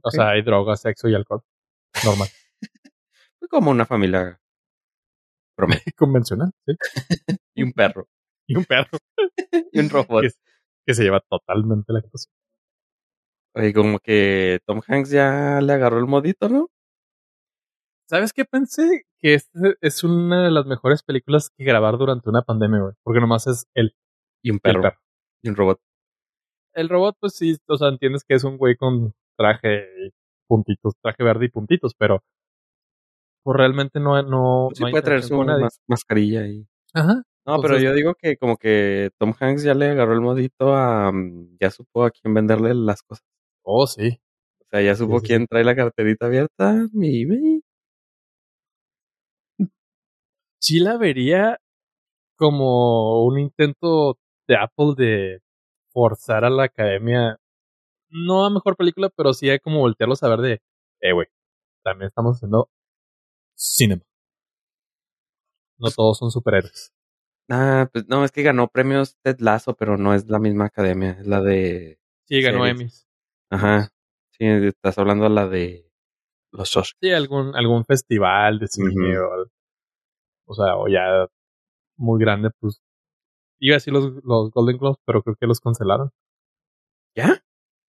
O 0.02 0.10
sea, 0.10 0.30
hay 0.30 0.42
drogas, 0.42 0.80
sexo 0.80 1.08
y 1.08 1.14
alcohol. 1.14 1.42
Normal. 2.04 2.28
Como 3.50 3.70
una 3.70 3.86
familia. 3.86 4.40
Convencional, 5.96 6.50
sí. 6.66 6.74
Y 7.54 7.62
un 7.62 7.72
perro. 7.72 8.06
Y 8.48 8.56
un 8.56 8.64
perro 8.64 8.98
Y 9.72 9.78
un 9.80 9.88
robot. 9.88 10.22
que, 10.22 10.30
que 10.86 10.94
se 10.94 11.04
lleva 11.04 11.20
totalmente 11.20 11.92
la 11.92 12.00
actuación. 12.00 12.32
Oye, 13.54 13.72
como 13.72 13.98
que 14.00 14.58
Tom 14.66 14.80
Hanks 14.86 15.10
ya 15.10 15.60
le 15.60 15.72
agarró 15.72 15.98
el 15.98 16.06
modito, 16.06 16.48
¿no? 16.48 16.68
¿Sabes 18.08 18.32
qué 18.32 18.44
pensé? 18.44 19.02
Que 19.18 19.34
este 19.34 19.76
es 19.80 20.04
una 20.04 20.44
de 20.44 20.50
las 20.50 20.66
mejores 20.66 21.02
películas 21.02 21.50
que 21.56 21.64
grabar 21.64 21.96
durante 21.98 22.28
una 22.28 22.42
pandemia, 22.42 22.80
güey. 22.80 22.94
Porque 23.02 23.20
nomás 23.20 23.46
es 23.46 23.66
él 23.74 23.94
Y 24.42 24.50
un 24.50 24.58
perro. 24.58 24.82
perro. 24.82 24.98
Y 25.42 25.48
un 25.50 25.56
robot. 25.56 25.80
El 26.74 26.88
robot, 26.88 27.16
pues 27.20 27.34
sí, 27.34 27.56
o 27.68 27.76
sea, 27.76 27.88
entiendes 27.88 28.24
que 28.24 28.34
es 28.34 28.44
un 28.44 28.56
güey 28.58 28.76
con 28.76 29.14
traje 29.38 29.84
y 30.06 30.10
puntitos, 30.48 30.94
traje 31.02 31.22
verde 31.22 31.46
y 31.46 31.48
puntitos, 31.50 31.94
pero 31.96 32.22
pues 33.42 33.56
realmente 33.56 34.00
no, 34.00 34.20
no, 34.22 34.66
Pues 34.68 34.78
sí 34.78 34.82
no 34.82 34.86
hay 34.88 34.92
puede 34.92 35.02
traer 35.04 35.22
su 35.22 35.36
mas- 35.36 35.80
mascarilla 35.86 36.46
y... 36.46 36.66
Ajá. 36.94 37.14
No, 37.44 37.56
pero 37.60 37.74
Entonces- 37.74 37.82
yo 37.82 37.94
digo 37.94 38.14
que 38.14 38.36
como 38.36 38.56
que 38.56 39.10
Tom 39.18 39.32
Hanks 39.38 39.62
ya 39.64 39.74
le 39.74 39.86
agarró 39.90 40.12
el 40.14 40.20
modito 40.20 40.74
a... 40.74 41.10
mm, 41.12 41.56
Ya 41.60 41.70
supo 41.70 42.04
a 42.04 42.10
quién 42.10 42.34
venderle 42.34 42.74
las 42.74 43.02
cosas. 43.02 43.24
Oh, 43.64 43.86
sí. 43.86 44.20
O 44.60 44.64
sea, 44.70 44.80
ya 44.82 44.94
supo 44.94 45.18
sí, 45.20 45.26
sí. 45.26 45.28
quién 45.28 45.46
trae 45.46 45.64
la 45.64 45.74
carterita 45.76 46.26
abierta. 46.26 46.86
Y... 46.94 47.22
y- 47.32 47.62
Sí 50.60 50.78
la 50.78 50.96
vería 50.96 51.58
como 52.36 53.24
un 53.24 53.38
intento 53.38 54.16
de 54.46 54.56
Apple 54.56 54.94
de 54.96 55.40
forzar 55.92 56.44
a 56.44 56.50
la 56.50 56.64
academia, 56.64 57.36
no 58.10 58.46
a 58.46 58.50
mejor 58.50 58.76
película, 58.76 59.10
pero 59.16 59.32
sí 59.34 59.50
a 59.50 59.58
como 59.58 59.80
voltearlos 59.80 60.22
a 60.22 60.28
ver 60.28 60.40
de, 60.40 60.52
eh, 61.00 61.12
güey, 61.12 61.26
también 61.84 62.08
estamos 62.08 62.36
haciendo 62.36 62.68
cinema. 63.54 64.02
No 65.78 65.90
todos 65.90 66.18
son 66.18 66.30
superhéroes. 66.30 66.92
Ah, 67.48 67.88
pues 67.92 68.06
no, 68.08 68.24
es 68.24 68.30
que 68.32 68.42
ganó 68.42 68.68
premios 68.68 69.16
Ted 69.22 69.40
Lasso, 69.40 69.74
pero 69.74 69.96
no 69.96 70.14
es 70.14 70.28
la 70.28 70.38
misma 70.38 70.66
academia. 70.66 71.16
Es 71.20 71.26
la 71.26 71.40
de... 71.40 71.98
Sí, 72.26 72.40
ganó 72.40 72.64
Series. 72.64 72.80
Emmys. 72.80 73.08
Ajá. 73.50 73.88
Sí, 74.30 74.44
estás 74.46 74.98
hablando 74.98 75.24
de 75.24 75.30
la 75.30 75.48
de... 75.48 75.90
Los 76.52 76.76
Oscars. 76.76 76.98
Sí, 77.00 77.10
algún, 77.10 77.56
algún 77.56 77.84
festival 77.84 78.58
de 78.58 78.68
cine 78.68 79.18
Ujú. 79.18 79.24
o, 79.24 79.46
o 80.46 80.54
sea, 80.54 80.76
o 80.76 80.86
ya 80.86 81.26
muy 81.96 82.20
grande, 82.20 82.50
pues 82.60 82.82
iba 83.58 83.74
a 83.74 83.78
decir 83.78 83.92
los, 83.92 84.22
los 84.22 84.50
Golden 84.50 84.76
Globes, 84.76 84.98
pero 85.06 85.22
creo 85.22 85.36
que 85.36 85.46
los 85.46 85.60
cancelaron. 85.60 86.10
¿Ya? 87.14 87.42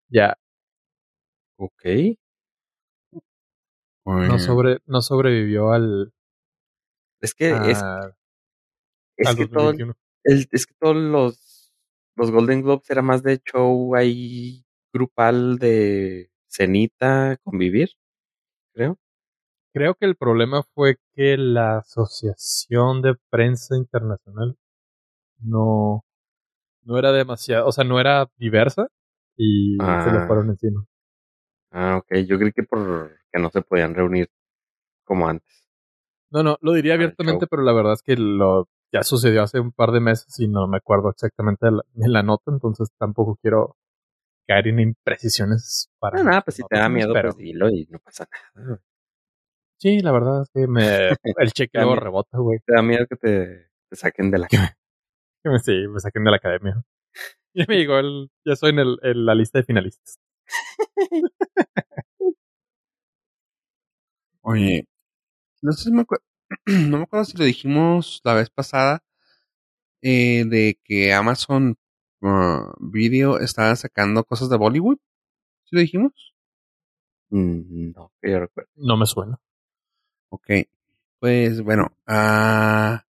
Ya, 0.10 0.36
Ok. 1.62 2.18
No 4.06 4.40
sobre, 4.40 4.80
no 4.86 5.02
sobrevivió 5.02 5.72
al, 5.72 6.14
Es 7.22 7.34
que, 7.34 7.50
es, 7.70 7.82
a- 7.82 8.16
es 9.18 9.28
al 9.28 9.36
que 9.38 9.48
todo, 9.48 9.66
2021. 9.66 9.94
el- 10.24 10.48
es 10.52 10.66
que 10.66 10.74
todos 10.80 10.96
los, 10.96 11.74
los 12.16 12.32
Golden 12.32 12.62
Globes 12.64 12.90
era 12.90 13.02
más 13.02 13.24
de 13.24 13.40
show 13.40 13.96
ahí 13.96 14.64
grupal 14.94 15.58
de 15.58 16.30
cenita, 16.48 17.38
convivir, 17.44 17.90
creo. 18.74 18.98
Creo 19.74 19.96
que 19.96 20.06
el 20.06 20.18
problema 20.18 20.64
fue 20.76 20.98
que 21.14 21.38
la 21.38 21.78
Asociación 21.78 23.02
de 23.02 23.16
Prensa 23.30 23.78
Internacional 23.78 24.58
no, 25.40 26.04
no 26.84 26.98
era 27.00 27.12
demasiado, 27.14 27.68
o 27.68 27.72
sea, 27.72 27.84
no 27.86 28.00
era 28.00 28.30
diversa 28.38 28.88
y 29.38 29.78
se 29.78 29.84
Ah. 29.86 30.12
le 30.22 30.28
fueron 30.28 30.50
encima. 30.50 30.86
Ah, 31.72 31.98
ok. 31.98 32.18
Yo 32.28 32.38
creí 32.38 32.52
que 32.52 32.64
por 32.64 33.18
que 33.32 33.40
no 33.42 33.50
se 33.50 33.62
podían 33.62 33.96
reunir 33.96 34.30
como 35.06 35.28
antes. 35.28 35.68
No, 36.32 36.44
no, 36.44 36.58
lo 36.62 36.74
diría 36.74 36.94
Ah, 36.94 36.96
abiertamente, 36.96 37.48
pero 37.48 37.62
la 37.64 37.74
verdad 37.74 37.94
es 37.94 38.02
que 38.04 38.16
lo 38.16 38.68
ya 38.94 39.04
sucedió 39.04 39.44
hace 39.44 39.60
un 39.60 39.72
par 39.72 39.92
de 39.92 40.00
meses 40.02 40.38
y 40.40 40.48
no 40.48 40.68
me 40.68 40.78
acuerdo 40.78 41.10
exactamente 41.10 41.66
de 41.66 41.72
la, 41.74 41.84
de 41.94 42.10
la 42.10 42.24
nota, 42.24 42.52
entonces 42.52 42.90
tampoco 42.98 43.38
quiero 43.42 43.78
caer 44.48 44.68
en 44.68 44.80
imprecisiones 44.82 45.90
para. 46.00 46.20
Ah, 46.20 46.24
nada, 46.24 46.42
pues 46.42 46.56
si 46.58 46.64
te 46.64 46.78
da 46.78 46.90
miedo, 46.90 47.14
pero- 47.14 47.30
pues 47.30 47.38
dilo 47.38 47.70
y 47.70 47.88
no 47.90 48.00
pasa 48.00 48.28
nada. 48.56 48.82
Sí, 49.80 50.00
la 50.02 50.12
verdad 50.12 50.44
es 50.44 50.50
que 50.54 50.68
me, 50.68 50.82
el 51.38 51.52
cheque 51.54 51.72
luego 51.80 51.92
También. 51.94 52.04
rebota, 52.06 52.38
güey. 52.38 52.60
Te 52.66 52.74
da 52.74 52.82
miedo 52.82 53.08
que 53.08 53.16
te, 53.16 53.70
te 53.90 53.96
saquen 53.96 54.30
de 54.30 54.38
la 54.40 54.48
me- 55.44 55.60
Sí, 55.60 55.88
me 55.88 56.00
saquen 56.00 56.24
de 56.24 56.32
la 56.32 56.38
academia. 56.38 56.84
Ya 57.54 57.66
me 57.68 57.76
llegó 57.76 57.98
el, 58.00 58.30
ya 58.46 58.56
soy 58.56 58.70
en, 58.70 58.80
el, 58.80 58.98
en 59.04 59.26
la 59.26 59.36
lista 59.36 59.60
de 59.60 59.66
finalistas. 59.66 60.18
Oye, 64.42 64.88
no 65.62 65.72
sé 65.74 65.86
si 65.86 65.92
me 65.92 66.02
acuerdo, 66.04 66.26
no 66.68 66.98
me 67.00 67.04
acuerdo 67.04 67.26
si 67.26 67.38
lo 67.38 67.46
dijimos 67.46 68.22
la 68.26 68.36
vez 68.36 68.50
pasada, 68.52 69.04
eh, 70.02 70.46
de 70.46 70.80
que 70.84 71.14
Amazon 71.14 71.76
ah, 72.22 72.74
Video 72.80 73.40
estaba 73.40 73.76
sacando 73.76 74.24
cosas 74.24 74.50
de 74.50 74.58
Bollywood. 74.58 74.98
¿Sí 75.66 75.76
lo 75.76 75.82
dijimos? 75.82 76.14
Mm, 77.30 77.92
No, 77.96 78.12
que 78.22 78.32
yo 78.32 78.40
recuerdo. 78.40 78.70
No 78.76 78.98
me 78.98 79.06
suena. 79.06 79.40
Ok. 80.30 80.50
Pues 81.20 81.62
bueno, 81.64 81.98
ah, 82.08 83.06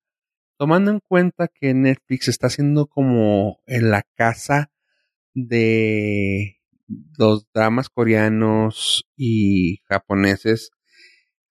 tomando 0.58 0.90
en 0.92 1.00
cuenta 1.00 1.48
que 1.48 1.74
Netflix 1.74 2.28
está 2.28 2.48
haciendo 2.48 2.86
como 2.86 3.60
en 3.66 3.90
la 3.90 4.02
casa 4.16 4.70
de 5.34 6.60
los 7.18 7.46
dramas 7.54 7.88
coreanos 7.90 9.04
y 9.16 9.78
japoneses, 9.88 10.70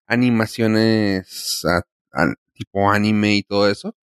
animaciones 0.06 1.62
tipo 2.54 2.90
anime 2.90 3.36
y 3.36 3.42
todo 3.42 3.68
eso, 3.70 3.96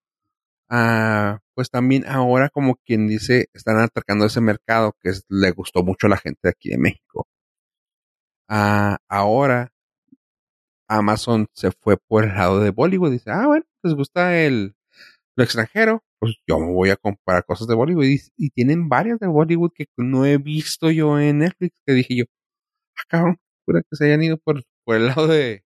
ah, 0.70 1.40
pues 1.56 1.70
también 1.72 2.06
ahora 2.08 2.50
como 2.50 2.76
quien 2.86 3.08
dice, 3.08 3.50
están 3.54 3.80
atacando 3.80 4.26
ese 4.26 4.42
mercado 4.42 4.96
que 5.02 5.12
le 5.30 5.52
gustó 5.52 5.84
mucho 5.84 6.08
a 6.08 6.12
la 6.12 6.18
gente 6.18 6.40
de 6.44 6.50
aquí 6.52 6.70
de 6.70 6.78
México. 6.80 7.28
Ah, 8.50 8.98
ahora 9.08 9.72
Amazon 10.90 11.48
se 11.54 11.72
fue 11.72 11.98
por 11.98 12.26
el 12.26 12.34
lado 12.36 12.60
de 12.60 12.72
Bollywood. 12.72 13.12
Dice, 13.12 13.32
ah, 13.32 13.46
bueno, 13.48 13.66
les 13.84 13.94
gusta 13.94 14.38
el 14.42 14.76
lo 15.40 15.46
extranjero, 15.46 16.04
pues 16.20 16.36
yo 16.48 16.60
me 16.60 16.72
voy 16.74 16.90
a 16.90 16.98
comprar 16.98 17.46
cosas 17.46 17.68
de 17.68 17.76
Bollywood. 17.76 18.06
Y, 18.38 18.50
tienen 18.52 18.90
varias 18.90 19.20
de 19.20 19.28
Bollywood 19.28 19.72
que 19.74 19.86
no 19.98 20.26
he 20.26 20.38
visto 20.38 20.92
yo 20.92 21.18
en 21.20 21.40
Netflix. 21.40 21.76
Que 21.86 21.94
dije 21.94 22.18
yo, 22.18 22.26
ah, 22.98 23.04
cabrón, 23.08 23.38
pura 23.66 23.82
que 23.82 23.96
se 23.96 24.06
hayan 24.06 24.24
ido 24.24 24.38
por, 24.38 24.64
por 24.86 24.98
el 24.98 25.08
lado 25.08 25.28
de, 25.28 25.64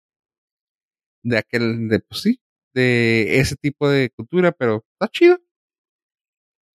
de 1.23 1.37
aquel, 1.37 1.87
de, 1.89 1.99
pues 2.01 2.21
sí, 2.21 2.39
de 2.75 3.39
ese 3.39 3.55
tipo 3.55 3.89
de 3.89 4.11
cultura, 4.11 4.51
pero 4.51 4.85
está 4.93 5.11
chido. 5.11 5.39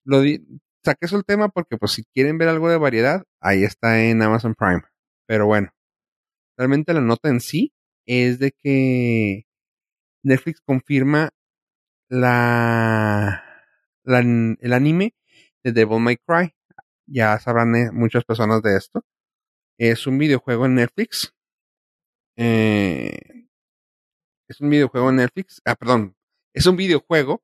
Lo 0.05 0.23
saqué 0.85 1.07
eso 1.07 1.17
el 1.17 1.25
tema 1.25 1.49
porque, 1.51 1.77
pues, 1.77 1.93
si 1.93 2.05
quieren 2.15 2.39
ver 2.39 2.49
algo 2.49 2.69
de 2.69 2.79
variedad, 2.79 3.25
ahí 3.41 3.63
está 3.63 4.03
en 4.05 4.23
Amazon 4.23 4.55
Prime. 4.55 4.83
Pero 5.27 5.47
bueno, 5.47 5.71
realmente 6.57 6.95
la 6.95 7.01
nota 7.01 7.29
en 7.29 7.41
sí 7.41 7.73
es 8.07 8.39
de 8.41 8.53
que 8.53 9.47
Netflix 10.25 10.61
confirma 10.61 11.31
la, 12.09 13.45
el 14.05 14.73
anime 14.73 15.15
de 15.63 15.73
Devil 15.73 16.01
May 16.01 16.17
Cry. 16.17 16.55
Ya 17.07 17.39
sabrán 17.39 17.75
eh, 17.77 17.91
muchas 17.93 18.25
personas 18.25 18.63
de 18.63 18.77
esto. 18.77 19.05
Es 19.79 20.07
un 20.07 20.19
videojuego 20.19 20.67
en 20.67 20.75
Netflix. 20.75 21.35
Eh, 22.37 23.47
es 24.49 24.61
un 24.61 24.71
videojuego 24.71 25.11
en 25.11 25.17
Netflix. 25.17 25.61
Ah, 25.65 25.77
perdón. 25.77 26.17
Es 26.53 26.67
un 26.67 26.77
videojuego 26.77 27.43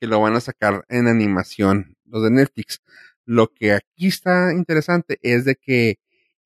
que 0.00 0.06
lo 0.06 0.20
van 0.20 0.34
a 0.34 0.40
sacar 0.40 0.84
en 0.88 1.06
animación 1.08 1.96
los 2.04 2.22
de 2.22 2.30
Netflix. 2.30 2.82
Lo 3.24 3.52
que 3.52 3.72
aquí 3.72 4.08
está 4.08 4.52
interesante 4.52 5.18
es 5.22 5.44
de 5.44 5.56
que 5.56 5.98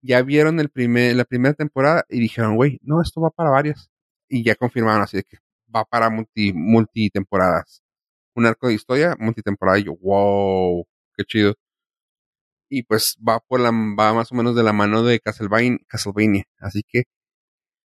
ya 0.02 0.22
vieron 0.22 0.58
el 0.60 0.68
primer, 0.70 1.14
la 1.16 1.24
primera 1.24 1.54
temporada 1.54 2.04
y 2.08 2.18
dijeron, 2.20 2.56
güey, 2.56 2.80
no, 2.82 3.00
esto 3.00 3.20
va 3.20 3.30
para 3.30 3.50
varias. 3.50 3.90
Y 4.28 4.44
ya 4.44 4.56
confirmaron 4.56 5.02
así 5.02 5.18
de 5.18 5.24
que 5.24 5.38
va 5.74 5.84
para 5.84 6.10
multi, 6.10 6.52
multi 6.52 7.10
temporadas. 7.10 7.82
Un 8.34 8.46
arco 8.46 8.68
de 8.68 8.74
historia, 8.74 9.16
multitemporada. 9.18 9.78
Y 9.78 9.84
yo, 9.84 9.96
wow, 9.96 10.86
qué 11.16 11.24
chido. 11.24 11.54
Y 12.70 12.84
pues 12.84 13.16
va 13.26 13.40
por 13.40 13.60
la, 13.60 13.70
va 13.70 14.14
más 14.14 14.32
o 14.32 14.34
menos 14.34 14.56
de 14.56 14.62
la 14.62 14.72
mano 14.72 15.02
de 15.02 15.20
Castlevania. 15.20 15.78
Castlevania. 15.86 16.44
Así 16.58 16.82
que, 16.88 17.04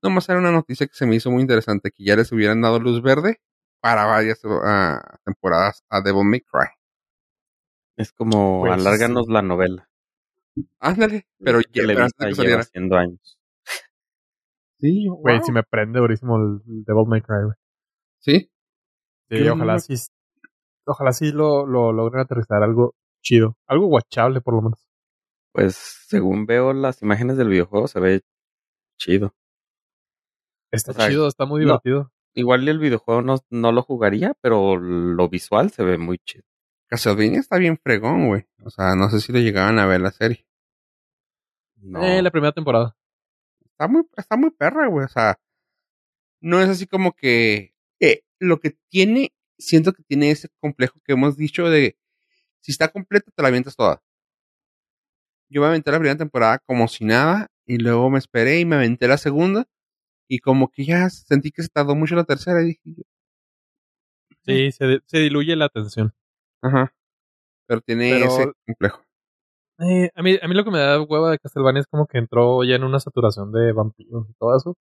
nomás 0.02 0.28
era 0.28 0.38
una 0.38 0.50
noticia 0.52 0.86
que 0.86 0.94
se 0.94 1.06
me 1.06 1.16
hizo 1.16 1.30
muy 1.30 1.42
interesante, 1.42 1.90
que 1.92 2.04
ya 2.04 2.16
les 2.16 2.32
hubieran 2.32 2.60
dado 2.60 2.80
luz 2.80 3.02
verde 3.02 3.40
para 3.80 4.04
varias 4.06 4.44
uh, 4.44 4.98
temporadas 5.24 5.84
a 5.88 6.00
Devil 6.00 6.24
May 6.24 6.40
Cry. 6.40 6.68
Es 7.96 8.12
como 8.12 8.62
Pues, 8.62 8.72
alárganos 8.72 9.28
la 9.28 9.42
novela. 9.42 9.88
Ándale, 10.80 11.26
pero 11.38 11.60
ya 11.60 11.66
que 11.70 12.34
saliera. 12.34 12.60
haciendo 12.60 12.96
años. 12.96 13.38
Sí, 14.78 15.06
Güey, 15.08 15.36
wow. 15.38 15.46
si 15.46 15.52
me 15.52 15.62
prende 15.62 16.00
durísimo 16.00 16.36
el 16.36 16.60
Devil 16.84 17.06
May 17.06 17.20
Cry, 17.22 17.44
güey. 17.44 17.56
Sí, 18.24 18.50
Sí, 19.28 19.44
Yo 19.44 19.54
ojalá 19.54 19.74
no- 19.74 19.80
sí. 19.80 19.94
Ojalá 20.86 21.12
sí 21.12 21.32
lo, 21.32 21.66
lo 21.66 21.92
logren 21.92 22.20
aterrizar 22.22 22.62
algo 22.62 22.94
chido. 23.22 23.56
Algo 23.66 23.86
guachable, 23.86 24.40
por 24.40 24.54
lo 24.54 24.62
menos. 24.62 24.86
Pues 25.52 25.76
según 26.08 26.46
veo 26.46 26.72
las 26.72 27.00
imágenes 27.02 27.36
del 27.36 27.48
videojuego 27.48 27.86
se 27.88 28.00
ve 28.00 28.20
chido. 28.98 29.34
Está 30.70 30.90
O 30.92 30.94
sea, 30.94 31.08
chido, 31.08 31.28
está 31.28 31.46
muy 31.46 31.60
no. 31.62 31.66
divertido. 31.66 32.12
Igual 32.34 32.68
el 32.68 32.78
videojuego 32.78 33.22
no, 33.22 33.36
no 33.50 33.72
lo 33.72 33.82
jugaría, 33.82 34.34
pero 34.40 34.76
lo 34.76 35.28
visual 35.28 35.70
se 35.70 35.84
ve 35.84 35.98
muy 35.98 36.18
chido. 36.18 36.44
Castlevania 36.88 37.40
está 37.40 37.56
bien 37.58 37.78
fregón, 37.78 38.26
güey. 38.28 38.46
O 38.64 38.70
sea, 38.70 38.94
no 38.96 39.08
sé 39.08 39.20
si 39.20 39.32
lo 39.32 39.38
llegaban 39.38 39.78
a 39.78 39.86
ver 39.86 40.00
la 40.00 40.10
serie. 40.10 40.46
No. 41.76 42.02
Eh, 42.04 42.22
la 42.22 42.30
primera 42.30 42.52
temporada. 42.52 42.96
Está 43.64 43.88
muy, 43.88 44.06
está 44.16 44.36
muy 44.36 44.50
perra, 44.50 44.88
güey. 44.88 45.04
O 45.04 45.08
sea, 45.08 45.38
no 46.40 46.60
es 46.60 46.68
así 46.68 46.86
como 46.86 47.12
que 47.12 47.73
eh, 48.00 48.22
lo 48.38 48.60
que 48.60 48.76
tiene, 48.90 49.32
siento 49.58 49.92
que 49.92 50.02
tiene 50.02 50.30
ese 50.30 50.48
complejo 50.60 51.00
que 51.04 51.12
hemos 51.12 51.36
dicho 51.36 51.68
de 51.70 51.96
si 52.60 52.72
está 52.72 52.88
completa, 52.88 53.30
te 53.34 53.42
la 53.42 53.48
avientas 53.48 53.76
toda. 53.76 54.02
Yo 55.50 55.60
me 55.60 55.66
aventé 55.68 55.90
la 55.90 55.98
primera 55.98 56.16
temporada 56.18 56.58
como 56.66 56.88
si 56.88 57.04
nada, 57.04 57.48
y 57.66 57.78
luego 57.78 58.10
me 58.10 58.18
esperé 58.18 58.60
y 58.60 58.64
me 58.64 58.76
aventé 58.76 59.06
la 59.08 59.18
segunda, 59.18 59.66
y 60.28 60.38
como 60.38 60.70
que 60.70 60.84
ya 60.84 61.08
sentí 61.10 61.50
que 61.50 61.62
se 61.62 61.68
tardó 61.68 61.94
mucho 61.94 62.14
la 62.16 62.24
tercera, 62.24 62.62
y 62.62 62.66
dije, 62.66 62.80
yo, 62.84 63.02
Sí, 64.46 64.72
se, 64.72 65.00
se 65.06 65.18
diluye 65.18 65.56
la 65.56 65.66
atención. 65.66 66.12
ajá. 66.62 66.94
Pero 67.66 67.80
tiene 67.80 68.10
Pero- 68.10 68.26
ese 68.26 68.52
complejo. 68.66 69.02
Eh, 69.80 70.10
a, 70.14 70.22
mí, 70.22 70.38
a 70.40 70.46
mí 70.46 70.54
lo 70.54 70.64
que 70.64 70.70
me 70.70 70.78
da 70.78 71.00
hueva 71.02 71.30
de 71.32 71.38
Castlevania 71.38 71.80
es 71.80 71.86
como 71.88 72.06
que 72.06 72.18
entró 72.18 72.62
ya 72.62 72.76
en 72.76 72.84
una 72.84 73.00
saturación 73.00 73.50
de 73.52 73.72
vampiros 73.72 74.28
y 74.30 74.34
todo 74.34 74.56
eso. 74.56 74.76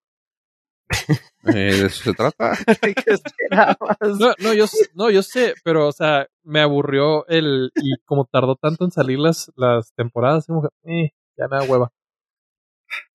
Eh, 1.46 1.52
de 1.52 1.86
eso 1.86 2.04
se 2.04 2.14
trata. 2.14 2.52
¿Qué 3.06 3.12
esperabas? 3.12 3.98
No, 4.18 4.32
no, 4.38 4.54
yo, 4.54 4.64
no, 4.94 5.10
yo 5.10 5.22
sé, 5.22 5.54
pero, 5.62 5.88
o 5.88 5.92
sea, 5.92 6.26
me 6.42 6.60
aburrió 6.60 7.26
el. 7.26 7.70
Y 7.74 7.96
como 8.04 8.24
tardó 8.24 8.56
tanto 8.56 8.84
en 8.84 8.90
salir 8.90 9.18
las, 9.18 9.52
las 9.56 9.92
temporadas, 9.94 10.46
como 10.46 10.62
que, 10.62 10.68
eh, 10.84 11.10
ya 11.36 11.48
me 11.48 11.58
da 11.58 11.64
hueva. 11.64 11.92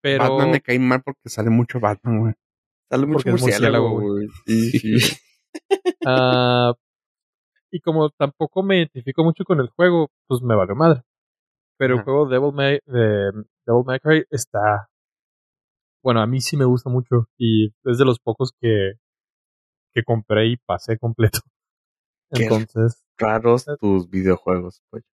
Pero. 0.01 0.23
Batman 0.23 0.51
me 0.51 0.61
cae 0.61 0.79
mal 0.79 1.01
porque 1.03 1.29
sale 1.29 1.49
mucho 1.49 1.79
Batman, 1.79 2.19
güey. 2.19 2.33
Sale 2.89 3.05
mucho 3.05 3.23
Porque 3.23 3.29
es 3.29 3.41
murciélago, 3.41 3.99
güey. 3.99 4.27
Sí, 4.45 4.71
sí. 4.79 5.17
ah, 6.05 6.73
y 7.71 7.79
como 7.81 8.09
tampoco 8.09 8.63
me 8.63 8.77
identifico 8.77 9.23
mucho 9.23 9.43
con 9.43 9.59
el 9.59 9.69
juego, 9.69 10.09
pues 10.27 10.41
me 10.41 10.55
valió 10.55 10.75
madre. 10.75 11.03
Pero 11.77 11.95
el 11.95 12.03
juego 12.03 12.27
Devil 12.27 12.53
May, 12.53 12.79
de 12.85 13.31
Devil 13.65 13.85
May 13.85 13.99
Cry 13.99 14.25
está. 14.29 14.88
Bueno, 16.03 16.21
a 16.21 16.27
mí 16.27 16.41
sí 16.41 16.57
me 16.57 16.65
gusta 16.65 16.89
mucho. 16.89 17.27
Y 17.37 17.67
es 17.85 17.97
de 17.97 18.05
los 18.05 18.19
pocos 18.19 18.51
que, 18.59 18.93
que 19.93 20.03
compré 20.03 20.47
y 20.47 20.57
pasé 20.57 20.97
completo. 20.97 21.39
Qué 22.33 22.43
Entonces, 22.43 23.03
Raros 23.17 23.65
tus 23.79 24.09
videojuegos, 24.09 24.81
pues. 24.89 25.03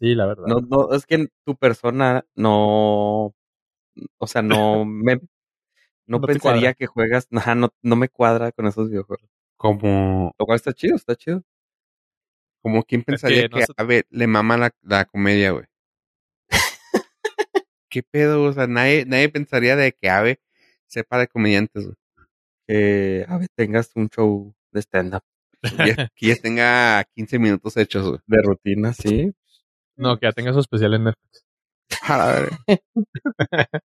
sí, 0.00 0.14
la 0.14 0.26
verdad. 0.26 0.46
No, 0.48 0.60
no, 0.60 0.92
es 0.92 1.06
que 1.06 1.28
tu 1.46 1.56
persona 1.56 2.24
no. 2.34 3.34
O 4.18 4.26
sea, 4.26 4.42
no 4.42 4.84
me. 4.84 5.16
No, 6.06 6.18
No 6.18 6.20
pensaría 6.26 6.74
que 6.74 6.86
juegas. 6.86 7.26
Ajá, 7.32 7.54
no, 7.54 7.70
no 7.82 7.96
me 7.96 8.08
cuadra 8.08 8.52
con 8.52 8.66
esos 8.66 8.90
videojuegos. 8.90 9.28
Como, 9.56 10.32
Lo 10.38 10.46
cual 10.46 10.56
está 10.56 10.72
chido, 10.72 10.96
está 10.96 11.14
chido. 11.14 11.42
como 12.62 12.82
quien 12.84 13.02
pensaría 13.02 13.42
que 13.42 13.48
que, 13.48 13.60
no 13.60 13.66
se- 13.66 13.72
a 13.76 13.84
ver, 13.84 14.06
le 14.10 14.26
mama 14.26 14.56
la, 14.56 14.70
la 14.82 15.04
comedia, 15.04 15.50
güey. 15.52 15.64
¿Qué 17.92 18.02
pedo? 18.02 18.44
O 18.44 18.52
sea, 18.54 18.66
nadie, 18.66 19.04
nadie 19.06 19.28
pensaría 19.28 19.76
de 19.76 19.92
que 19.92 20.08
Ave 20.08 20.40
sepa 20.86 21.18
de 21.18 21.28
comediantes, 21.28 21.84
güey. 21.84 21.96
Que 22.66 23.26
a 23.28 23.36
ver, 23.36 23.48
tengas 23.54 23.90
un 23.94 24.08
show 24.08 24.54
de 24.72 24.80
stand-up. 24.80 25.22
Que 25.60 25.94
ya, 25.94 26.08
que 26.16 26.26
ya 26.28 26.36
tenga 26.36 27.04
15 27.14 27.38
minutos 27.38 27.76
hechos, 27.76 28.08
güey. 28.08 28.20
De 28.26 28.38
rutina, 28.42 28.94
sí. 28.94 29.32
No, 29.96 30.18
que 30.18 30.26
ya 30.26 30.32
tenga 30.32 30.54
su 30.54 30.60
especial 30.60 30.94
en 30.94 31.04
Netflix. 31.04 31.44
A 32.08 32.16
la. 32.16 32.48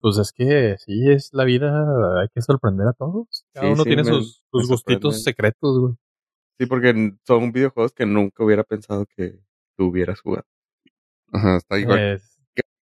Pues 0.00 0.16
es 0.18 0.32
que 0.32 0.76
sí, 0.78 1.10
es 1.10 1.30
la 1.32 1.44
vida, 1.44 1.72
hay 2.20 2.28
que 2.32 2.40
sorprender 2.40 2.86
a 2.86 2.92
todos. 2.92 3.44
Cada 3.52 3.66
Sí, 3.66 3.72
uno 3.72 3.82
sí, 3.82 3.88
tiene 3.88 4.04
me- 4.04 4.10
sus, 4.10 4.44
sus 4.50 4.62
me 4.62 4.68
gustitos 4.68 5.22
secretos, 5.24 5.78
güey. 5.80 5.94
Sí, 6.58 6.66
porque 6.66 7.12
son 7.26 7.50
videojuegos 7.52 7.92
que 7.92 8.06
nunca 8.06 8.44
hubiera 8.44 8.62
pensado 8.64 9.06
que 9.06 9.40
tú 9.76 9.86
hubieras 9.86 10.20
jugado. 10.20 10.46
Ajá, 11.32 11.56
está 11.56 11.78
igual. 11.78 11.98
Es- 12.14 12.38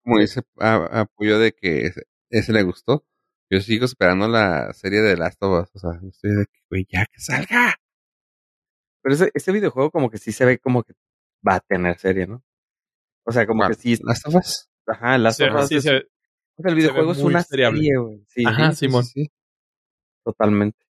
como 0.03 0.19
dice 0.19 0.41
Apoyo 0.57 1.39
de 1.39 1.53
que 1.53 1.85
ese, 1.85 2.03
ese 2.29 2.51
le 2.51 2.63
gustó. 2.63 3.05
Yo 3.49 3.61
sigo 3.61 3.85
esperando 3.85 4.27
la 4.27 4.73
serie 4.73 4.99
de 5.01 5.15
Last 5.15 5.41
of 5.43 5.63
Us. 5.63 5.69
O 5.75 5.79
sea, 5.79 5.91
estoy 6.09 6.31
de 6.35 6.45
que, 6.45 6.59
güey, 6.69 6.85
ya 6.91 7.05
que 7.05 7.19
salga. 7.21 7.75
Pero 9.01 9.15
ese, 9.15 9.31
ese 9.33 9.51
videojuego 9.51 9.91
como 9.91 10.09
que 10.09 10.17
sí 10.17 10.31
se 10.31 10.43
ve 10.45 10.57
como 10.59 10.83
que 10.83 10.93
va 11.47 11.55
a 11.55 11.59
tener 11.61 11.97
serie, 11.99 12.27
¿no? 12.27 12.43
O 13.25 13.31
sea, 13.31 13.45
como 13.47 13.65
que 13.67 13.75
sí. 13.75 13.97
Last 14.03 14.27
of 14.27 14.35
Us. 14.35 14.69
Ajá, 14.87 15.17
Last 15.17 15.37
sí, 15.39 15.43
of 15.45 15.55
Us 15.61 15.67
sí, 15.69 15.75
es- 15.77 15.83
se 15.83 15.91
ve- 15.93 16.07
o 16.57 16.61
sea, 16.61 16.69
el 16.69 16.75
videojuego 16.75 17.11
es 17.13 17.19
una 17.19 17.41
seriable. 17.43 17.79
serie, 17.79 17.97
güey. 17.97 18.25
Sí, 18.27 18.43
Ajá, 18.45 18.71
sí, 18.73 18.87
Simón. 18.87 19.03
Sí, 19.05 19.25
sí. 19.25 19.31
totalmente. 20.25 20.85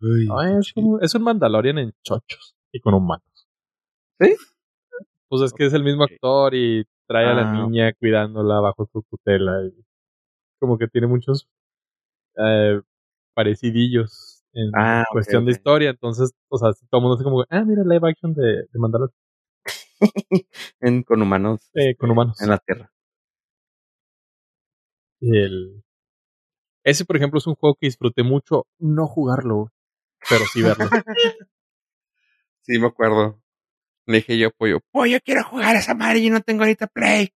Uy, 0.00 0.28
es, 0.60 0.72
como- 0.72 1.00
es 1.00 1.14
un 1.14 1.22
Mandalorian 1.22 1.78
en 1.78 1.92
chochos 2.02 2.56
y 2.72 2.80
con 2.80 2.94
humanos. 2.94 3.48
¿Sí? 4.20 4.36
Pues 5.32 5.44
es 5.44 5.54
que 5.54 5.64
es 5.64 5.72
el 5.72 5.82
mismo 5.82 6.04
actor 6.04 6.54
y 6.54 6.84
trae 7.08 7.24
a 7.26 7.32
la 7.32 7.48
Ah. 7.50 7.52
niña 7.66 7.90
cuidándola 7.94 8.60
bajo 8.60 8.86
su 8.92 9.02
tutela 9.10 9.64
y 9.64 9.72
como 10.60 10.76
que 10.76 10.88
tiene 10.88 11.06
muchos 11.06 11.48
eh, 12.36 12.82
parecidillos 13.34 14.44
en 14.52 14.70
Ah, 14.74 15.04
cuestión 15.10 15.46
de 15.46 15.52
historia. 15.52 15.88
Entonces, 15.88 16.32
o 16.50 16.58
sea, 16.58 16.72
todo 16.90 16.98
el 16.98 17.02
mundo 17.02 17.16
dice 17.16 17.24
como, 17.24 17.44
ah, 17.48 17.64
mira, 17.64 17.82
live 17.82 18.10
action 18.10 18.34
de, 18.34 18.42
de 18.70 18.78
Mandalorian 18.78 19.16
En, 20.80 21.02
con 21.02 21.22
humanos. 21.22 21.70
eh, 21.72 21.96
con 21.96 22.10
humanos. 22.10 22.38
En 22.42 22.50
la 22.50 22.58
Tierra. 22.58 22.92
El... 25.22 25.82
Ese, 26.84 27.06
por 27.06 27.16
ejemplo, 27.16 27.38
es 27.38 27.46
un 27.46 27.54
juego 27.54 27.74
que 27.80 27.86
disfruté 27.86 28.22
mucho 28.22 28.66
no 28.78 29.06
jugarlo, 29.06 29.68
pero 30.28 30.44
sí 30.52 30.60
verlo. 30.62 30.84
Sí, 32.64 32.78
me 32.78 32.86
acuerdo. 32.86 33.41
Le 34.06 34.16
dije 34.16 34.38
yo 34.38 34.50
Pollo, 34.50 34.80
Pollo, 34.90 35.18
quiero 35.24 35.44
jugar 35.44 35.76
a 35.76 35.78
esa 35.78 35.94
madre 35.94 36.18
y 36.18 36.30
no 36.30 36.40
tengo 36.40 36.62
ahorita 36.62 36.86
Play. 36.88 37.32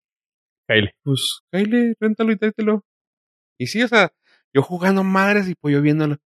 Kyle. 0.68 0.91
Pues, 1.03 1.41
Kyle, 1.51 1.95
réntalo 1.99 2.32
y 2.32 2.38
tráetelo. 2.38 2.84
Y 3.59 3.68
sí, 3.68 3.84
o 3.84 3.88
sea, 3.88 4.11
yo 4.53 4.61
jugando 4.61 5.03
madres 5.03 5.47
y 5.47 5.55
Pollo 5.55 5.82
viéndolo. 5.82 6.18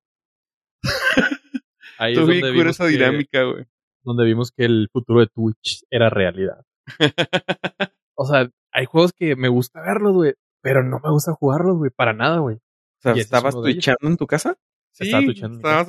Ahí 1.98 2.12
es 2.12 2.18
donde 2.20 2.52
vimos, 2.52 2.66
esa 2.66 2.84
que, 2.84 2.92
dinámica, 2.92 3.42
güey. 3.42 3.64
donde 4.02 4.24
vimos 4.24 4.52
que 4.52 4.64
el 4.64 4.88
futuro 4.92 5.20
de 5.20 5.26
Twitch 5.26 5.84
era 5.90 6.10
realidad. 6.10 6.64
O 8.20 8.26
sea, 8.26 8.50
hay 8.72 8.84
juegos 8.84 9.12
que 9.12 9.36
me 9.36 9.48
gusta 9.48 9.80
verlos, 9.80 10.12
güey, 10.12 10.34
pero 10.60 10.82
no 10.82 10.98
me 10.98 11.08
gusta 11.08 11.34
jugarlos, 11.34 11.76
güey, 11.78 11.92
para 11.94 12.12
nada, 12.12 12.38
güey. 12.40 12.56
O 12.56 13.00
sea, 13.00 13.12
es 13.12 13.18
¿estabas 13.18 13.54
ellos. 13.54 13.62
twitchando 13.62 14.08
en 14.08 14.16
tu 14.16 14.26
casa? 14.26 14.56
Sí, 14.92 15.04
Estaba 15.06 15.22
mi 15.22 15.30
estaba 15.32 15.86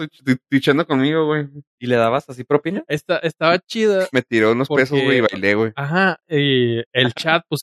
twitchando 0.50 0.86
conmigo, 0.86 1.26
güey. 1.26 1.48
¿Y 1.80 1.88
le 1.88 1.96
dabas 1.96 2.30
así 2.30 2.44
propina? 2.44 2.84
Esta, 2.88 3.18
estaba 3.18 3.58
chida. 3.60 4.08
Me 4.12 4.22
tiró 4.22 4.52
unos 4.52 4.68
Porque- 4.68 4.84
pesos, 4.84 5.00
güey, 5.04 5.18
y 5.18 5.22
bailé, 5.22 5.56
güey. 5.56 5.72
Ajá, 5.76 6.20
y 6.28 6.78
el 6.94 7.14
chat, 7.16 7.44
pues. 7.50 7.62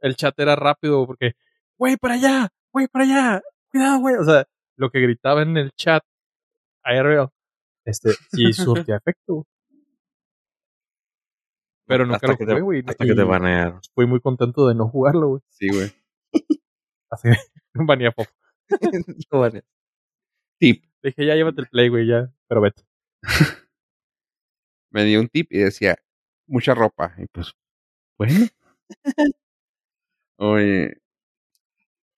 El 0.00 0.16
chat 0.16 0.38
era 0.38 0.54
rápido 0.54 1.06
porque, 1.06 1.32
güey, 1.78 1.96
para 1.96 2.14
allá, 2.14 2.48
güey, 2.72 2.86
para 2.88 3.04
allá, 3.04 3.42
cuidado, 3.72 3.98
güey. 4.00 4.14
O 4.16 4.24
sea, 4.24 4.46
lo 4.76 4.90
que 4.90 5.00
gritaba 5.00 5.42
en 5.42 5.56
el 5.56 5.72
chat, 5.72 6.04
IRL, 6.84 7.28
este, 7.84 8.10
sí 8.30 8.52
surtía 8.52 8.96
efecto. 9.04 9.46
Pero 11.86 12.04
nunca 12.06 12.16
Hasta 12.16 12.28
lo 12.28 12.36
que 12.36 12.44
jugué, 12.44 12.60
güey. 12.60 12.84
Hasta 12.86 13.04
que 13.04 13.14
te 13.14 13.22
y 13.22 13.24
banearon. 13.24 13.80
Fui 13.94 14.06
muy 14.06 14.20
contento 14.20 14.68
de 14.68 14.74
no 14.74 14.88
jugarlo, 14.88 15.28
güey. 15.28 15.42
Sí, 15.48 15.68
güey. 15.68 15.92
Así, 17.10 17.28
banía 17.74 18.12
fofo. 18.12 18.30
Lo 19.30 19.40
banearon. 19.40 19.68
Tip. 20.58 20.84
Dije, 21.02 21.26
ya 21.26 21.34
llévate 21.34 21.60
el 21.60 21.68
play, 21.68 21.88
güey, 21.88 22.06
ya, 22.06 22.32
pero 22.48 22.60
vete. 22.60 22.82
Me 24.90 25.04
dio 25.04 25.20
un 25.20 25.28
tip 25.28 25.52
y 25.52 25.58
decía, 25.58 25.96
mucha 26.46 26.74
ropa. 26.74 27.14
Y 27.18 27.26
pues, 27.26 27.52
bueno. 28.18 28.46
oye. 30.38 30.98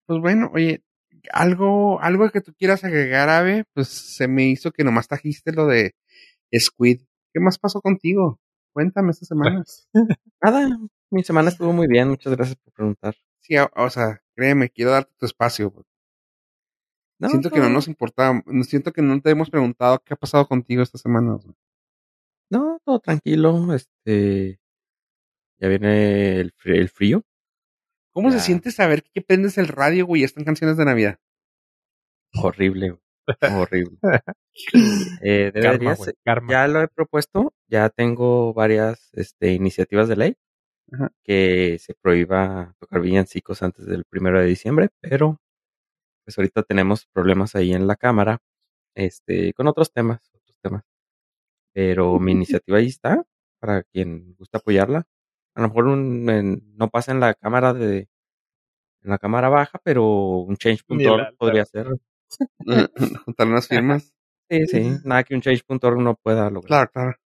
Pues 0.06 0.20
bueno, 0.20 0.50
oye, 0.54 0.84
algo, 1.32 2.00
algo 2.00 2.30
que 2.30 2.40
tú 2.40 2.54
quieras 2.54 2.84
agregar, 2.84 3.28
Ave, 3.28 3.64
pues 3.74 3.88
se 3.88 4.28
me 4.28 4.44
hizo 4.44 4.70
que 4.72 4.84
nomás 4.84 5.08
trajiste 5.08 5.52
lo 5.52 5.66
de 5.66 5.94
Squid. 6.56 7.02
¿Qué 7.32 7.40
más 7.40 7.58
pasó 7.58 7.80
contigo? 7.80 8.40
Cuéntame 8.72 9.10
esta 9.10 9.26
semana. 9.26 9.64
Nada, 10.42 10.78
mi 11.10 11.24
semana 11.24 11.48
estuvo 11.48 11.72
muy 11.72 11.88
bien. 11.88 12.08
Muchas 12.08 12.34
gracias 12.36 12.56
por 12.56 12.72
preguntar. 12.72 13.16
Sí, 13.40 13.56
o, 13.58 13.68
o 13.74 13.90
sea, 13.90 14.22
créeme, 14.36 14.70
quiero 14.70 14.92
darte 14.92 15.12
tu 15.18 15.26
espacio. 15.26 15.72
No, 17.18 17.28
siento 17.30 17.50
que 17.50 17.60
no 17.60 17.70
nos 17.70 17.88
importaba, 17.88 18.42
siento 18.62 18.92
que 18.92 19.00
no 19.02 19.20
te 19.20 19.30
hemos 19.30 19.48
preguntado 19.50 20.00
qué 20.04 20.14
ha 20.14 20.16
pasado 20.16 20.46
contigo 20.46 20.82
esta 20.82 20.98
semana. 20.98 21.32
güey. 21.34 21.54
No, 22.50 22.78
todo 22.84 23.00
tranquilo. 23.00 23.72
Este. 23.74 24.60
Ya 25.58 25.68
viene 25.68 26.40
el, 26.40 26.52
fr- 26.54 26.76
el 26.76 26.88
frío. 26.90 27.22
¿Cómo 28.12 28.30
se 28.30 28.40
siente 28.40 28.70
saber 28.70 29.02
que 29.02 29.22
prendes 29.22 29.56
el 29.58 29.68
radio, 29.68 30.06
güey, 30.06 30.22
y 30.22 30.24
están 30.24 30.44
canciones 30.44 30.76
de 30.76 30.84
Navidad? 30.84 31.18
Horrible, 32.34 32.90
güey, 32.90 33.52
horrible. 33.54 33.98
Eh, 35.20 35.50
Karma, 35.52 35.70
deberías, 35.72 36.12
karma. 36.24 36.50
ya 36.50 36.66
lo 36.66 36.80
he 36.80 36.88
propuesto, 36.88 37.52
ya 37.68 37.90
tengo 37.90 38.54
varias 38.54 39.10
este, 39.12 39.52
iniciativas 39.52 40.08
de 40.08 40.16
ley 40.16 40.36
Ajá. 40.92 41.12
que 41.24 41.76
se 41.78 41.92
prohíba 41.94 42.74
tocar 42.78 43.02
villancicos 43.02 43.62
antes 43.62 43.84
del 43.84 44.04
primero 44.08 44.40
de 44.40 44.46
diciembre, 44.46 44.88
pero 45.02 45.38
pues 46.26 46.38
ahorita 46.38 46.64
tenemos 46.64 47.06
problemas 47.14 47.56
ahí 47.56 47.72
en 47.74 47.86
la 47.88 47.96
cámara, 47.96 48.40
este, 48.96 49.54
con 49.54 49.68
otros 49.68 49.92
temas, 49.92 50.20
otros 50.34 50.58
temas. 50.62 50.84
Pero 51.74 52.18
mi 52.20 52.32
iniciativa 52.32 52.78
ahí 52.78 52.88
está, 52.88 53.24
para 53.60 53.82
quien 53.84 54.34
gusta 54.38 54.58
apoyarla. 54.58 55.06
A 55.54 55.62
lo 55.62 55.68
mejor 55.68 55.86
un, 55.86 56.28
en- 56.30 56.62
no 56.76 56.88
pasa 56.90 57.12
en 57.12 57.20
la 57.20 57.34
cámara 57.34 57.72
de, 57.74 58.08
en 59.02 59.10
la 59.10 59.18
cámara 59.18 59.48
baja, 59.48 59.80
pero 59.84 60.04
un 60.40 60.56
change.org 60.56 61.36
podría 61.38 61.64
ser. 61.64 61.88
Juntar 63.26 63.46
unas 63.48 63.68
firmas. 63.68 64.12
Sí, 64.50 64.66
sí, 64.66 64.98
nada 65.04 65.24
que 65.24 65.34
un 65.34 65.40
change.org 65.42 65.98
no 66.00 66.16
pueda 66.16 66.50
lograr. 66.50 66.68
Claro, 66.68 66.90
claro. 66.92 67.18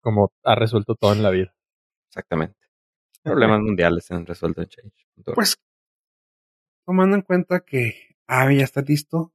Como 0.00 0.32
ha 0.44 0.54
resuelto 0.54 0.94
todo 0.94 1.12
en 1.12 1.22
la 1.22 1.30
vida. 1.30 1.54
Exactamente. 2.08 2.56
Problemas 3.22 3.60
mundiales 3.60 4.04
se 4.04 4.14
han 4.14 4.26
resuelto 4.26 4.62
en 4.62 4.68
change.org. 4.68 5.34
Pues, 5.34 5.56
tomando 6.86 7.16
en 7.16 7.22
cuenta 7.22 7.60
que 7.60 8.16
ah, 8.26 8.50
ya 8.52 8.64
está 8.64 8.80
listo. 8.80 9.32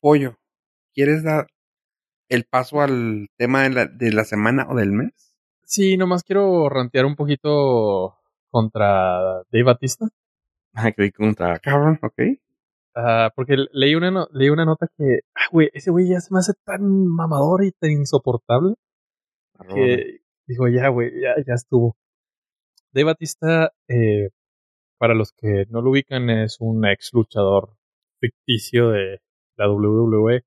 Pollo, 0.00 0.38
¿quieres 0.94 1.22
dar 1.22 1.48
el 2.28 2.44
paso 2.44 2.80
al 2.80 3.28
tema 3.36 3.62
de 3.64 3.70
la, 3.70 3.86
de 3.86 4.12
la 4.12 4.24
semana 4.24 4.66
o 4.70 4.74
del 4.76 4.92
mes? 4.92 5.36
Sí, 5.64 5.96
nomás 5.96 6.22
quiero 6.24 6.68
rantear 6.68 7.04
un 7.06 7.16
poquito 7.16 8.16
contra 8.50 9.42
Dave 9.50 9.62
Batista. 9.64 10.08
Ah, 10.74 10.90
creí 10.92 11.10
track. 11.10 11.62
Cabrón, 11.62 11.98
ok. 12.02 12.20
Ah, 12.94 13.30
porque 13.34 13.56
leí 13.72 13.94
una, 13.94 14.10
no- 14.10 14.28
leí 14.32 14.48
una 14.50 14.64
nota 14.64 14.86
que, 14.96 15.20
ah, 15.34 15.46
güey, 15.50 15.70
ese 15.72 15.90
güey 15.90 16.08
ya 16.08 16.20
se 16.20 16.32
me 16.32 16.40
hace 16.40 16.52
tan 16.64 16.82
mamador 17.06 17.64
y 17.64 17.72
tan 17.72 17.90
insoportable 17.90 18.74
que 19.74 20.20
digo, 20.46 20.66
ya, 20.68 20.88
güey, 20.88 21.10
ya, 21.20 21.34
ya 21.46 21.54
estuvo. 21.54 21.96
Dave 22.92 23.04
Batista, 23.04 23.72
eh, 23.88 24.30
para 25.02 25.14
los 25.16 25.32
que 25.32 25.66
no 25.68 25.82
lo 25.82 25.90
ubican, 25.90 26.30
es 26.30 26.58
un 26.60 26.86
ex 26.86 27.10
luchador 27.12 27.76
ficticio 28.20 28.90
de 28.90 29.18
la 29.56 29.68
WWE. 29.68 30.44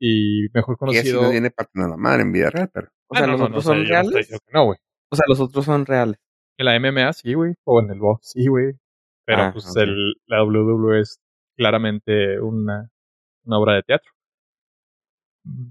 Y 0.00 0.46
mejor 0.54 0.74
así 0.74 0.78
conocido. 0.78 1.22
no 1.22 1.30
viene 1.30 1.50
partiendo 1.50 1.88
la 1.90 1.96
madre 1.96 2.22
en 2.22 2.30
vida 2.30 2.48
real, 2.48 2.70
pero. 2.72 2.86
O 3.08 3.16
sea, 3.16 3.24
Ah, 3.24 3.26
no, 3.26 3.32
los 3.32 3.40
no, 3.40 3.46
otros 3.46 3.64
no, 3.66 3.72
sea, 3.74 3.76
son 3.80 3.86
reales. 3.88 4.30
no, 4.52 4.64
güey. 4.66 4.78
O 5.10 5.16
sea, 5.16 5.24
los 5.26 5.40
otros 5.40 5.64
son 5.64 5.84
reales. 5.84 6.16
En 6.58 6.66
la 6.66 6.78
MMA 6.78 7.12
sí, 7.12 7.34
güey. 7.34 7.54
O 7.64 7.80
en 7.80 7.90
el 7.90 7.98
box 7.98 8.30
sí, 8.34 8.46
güey. 8.46 8.74
Pero 9.24 9.42
Ah, 9.42 9.50
pues 9.52 9.74
el, 9.74 10.14
la 10.26 10.44
WWE 10.44 11.00
es 11.00 11.18
claramente 11.56 12.40
una, 12.40 12.88
una 13.44 13.58
obra 13.58 13.74
de 13.74 13.82
teatro. 13.82 14.12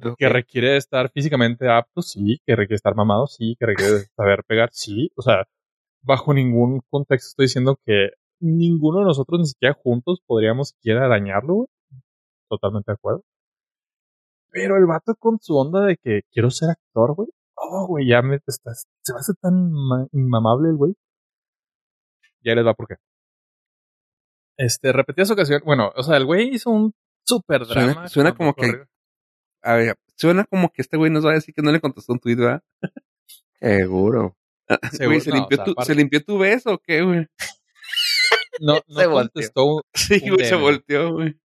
Ok. 0.04 0.18
Que 0.18 0.28
requiere 0.28 0.76
estar 0.76 1.10
físicamente 1.12 1.70
apto, 1.70 2.02
sí. 2.02 2.42
Que 2.46 2.58
requiere 2.58 2.76
estar 2.76 2.94
mamado, 2.94 3.26
sí. 3.28 3.56
Que 3.58 3.68
requiere 3.68 4.00
saber 4.18 4.44
pegar, 4.46 4.70
sí. 4.74 5.10
O 5.16 5.22
sea, 5.22 5.46
bajo 6.06 6.34
ningún 6.34 6.82
contexto 6.90 7.28
estoy 7.30 7.46
diciendo 7.46 7.78
que 7.86 8.10
ninguno 8.40 9.00
de 9.00 9.06
nosotros, 9.06 9.40
ni 9.40 9.48
siquiera 9.48 9.76
juntos, 9.82 10.22
podríamos 10.26 10.70
siquiera 10.70 11.06
arañarlo, 11.06 11.54
güey. 11.56 11.68
Totalmente 12.50 12.92
de 12.92 12.94
acuerdo. 12.96 13.24
Pero 14.52 14.78
el 14.78 14.86
vato 14.86 15.16
con 15.16 15.38
su 15.42 15.56
onda 15.58 15.86
de 15.86 15.98
que 15.98 16.22
quiero 16.32 16.50
ser 16.50 16.70
actor, 16.70 17.16
güey. 17.16 17.30
Oh, 17.58 17.88
güey, 17.88 18.08
ya 18.08 18.22
me 18.22 18.36
estás. 18.46 18.86
Se 19.04 19.14
me 19.14 19.20
hace 19.20 19.34
tan 19.42 19.72
ma- 19.72 20.08
inmamable 20.12 20.70
el 20.70 20.76
güey. 20.78 20.94
Ya 22.44 22.54
les 22.56 22.66
va 22.66 22.74
por 22.74 22.88
qué. 22.88 22.96
Este, 24.58 24.94
repetidas 24.94 25.32
ocasiones. 25.32 25.64
Bueno, 25.66 25.92
o 25.96 26.04
sea, 26.04 26.18
el 26.18 26.26
güey 26.26 26.54
hizo 26.54 26.70
un 26.70 26.94
super 27.26 27.66
drama. 27.66 28.08
suena 28.08 28.36
como 28.36 28.54
que-. 28.54 28.86
A 29.64 29.74
ver, 29.74 29.96
suena 30.16 30.46
como 30.46 30.70
que 30.70 30.82
este 30.84 30.96
güey 30.98 31.12
nos 31.12 31.26
va 31.26 31.32
a 31.32 31.36
decir 31.36 31.54
que 31.54 31.62
no 31.64 31.72
le 31.72 31.82
contestó 31.82 32.14
un 32.14 32.20
tweet, 32.20 32.36
¿verdad? 32.36 32.62
Seguro. 33.60 34.36
Güey, 34.68 35.22
¿se, 35.22 35.30
no, 35.30 35.36
limpió 35.36 35.62
o 35.62 35.66
sea, 35.66 35.74
tu, 35.74 35.82
¿Se 35.84 35.96
limpió 35.96 36.24
tu 36.24 36.38
beso 36.38 36.74
o 36.74 36.78
qué, 36.80 37.02
güey? 37.02 37.28
No, 38.60 38.80
no 38.88 39.00
Se 39.00 39.06
contestó. 39.06 39.82
Sí, 39.94 40.30
güey, 40.30 40.46
se 40.46 40.56
volteó, 40.56 41.14
güey. 41.14 41.36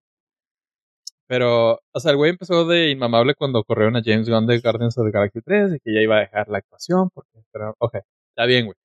Pero, 1.27 1.81
o 1.93 2.01
sea, 2.01 2.11
el 2.11 2.17
güey 2.17 2.31
empezó 2.31 2.67
de 2.67 2.91
inmamable 2.91 3.35
cuando 3.35 3.63
corrieron 3.63 3.97
a 3.97 4.03
James 4.05 4.29
Gunn 4.29 4.47
de 4.47 4.59
Guardians 4.59 4.99
of 4.99 5.07
the 5.07 5.13
Galaxy 5.13 5.41
3 5.41 5.75
y 5.75 5.79
que 5.79 5.95
ya 5.95 6.01
iba 6.01 6.17
a 6.17 6.21
dejar 6.21 6.49
la 6.49 6.59
actuación. 6.59 7.09
Porque, 7.11 7.31
pero, 7.53 7.75
ok, 7.79 7.97
está 8.31 8.47
bien, 8.47 8.67
güey. 8.67 8.77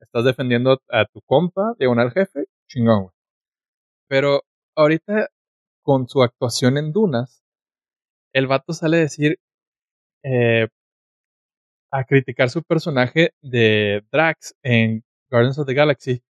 Estás 0.00 0.24
defendiendo 0.24 0.80
a 0.90 1.04
tu 1.06 1.20
compa, 1.26 1.74
diagonal 1.78 2.10
jefe, 2.12 2.46
chingón, 2.68 3.02
güey. 3.02 3.14
Pero 4.08 4.42
ahorita, 4.76 5.28
con 5.82 6.08
su 6.08 6.22
actuación 6.22 6.78
en 6.78 6.92
Dunas, 6.92 7.42
el 8.32 8.46
vato 8.46 8.72
sale 8.72 8.98
a 8.98 9.00
decir, 9.00 9.38
eh, 10.22 10.68
a 11.94 12.02
criticar 12.04 12.50
su 12.50 12.64
personaje 12.64 13.34
de 13.40 14.02
Drax 14.10 14.56
en 14.64 15.04
Guardians 15.30 15.60
of 15.60 15.66
the 15.66 15.74
Galaxy 15.74 16.24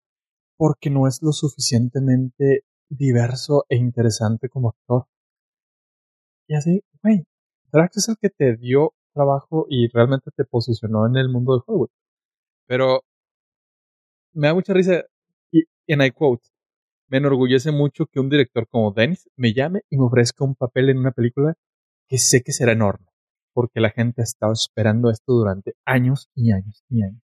porque 0.57 0.89
no 0.89 1.07
es 1.07 1.22
lo 1.22 1.32
suficientemente 1.32 2.66
diverso 2.89 3.66
e 3.70 3.78
interesante 3.78 4.49
como 4.49 4.70
actor. 4.70 5.05
Y 6.49 6.55
así, 6.55 6.84
güey, 7.01 7.24
Drax 7.72 7.95
es 7.95 8.09
el 8.09 8.18
que 8.18 8.30
te 8.30 8.57
dio 8.57 8.93
trabajo 9.14 9.66
y 9.70 9.88
realmente 9.88 10.32
te 10.36 10.43
posicionó 10.43 11.07
en 11.07 11.16
el 11.16 11.30
mundo 11.30 11.55
de 11.55 11.64
Hollywood. 11.66 11.89
Pero 12.68 13.03
me 14.34 14.47
da 14.47 14.53
mucha 14.53 14.74
risa, 14.74 15.05
y 15.49 15.64
en 15.88 16.01
I 16.01 16.11
quote, 16.11 16.45
me 17.07 17.20
enorgullece 17.20 17.72
mucho 17.72 18.07
que 18.07 18.20
un 18.20 18.30
director 18.30 18.68
como 18.68 18.91
Dennis 18.91 19.30
me 19.38 19.53
llame 19.53 19.84
y 19.89 19.97
me 19.97 20.03
ofrezca 20.03 20.43
un 20.43 20.55
papel 20.55 20.89
en 20.89 20.97
una 20.97 21.11
película 21.11 21.55
que 22.09 22.18
sé 22.18 22.41
que 22.43 22.51
será 22.51 22.74
enorme, 22.74 23.07
porque 23.54 23.80
la 23.80 23.89
gente 23.89 24.22
ha 24.22 24.24
estado 24.24 24.54
esperando 24.54 25.10
esto 25.10 25.34
durante 25.34 25.76
años 25.86 26.30
y 26.36 26.51
años 26.51 26.84
y 26.89 27.04
años. 27.04 27.22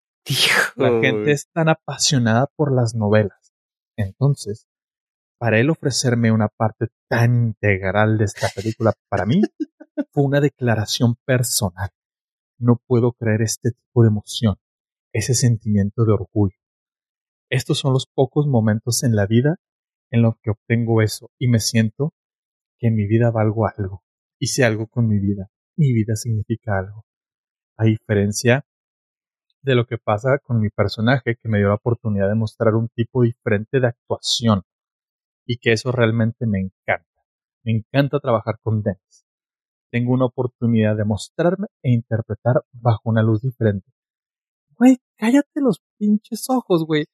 La 0.77 1.01
gente 1.01 1.33
es 1.33 1.49
tan 1.53 1.69
apasionada 1.69 2.47
por 2.55 2.73
las 2.75 2.95
novelas. 2.95 3.55
Entonces, 3.97 4.67
para 5.39 5.59
él 5.59 5.71
ofrecerme 5.71 6.33
una 6.33 6.49
parte 6.49 6.89
tan 7.09 7.49
integral 7.49 8.19
de 8.19 8.25
esta 8.25 8.49
película, 8.55 8.93
para 9.09 9.25
mí, 9.25 9.43
fue 10.13 10.25
una 10.25 10.41
declaración 10.41 11.17
personal. 11.25 11.91
No 12.59 12.81
puedo 12.87 13.13
creer 13.13 13.43
este 13.43 13.71
tipo 13.73 14.03
de 14.03 14.09
emoción, 14.09 14.57
ese 15.13 15.35
sentimiento 15.35 16.05
de 16.05 16.13
orgullo. 16.13 16.57
Estos 17.51 17.79
son 17.79 17.93
los 17.93 18.07
pocos 18.07 18.47
momentos 18.47 19.03
en 19.05 19.17
la 19.17 19.27
vida 19.27 19.57
en 20.11 20.23
los 20.23 20.35
que 20.43 20.51
obtengo 20.51 21.03
eso 21.03 21.31
y 21.39 21.49
me 21.49 21.61
siento 21.61 22.13
que 22.79 22.89
en 22.89 22.95
mi 22.95 23.07
vida 23.07 23.31
valgo 23.31 23.67
algo. 23.67 24.03
Hice 24.39 24.65
algo 24.65 24.87
con 24.87 25.09
mi 25.09 25.19
vida. 25.19 25.51
Mi 25.79 25.93
vida 25.93 26.17
significa 26.17 26.77
algo. 26.77 27.05
A 27.77 27.85
diferencia 27.85 28.67
de 29.63 29.77
lo 29.77 29.87
que 29.87 29.97
pasa 29.97 30.41
con 30.43 30.61
mi 30.61 30.71
personaje 30.71 31.37
que 31.41 31.49
me 31.49 31.59
dio 31.59 31.69
la 31.69 31.77
oportunidad 31.77 32.29
de 32.29 32.35
mostrar 32.35 32.75
un 32.75 32.89
tipo 32.89 33.23
diferente 33.23 33.79
de 33.79 33.87
actuación 33.87 34.63
y 35.47 35.59
que 35.59 35.71
eso 35.71 35.93
realmente 35.93 36.47
me 36.49 36.59
encanta. 36.59 37.23
Me 37.63 37.71
encanta 37.77 38.19
trabajar 38.19 38.59
con 38.61 38.83
Dennis. 38.83 39.25
Tengo 39.93 40.15
una 40.15 40.25
oportunidad 40.25 40.97
de 40.97 41.05
mostrarme 41.05 41.69
e 41.85 41.93
interpretar 41.93 42.65
bajo 42.73 43.03
una 43.05 43.23
luz 43.23 43.43
diferente. 43.43 43.87
Güey, 44.77 44.99
cállate 45.17 45.61
los 45.61 45.81
pinches 45.97 46.51
ojos, 46.51 46.85
güey. 46.87 47.05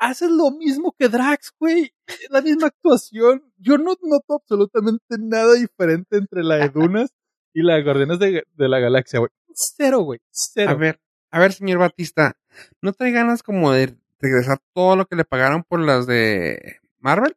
Haces 0.00 0.32
lo 0.32 0.50
mismo 0.50 0.96
que 0.98 1.08
Drax, 1.08 1.52
güey. 1.60 1.92
La 2.30 2.42
misma 2.42 2.66
actuación. 2.66 3.52
Yo 3.56 3.78
no 3.78 3.94
noto 4.02 4.34
absolutamente 4.34 5.16
nada 5.16 5.54
diferente 5.54 6.16
entre 6.16 6.42
la 6.42 6.56
de 6.56 6.68
Dunas 6.74 7.14
y 7.56 7.62
la 7.62 7.80
Guardianes 7.80 8.18
de, 8.18 8.46
de 8.52 8.68
la 8.68 8.80
Galaxia, 8.80 9.18
güey. 9.18 9.30
Cero, 9.54 10.00
güey. 10.00 10.20
Cero. 10.30 10.72
A 10.72 10.74
ver, 10.74 11.00
a 11.30 11.38
ver, 11.38 11.54
señor 11.54 11.78
Batista, 11.78 12.36
¿no 12.82 12.92
trae 12.92 13.12
ganas 13.12 13.42
como 13.42 13.72
de 13.72 13.96
regresar 14.18 14.58
todo 14.74 14.94
lo 14.94 15.06
que 15.06 15.16
le 15.16 15.24
pagaron 15.24 15.64
por 15.64 15.80
las 15.80 16.06
de 16.06 16.76
Marvel? 16.98 17.34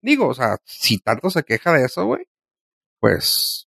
Digo, 0.00 0.26
o 0.28 0.32
sea, 0.32 0.56
si 0.64 0.98
tanto 0.98 1.28
se 1.28 1.42
queja 1.42 1.74
de 1.74 1.84
eso, 1.84 2.06
güey, 2.06 2.24
pues 2.98 3.68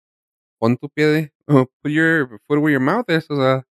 pon 0.59 0.77
tu 0.77 0.87
pie 0.87 1.07
de, 1.07 1.33
uh, 1.47 1.65
put 1.81 1.91
your 1.91 2.29
foot 2.45 2.59
where 2.59 2.73
your 2.73 2.81
mouth 2.81 3.09
is, 3.09 3.25
o 3.31 3.35
sea, 3.35 3.65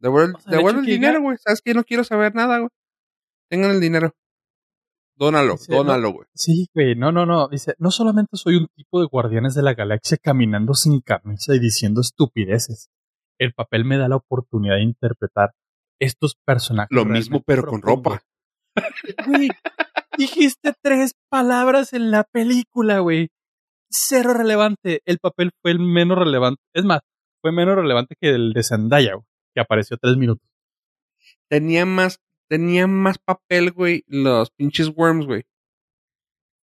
devuelve, 0.00 0.34
O 0.34 0.40
sea, 0.40 0.50
el 0.50 0.56
devuelve 0.56 0.82
dinero, 0.82 1.22
güey, 1.22 1.38
sabes 1.38 1.62
que 1.62 1.74
no 1.74 1.84
quiero 1.84 2.02
saber 2.02 2.34
nada, 2.34 2.58
güey. 2.58 2.70
Tengan 3.48 3.70
el 3.70 3.80
dinero. 3.80 4.16
Dónalo, 5.18 5.54
Dice, 5.54 5.74
dónalo, 5.74 6.12
güey. 6.12 6.28
Sí, 6.32 6.68
güey, 6.72 6.94
no, 6.94 7.10
no, 7.10 7.26
no. 7.26 7.48
Dice, 7.48 7.74
no 7.78 7.90
solamente 7.90 8.36
soy 8.36 8.56
un 8.56 8.68
tipo 8.68 9.00
de 9.00 9.06
guardianes 9.06 9.54
de 9.54 9.62
la 9.62 9.74
galaxia 9.74 10.16
caminando 10.16 10.74
sin 10.74 11.00
camisa 11.00 11.54
y 11.54 11.58
diciendo 11.58 12.00
estupideces. 12.00 12.88
El 13.38 13.52
papel 13.52 13.84
me 13.84 13.98
da 13.98 14.08
la 14.08 14.16
oportunidad 14.16 14.76
de 14.76 14.82
interpretar 14.82 15.54
estos 16.00 16.36
personajes. 16.44 16.94
Lo 16.94 17.04
mismo, 17.04 17.42
pero 17.44 17.64
con 17.66 17.82
ropa. 17.82 18.22
Güey, 19.26 19.48
dijiste 20.16 20.72
tres 20.80 21.14
palabras 21.28 21.92
en 21.92 22.12
la 22.12 22.22
película, 22.22 23.00
güey. 23.00 23.30
cero 23.90 24.34
relevante. 24.34 25.00
El 25.04 25.18
papel 25.18 25.50
fue 25.60 25.72
el 25.72 25.80
menos 25.80 26.16
relevante. 26.16 26.62
Es 26.72 26.84
más, 26.84 27.00
fue 27.40 27.50
menos 27.50 27.74
relevante 27.74 28.14
que 28.20 28.30
el 28.30 28.52
de 28.52 28.62
Zendaya, 28.62 29.14
güey, 29.14 29.26
que 29.52 29.60
apareció 29.60 29.96
tres 29.96 30.16
minutos. 30.16 30.46
Tenía 31.48 31.86
más, 31.86 32.20
tenía 32.48 32.86
más 32.86 33.18
papel, 33.18 33.72
güey, 33.72 34.04
los 34.06 34.50
pinches 34.50 34.90
worms, 34.96 35.26
güey. 35.26 35.44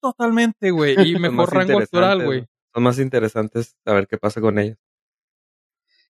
Totalmente, 0.02 0.72
güey. 0.72 0.96
Y 1.00 1.16
mejor 1.20 1.54
rango 1.54 1.80
actoral, 1.80 2.24
güey. 2.26 2.46
Son 2.74 2.84
más 2.84 3.00
interesantes 3.00 3.76
a 3.86 3.94
ver 3.94 4.08
qué 4.08 4.18
pasa 4.18 4.42
con 4.42 4.58
ellos. 4.60 4.78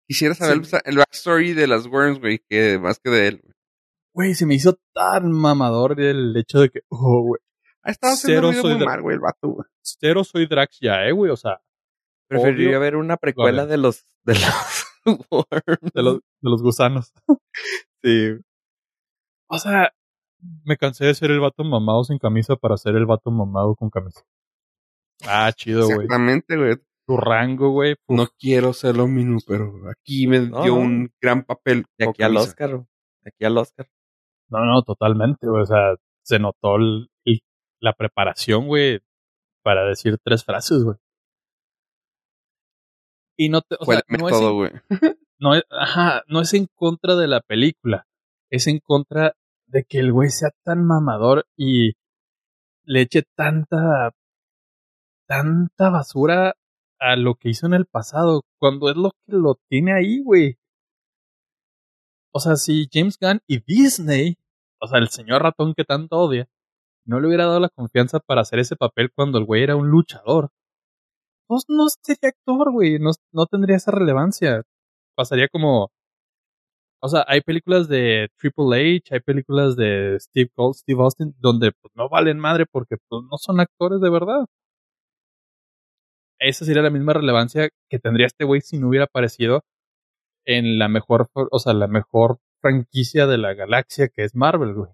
Quisiera 0.07 0.35
saber 0.35 0.65
Sí. 0.65 0.77
el, 0.85 0.99
backstory 0.99 1.53
de 1.55 1.67
las 1.67 1.87
worms, 1.87 2.21
güey, 2.21 2.41
que 2.49 2.79
más 2.79 2.99
que 2.99 3.11
de 3.11 3.29
él. 3.29 3.41
güey. 3.43 3.55
Güey, 4.15 4.35
se 4.35 4.47
me 4.47 4.55
hizo 4.55 4.79
tan 4.95 5.31
mamador 5.33 5.99
el 6.01 6.37
hecho 6.37 6.61
de 6.61 6.69
que, 6.71 6.81
oh, 6.89 7.23
güey, 7.23 7.41
Ha 7.83 7.91
estado 7.91 8.13
haciendo 8.15 8.53
soy 8.53 8.75
muy 8.77 8.85
mal, 8.85 9.01
güey, 9.03 9.15
el 9.15 9.21
vato, 9.21 9.49
güey. 9.49 9.67
cero 9.83 10.23
soy 10.25 10.47
Drax 10.47 10.79
ya, 10.81 11.05
eh, 11.07 11.13
güey. 11.13 11.31
O 11.31 11.37
sea, 11.37 11.61
Preferiría 12.29 12.69
Obvio. 12.71 12.81
ver 12.81 12.97
una 12.97 13.17
precuela 13.17 13.63
Vale. 13.63 13.71
de 13.73 13.77
los 13.79 14.05
de 14.25 14.35
los 14.35 14.85
worms. 15.31 15.93
de 15.93 16.03
los, 16.03 16.17
de 16.17 16.51
los 16.51 16.63
gusanos. 16.63 17.13
Sí. 18.03 18.37
O 19.53 19.59
sea, 19.59 19.93
me 20.65 20.77
cansé 20.77 21.05
de 21.05 21.15
ser 21.15 21.31
el 21.31 21.41
vato 21.41 21.63
mamado 21.63 22.05
sin 22.05 22.19
camisa 22.19 22.57
para 22.57 22.77
ser 22.79 22.97
el 22.97 23.05
vato 23.07 23.31
mamado 23.31 23.75
con 23.77 23.91
camisa. 23.91 24.23
Ah, 25.27 25.53
chido, 25.55 25.85
güey. 25.85 25.93
Exactamente, 26.07 26.57
güey. 26.57 26.77
Tu 27.07 27.17
rango, 27.17 27.71
güey. 27.71 27.97
No 28.09 28.29
quiero 28.39 28.73
ser 28.73 28.97
lo 28.97 29.07
mismo, 29.09 29.39
pero 29.47 29.73
aquí 29.91 30.27
me 30.27 30.41
No, 30.41 30.63
dio 30.63 30.75
no. 30.77 30.81
un 30.81 31.13
gran 31.21 31.45
papel. 31.45 31.85
De 31.99 32.09
aquí 32.09 32.23
al. 32.23 32.37
Oscar. 32.37 32.71
De 33.23 33.29
aquí 33.29 33.45
al 33.45 33.59
Oscar. 33.59 33.89
No, 34.49 34.65
no, 34.65 34.83
totalmente, 34.83 35.47
güey. 35.49 35.63
O 35.63 35.67
sea, 35.67 35.95
se 36.23 36.39
notó 36.39 36.77
el- 36.77 37.11
el- 37.25 37.43
la 37.81 37.93
preparación, 37.93 38.67
güey, 38.69 39.01
para 39.63 39.85
decir 39.85 40.17
tres 40.25 40.45
frases, 40.45 40.83
güey. 40.83 40.97
Y 43.37 43.49
no 43.49 43.61
te, 43.63 43.77
o 43.81 43.85
Fue 43.85 43.97
sea, 43.97 44.05
no 44.19 44.29
en, 44.29 44.55
güey. 44.55 44.71
no 45.39 45.55
es- 45.55 45.65
ajá, 45.71 46.23
no 46.29 46.41
es 46.41 46.55
en 46.55 46.67
contra 46.75 47.17
de 47.17 47.29
la 47.29 47.41
película. 47.41 48.07
Es 48.51 48.67
en 48.67 48.79
contra 48.81 49.35
de 49.73 49.85
que 49.85 49.99
el 49.99 50.13
güey 50.13 50.31
sea 50.31 50.51
tan 50.65 50.85
mamador 50.85 51.47
y 51.57 51.93
le 52.85 53.03
eche 53.03 53.23
tanta, 53.35 54.13
tanta 55.27 55.91
basura 55.91 56.55
a 56.99 57.17
lo 57.17 57.35
que 57.35 57.49
hizo 57.49 57.67
en 57.67 57.75
el 57.75 57.87
pasado, 57.87 58.43
cuando 58.59 58.91
es 58.91 58.97
lo 58.97 59.11
que 59.11 59.33
lo 59.33 59.57
tiene 59.69 59.95
ahí, 59.95 60.23
güey. 60.23 60.59
O 62.33 62.41
sea, 62.41 62.57
si 62.57 62.89
James 62.93 63.19
Gunn 63.19 63.41
y 63.47 63.61
Disney, 63.61 64.37
o 64.79 64.87
sea, 64.87 64.99
el 64.99 65.09
señor 65.09 65.43
ratón 65.43 65.75
que 65.75 65.85
tanto 65.85 66.19
odia, 66.19 66.49
no 67.05 67.19
le 67.19 67.29
hubiera 67.29 67.47
dado 67.47 67.61
la 67.61 67.69
confianza 67.71 68.21
para 68.21 68.43
hacer 68.43 68.59
ese 68.59 68.77
papel 68.77 69.11
cuando 69.15 69.39
el 69.39 69.45
güey 69.47 69.63
era 69.63 69.75
un 69.77 69.89
luchador, 69.89 70.51
pues 71.47 71.65
no 71.69 71.87
sería 71.89 72.29
actor, 72.31 72.73
güey, 72.73 72.99
no, 72.99 73.11
no 73.33 73.47
tendría 73.47 73.77
esa 73.77 73.91
relevancia. 73.91 74.63
Pasaría 75.15 75.49
como... 75.49 75.91
O 77.05 77.09
sea, 77.09 77.25
hay 77.27 77.41
películas 77.41 77.89
de 77.89 78.29
Triple 78.39 78.99
H, 78.99 79.13
hay 79.13 79.21
películas 79.21 79.75
de 79.75 80.19
Steve 80.21 80.51
Cole, 80.55 80.75
Steve 80.75 81.03
Austin, 81.03 81.35
donde 81.41 81.73
pues, 81.73 81.93
no 81.97 82.09
valen 82.09 82.39
madre 82.39 82.65
porque 82.71 82.97
pues, 83.09 83.23
no 83.29 83.39
son 83.39 83.59
actores 83.59 84.01
de 84.01 84.09
verdad. 84.09 84.47
Esa 86.39 86.65
sería 86.65 86.83
la 86.83 86.91
misma 86.91 87.13
relevancia 87.13 87.71
que 87.91 87.99
tendría 87.99 88.27
este 88.27 88.45
güey 88.45 88.61
si 88.61 88.79
no 88.79 88.89
hubiera 88.89 89.07
aparecido 89.07 89.65
en 90.45 90.79
la 90.79 90.89
mejor, 90.89 91.29
o 91.35 91.59
sea, 91.59 91.73
la 91.73 91.89
mejor 91.89 92.39
franquicia 92.61 93.27
de 93.27 93.39
la 93.39 93.55
galaxia 93.55 94.09
que 94.09 94.23
es 94.23 94.37
Marvel, 94.37 94.75
güey. 94.75 94.91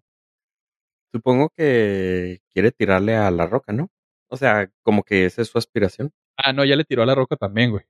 Supongo 1.12 1.50
que 1.54 2.38
quiere 2.50 2.72
tirarle 2.72 3.16
a 3.16 3.30
la 3.30 3.46
roca, 3.46 3.74
¿no? 3.74 3.88
O 4.30 4.38
sea, 4.38 4.70
como 4.82 5.02
que 5.02 5.26
esa 5.26 5.42
es 5.42 5.48
su 5.48 5.58
aspiración. 5.58 6.12
Ah, 6.38 6.54
no, 6.54 6.64
ya 6.64 6.76
le 6.76 6.84
tiró 6.84 7.02
a 7.02 7.06
la 7.06 7.14
roca 7.14 7.36
también, 7.36 7.70
güey. 7.70 7.84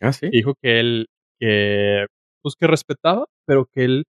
Ah, 0.00 0.12
sí. 0.12 0.28
Dijo 0.30 0.54
que 0.60 0.80
él, 0.80 1.06
que, 1.38 2.06
pues 2.42 2.54
que 2.56 2.66
respetaba, 2.66 3.26
pero 3.46 3.66
que 3.66 3.84
él, 3.84 4.04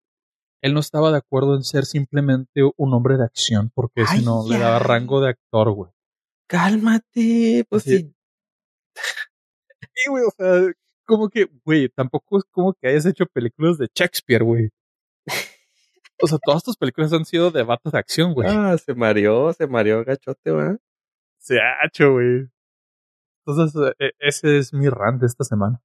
él 0.62 0.74
no 0.74 0.80
estaba 0.80 1.10
de 1.10 1.18
acuerdo 1.18 1.56
en 1.56 1.64
ser 1.64 1.84
simplemente 1.86 2.60
un 2.76 2.94
hombre 2.94 3.16
de 3.16 3.24
acción, 3.24 3.70
porque 3.74 4.06
si 4.06 4.24
no 4.24 4.44
le 4.48 4.58
daba 4.58 4.78
rango 4.78 5.20
de 5.20 5.30
actor, 5.30 5.70
güey. 5.72 5.90
Cálmate. 6.48 7.64
Pues 7.68 7.82
Sí. 7.84 7.98
sí. 7.98 8.14
Sí, 9.94 10.08
güey, 10.10 10.24
o 10.24 10.30
sea, 10.36 10.72
como 11.04 11.28
que, 11.28 11.46
güey, 11.64 11.88
tampoco 11.88 12.38
es 12.38 12.44
como 12.50 12.72
que 12.72 12.88
hayas 12.88 13.04
hecho 13.04 13.26
películas 13.26 13.78
de 13.78 13.88
Shakespeare, 13.94 14.42
güey. 14.42 14.70
O 16.22 16.26
sea, 16.28 16.38
todas 16.44 16.62
tus 16.62 16.76
películas 16.76 17.12
han 17.12 17.24
sido 17.24 17.50
de 17.50 17.62
vatos 17.64 17.92
de 17.92 17.98
acción, 17.98 18.32
güey. 18.32 18.48
Ah, 18.48 18.76
se 18.78 18.94
mareó, 18.94 19.52
se 19.52 19.66
mareó 19.66 20.04
gachote, 20.04 20.50
¿va? 20.52 20.76
Se 21.38 21.58
ha 21.60 21.84
hecho, 21.86 22.12
güey. 22.12 22.48
Entonces, 23.44 23.94
e- 23.98 24.12
ese 24.20 24.58
es 24.58 24.72
mi 24.72 24.88
rant 24.88 25.20
de 25.20 25.26
esta 25.26 25.42
semana. 25.44 25.82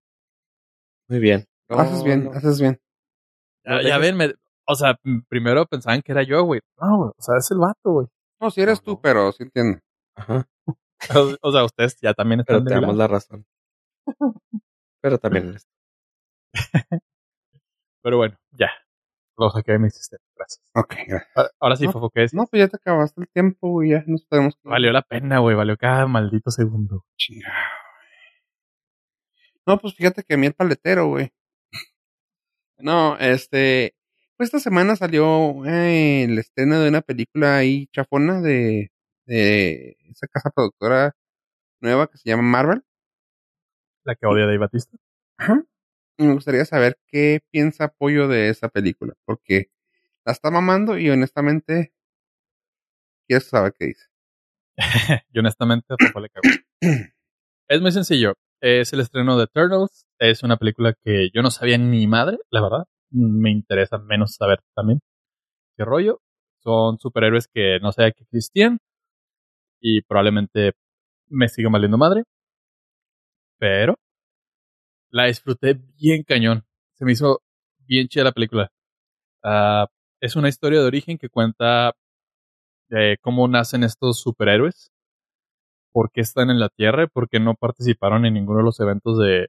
Muy 1.10 1.20
bien. 1.20 1.46
No, 1.70 1.80
haces 1.80 2.04
bien, 2.04 2.26
no. 2.26 2.32
haces 2.32 2.62
bien. 2.62 2.80
Ya, 3.68 3.76
No 3.76 3.82
ya 3.82 3.98
ven, 4.00 4.18
me- 4.18 4.34
o 4.66 4.76
sea, 4.76 4.98
primero 5.30 5.66
pensaban 5.66 6.02
que 6.02 6.12
era 6.12 6.24
yo, 6.24 6.44
güey. 6.44 6.62
No, 6.82 6.98
güey, 6.98 7.10
o 7.18 7.22
sea, 7.22 7.38
es 7.38 7.52
el 7.52 7.58
vato, 7.60 7.92
güey. 7.92 8.08
No, 8.40 8.50
si 8.52 8.62
eres 8.62 8.80
No, 8.80 8.84
tú, 8.86 8.92
no. 8.94 9.02
pero 9.02 9.32
sí 9.32 9.44
entiendo. 9.44 9.80
Ajá. 10.16 10.48
O, 11.16 11.36
o 11.42 11.52
sea, 11.52 11.64
ustedes 11.64 11.96
ya 12.02 12.14
también 12.16 12.40
están 12.40 12.64
Pero 12.64 12.66
te 12.66 12.74
damos 12.82 12.96
la 12.98 13.08
razón. 13.08 13.46
Pero 15.02 15.20
también 15.20 15.50
eres. 15.50 15.68
Pero 18.02 18.18
bueno, 18.18 18.36
ya. 18.52 18.70
Lo 19.38 19.50
saqué 19.52 19.74
de 19.74 19.80
mi 19.80 19.90
sistema. 19.92 20.24
Gracias. 20.36 20.66
Ok, 20.74 20.96
gracias. 21.08 21.32
Ahora- 21.36 21.50
Ahora 21.60 21.76
sí, 21.76 21.86
No, 21.86 21.92
Fofo, 21.92 22.10
¿qué 22.10 22.24
es? 22.24 22.34
No, 22.34 22.48
pues 22.48 22.62
ya 22.62 22.68
te 22.68 22.78
acabaste 22.78 23.22
el 23.22 23.28
tiempo, 23.30 23.70
güey. 23.70 23.92
Ya 23.92 24.04
nos 24.08 24.26
podemos. 24.26 24.58
Valió 24.64 24.92
la 24.92 25.04
pena, 25.04 25.38
güey. 25.40 25.56
Valió 25.56 25.78
cada 25.78 26.08
maldito 26.08 26.50
segundo. 26.50 27.06
Chingado, 27.16 27.54
güey. 27.54 28.08
No, 29.68 29.78
pues 29.80 29.94
fíjate 29.96 30.24
que 30.24 30.34
a 30.34 30.38
mí 30.38 30.48
el 30.48 30.54
paletero, 30.54 31.08
güey. 31.10 31.32
No, 32.80 33.18
este. 33.20 33.96
Pues 34.38 34.48
esta 34.48 34.60
semana 34.60 34.96
salió 34.96 35.66
eh, 35.66 36.24
el 36.26 36.38
estreno 36.38 36.80
de 36.80 36.90
una 36.90 37.02
película 37.02 37.58
ahí 37.58 37.88
chafona 37.92 38.40
de, 38.42 38.92
de 39.26 39.98
esa 40.12 40.28
casa 40.28 40.52
productora 40.52 41.16
nueva 41.82 42.08
que 42.08 42.18
se 42.18 42.30
llama 42.30 42.44
Marvel. 42.44 42.84
La 44.06 44.16
que 44.16 44.26
odia 44.28 44.46
Dave 44.46 44.60
Batista. 44.60 44.98
Ajá. 45.38 45.64
Y 46.18 46.24
me 46.26 46.34
gustaría 46.34 46.66
saber 46.66 47.00
qué 47.08 47.42
piensa 47.52 47.86
Apoyo 47.86 48.28
de 48.28 48.50
esa 48.50 48.70
película, 48.70 49.14
porque 49.26 49.72
la 50.26 50.34
está 50.34 50.52
mamando 50.52 50.98
y 50.98 51.10
honestamente 51.10 51.94
quiero 53.28 53.44
saber 53.44 53.74
qué 53.78 53.86
dice. 53.88 54.06
y 55.34 55.40
honestamente, 55.40 55.88
a 55.94 56.20
le 56.20 56.30
cagó. 56.30 56.50
es 57.70 57.82
muy 57.82 57.92
sencillo. 57.92 58.34
Es 58.62 58.94
el 58.94 59.00
estreno 59.02 59.38
de 59.38 59.48
Turtles. 59.48 60.06
Es 60.20 60.44
una 60.44 60.58
película 60.58 60.94
que 61.04 61.30
yo 61.34 61.42
no 61.42 61.52
sabía 61.52 61.78
ni 61.78 62.08
madre, 62.08 62.38
la 62.50 62.62
verdad. 62.62 62.86
Me 63.12 63.52
interesa 63.52 63.98
menos 64.00 64.36
saber 64.36 64.60
también 64.76 65.00
qué 65.78 65.86
rollo. 65.86 66.22
Son 66.64 67.00
superhéroes 67.00 67.48
que 67.48 67.80
no 67.82 67.92
sabía 67.92 68.12
que 68.12 68.24
existían. 68.24 68.80
Y 69.82 70.02
probablemente 70.04 70.74
me 71.30 71.50
siga 71.50 71.70
valiendo 71.72 71.98
madre. 71.98 72.24
Pero 73.60 73.96
la 75.12 75.26
disfruté 75.26 75.80
bien 76.00 76.24
cañón. 76.24 76.66
Se 76.94 77.06
me 77.06 77.12
hizo 77.14 77.42
bien 77.88 78.08
chida 78.08 78.26
la 78.26 78.32
película. 78.32 78.72
Ah, 79.44 79.88
es 80.22 80.36
una 80.36 80.50
historia 80.50 80.80
de 80.82 80.88
origen 80.88 81.18
que 81.18 81.30
cuenta 81.30 81.94
de 82.90 83.18
cómo 83.22 83.48
nacen 83.48 83.84
estos 83.84 84.22
superhéroes, 84.22 84.92
por 85.98 86.12
qué 86.12 86.22
están 86.22 86.52
en 86.52 86.60
la 86.60 86.70
Tierra 86.70 87.06
y 87.06 87.08
por 87.08 87.28
qué 87.28 87.40
no 87.40 87.56
participaron 87.56 88.24
en 88.28 88.36
ninguno 88.36 88.60
de 88.60 88.66
los 88.66 88.80
eventos 88.80 89.18
de 89.18 89.48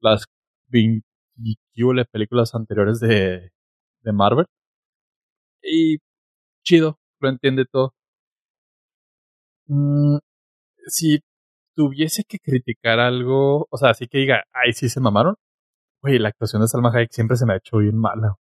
las 0.00 0.24
20 0.68 1.04
películas 2.10 2.54
anteriores 2.54 3.00
de, 3.00 3.50
de 4.00 4.12
Marvel. 4.14 4.46
Y 5.62 5.98
chido, 6.64 6.98
lo 7.20 7.28
entiende 7.28 7.66
todo. 7.66 7.92
Mm, 9.66 10.16
si 10.86 11.20
tuviese 11.76 12.24
que 12.24 12.38
criticar 12.38 12.98
algo, 12.98 13.66
o 13.70 13.76
sea, 13.76 13.90
así 13.90 14.06
que 14.08 14.18
diga, 14.18 14.44
ay, 14.54 14.72
sí 14.72 14.88
se 14.88 15.00
mamaron. 15.00 15.36
Güey, 16.02 16.18
la 16.18 16.30
actuación 16.30 16.62
de 16.62 16.68
Salma 16.68 16.90
Hayek 16.94 17.12
siempre 17.12 17.36
se 17.36 17.44
me 17.44 17.54
ha 17.54 17.58
hecho 17.58 17.78
bien 17.78 17.98
mala. 17.98 18.36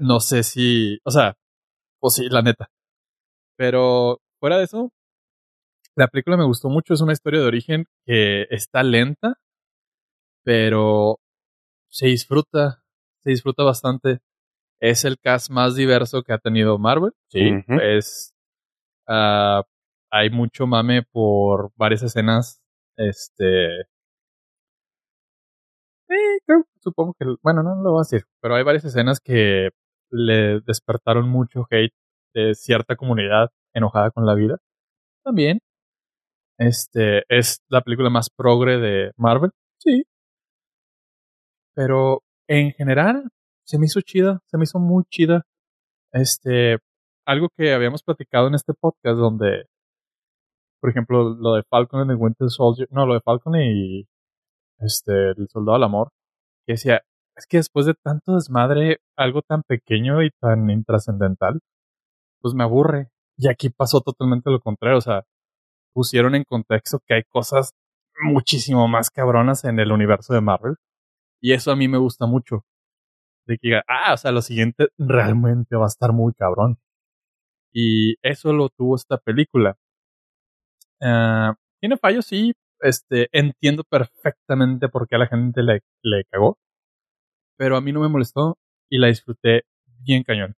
No 0.00 0.20
sé 0.20 0.42
si, 0.42 0.98
o 1.04 1.10
sea, 1.12 1.36
pues 2.00 2.14
sí, 2.14 2.28
la 2.28 2.42
neta. 2.42 2.68
Pero 3.56 4.20
fuera 4.46 4.58
de 4.58 4.64
eso, 4.64 4.92
la 5.96 6.06
película 6.06 6.36
me 6.36 6.44
gustó 6.44 6.68
mucho. 6.68 6.94
Es 6.94 7.00
una 7.00 7.12
historia 7.12 7.40
de 7.40 7.46
origen 7.46 7.86
que 8.04 8.46
está 8.50 8.84
lenta, 8.84 9.40
pero 10.44 11.18
se 11.88 12.06
disfruta, 12.06 12.80
se 13.24 13.30
disfruta 13.30 13.64
bastante. 13.64 14.20
Es 14.80 15.04
el 15.04 15.18
cast 15.18 15.50
más 15.50 15.74
diverso 15.74 16.22
que 16.22 16.32
ha 16.32 16.38
tenido 16.38 16.78
Marvel. 16.78 17.10
Sí, 17.28 17.40
es. 17.82 18.34
ah, 19.08 19.64
hay 20.12 20.30
mucho 20.30 20.68
mame 20.68 21.02
por 21.02 21.72
varias 21.74 22.04
escenas. 22.04 22.62
Este. 22.96 23.80
eh, 26.08 26.38
creo- 26.46 26.66
supongo 26.78 27.14
que. 27.18 27.24
Bueno, 27.42 27.64
no 27.64 27.74
lo 27.82 27.90
voy 27.90 27.98
a 27.98 28.02
decir. 28.08 28.24
Pero 28.40 28.54
hay 28.54 28.62
varias 28.62 28.84
escenas 28.84 29.18
que 29.18 29.70
le 30.12 30.60
despertaron 30.60 31.28
mucho 31.28 31.66
hate 31.68 31.92
de 32.32 32.54
cierta 32.54 32.94
comunidad 32.94 33.50
enojada 33.76 34.10
con 34.10 34.26
la 34.26 34.34
vida. 34.34 34.58
También. 35.24 35.60
Este, 36.58 37.22
¿es 37.28 37.60
la 37.68 37.82
película 37.82 38.10
más 38.10 38.30
progre 38.30 38.78
de 38.78 39.12
Marvel? 39.16 39.50
Sí. 39.78 40.04
Pero 41.74 42.22
en 42.48 42.72
general, 42.72 43.28
se 43.64 43.78
me 43.78 43.86
hizo 43.86 44.00
chida, 44.00 44.40
se 44.46 44.56
me 44.56 44.64
hizo 44.64 44.78
muy 44.78 45.04
chida. 45.10 45.42
Este, 46.12 46.78
algo 47.26 47.48
que 47.56 47.74
habíamos 47.74 48.02
platicado 48.02 48.48
en 48.48 48.54
este 48.54 48.72
podcast 48.74 49.18
donde, 49.18 49.66
por 50.80 50.90
ejemplo, 50.90 51.34
lo 51.34 51.54
de 51.54 51.62
Falcon 51.64 52.00
and 52.00 52.10
the 52.10 52.16
Winter 52.16 52.48
Soldier, 52.50 52.88
no, 52.90 53.06
lo 53.06 53.14
de 53.14 53.20
Falcon 53.20 53.56
y 53.56 54.06
este, 54.78 55.30
el 55.30 55.48
Soldado 55.48 55.78
del 55.78 55.84
Amor, 55.84 56.10
que 56.66 56.74
decía, 56.74 57.02
es 57.36 57.46
que 57.46 57.58
después 57.58 57.86
de 57.86 57.94
tanto 57.94 58.34
desmadre, 58.34 58.98
algo 59.16 59.42
tan 59.42 59.62
pequeño 59.62 60.22
y 60.22 60.30
tan 60.40 60.70
intrascendental, 60.70 61.60
pues 62.40 62.54
me 62.54 62.64
aburre. 62.64 63.10
Y 63.38 63.48
aquí 63.48 63.70
pasó 63.70 64.00
totalmente 64.00 64.50
lo 64.50 64.60
contrario, 64.60 64.98
o 64.98 65.02
sea, 65.02 65.24
pusieron 65.92 66.34
en 66.34 66.44
contexto 66.44 67.00
que 67.06 67.14
hay 67.14 67.22
cosas 67.24 67.72
muchísimo 68.22 68.88
más 68.88 69.10
cabronas 69.10 69.64
en 69.64 69.78
el 69.80 69.92
universo 69.92 70.34
de 70.34 70.40
Marvel. 70.40 70.76
Y 71.40 71.52
eso 71.52 71.70
a 71.70 71.76
mí 71.76 71.88
me 71.88 71.98
gusta 71.98 72.26
mucho. 72.26 72.64
De 73.46 73.58
que 73.58 73.68
diga, 73.68 73.82
ah, 73.88 74.14
o 74.14 74.16
sea, 74.16 74.32
lo 74.32 74.42
siguiente 74.42 74.88
realmente 74.98 75.76
va 75.76 75.84
a 75.84 75.88
estar 75.88 76.12
muy 76.12 76.32
cabrón. 76.34 76.78
Y 77.72 78.16
eso 78.22 78.52
lo 78.52 78.68
tuvo 78.70 78.96
esta 78.96 79.18
película. 79.18 79.76
Ah, 81.00 81.54
tiene 81.80 81.96
fallos, 81.98 82.26
sí. 82.26 82.52
Este, 82.80 83.28
entiendo 83.32 83.84
perfectamente 83.84 84.88
por 84.88 85.08
qué 85.08 85.16
a 85.16 85.18
la 85.18 85.28
gente 85.28 85.62
le, 85.62 85.80
le 86.02 86.24
cagó. 86.30 86.58
Pero 87.58 87.76
a 87.76 87.80
mí 87.80 87.92
no 87.92 88.00
me 88.00 88.08
molestó 88.08 88.58
y 88.90 88.98
la 88.98 89.08
disfruté 89.08 89.62
bien 90.04 90.22
cañón. 90.24 90.54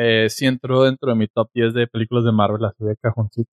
Eh, 0.00 0.28
sí 0.30 0.46
entró 0.46 0.84
dentro 0.84 1.10
de 1.10 1.16
mi 1.16 1.26
top 1.28 1.50
10 1.52 1.74
de 1.74 1.86
películas 1.88 2.24
de 2.24 2.32
Marvel 2.32 2.64
así 2.64 2.84
de 2.84 2.96
cajoncito. 2.96 3.50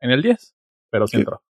En 0.00 0.10
el 0.10 0.22
10, 0.22 0.54
pero 0.90 1.06
sí, 1.06 1.12
Sí. 1.16 1.20
entró. 1.20 1.42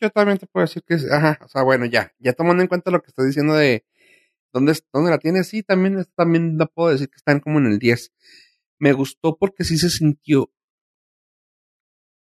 Yo 0.00 0.10
también 0.10 0.38
te 0.38 0.46
puedo 0.46 0.64
decir 0.66 0.82
que 0.86 0.94
ajá, 1.12 1.38
o 1.44 1.48
sea, 1.48 1.62
bueno, 1.62 1.84
ya, 1.86 2.12
ya 2.18 2.32
tomando 2.32 2.62
en 2.62 2.68
cuenta 2.68 2.90
lo 2.90 3.00
que 3.02 3.08
estás 3.08 3.26
diciendo 3.26 3.54
de 3.54 3.84
dónde, 4.52 4.74
dónde 4.92 5.10
la 5.10 5.18
tienes, 5.18 5.48
sí, 5.48 5.62
también, 5.62 6.04
también 6.16 6.58
la 6.58 6.66
puedo 6.66 6.90
decir 6.90 7.08
que 7.10 7.16
están 7.16 7.40
como 7.40 7.58
en 7.58 7.66
el 7.66 7.78
10. 7.78 8.12
Me 8.78 8.92
gustó 8.94 9.36
porque 9.36 9.64
sí 9.64 9.78
se 9.78 9.90
sintió, 9.90 10.50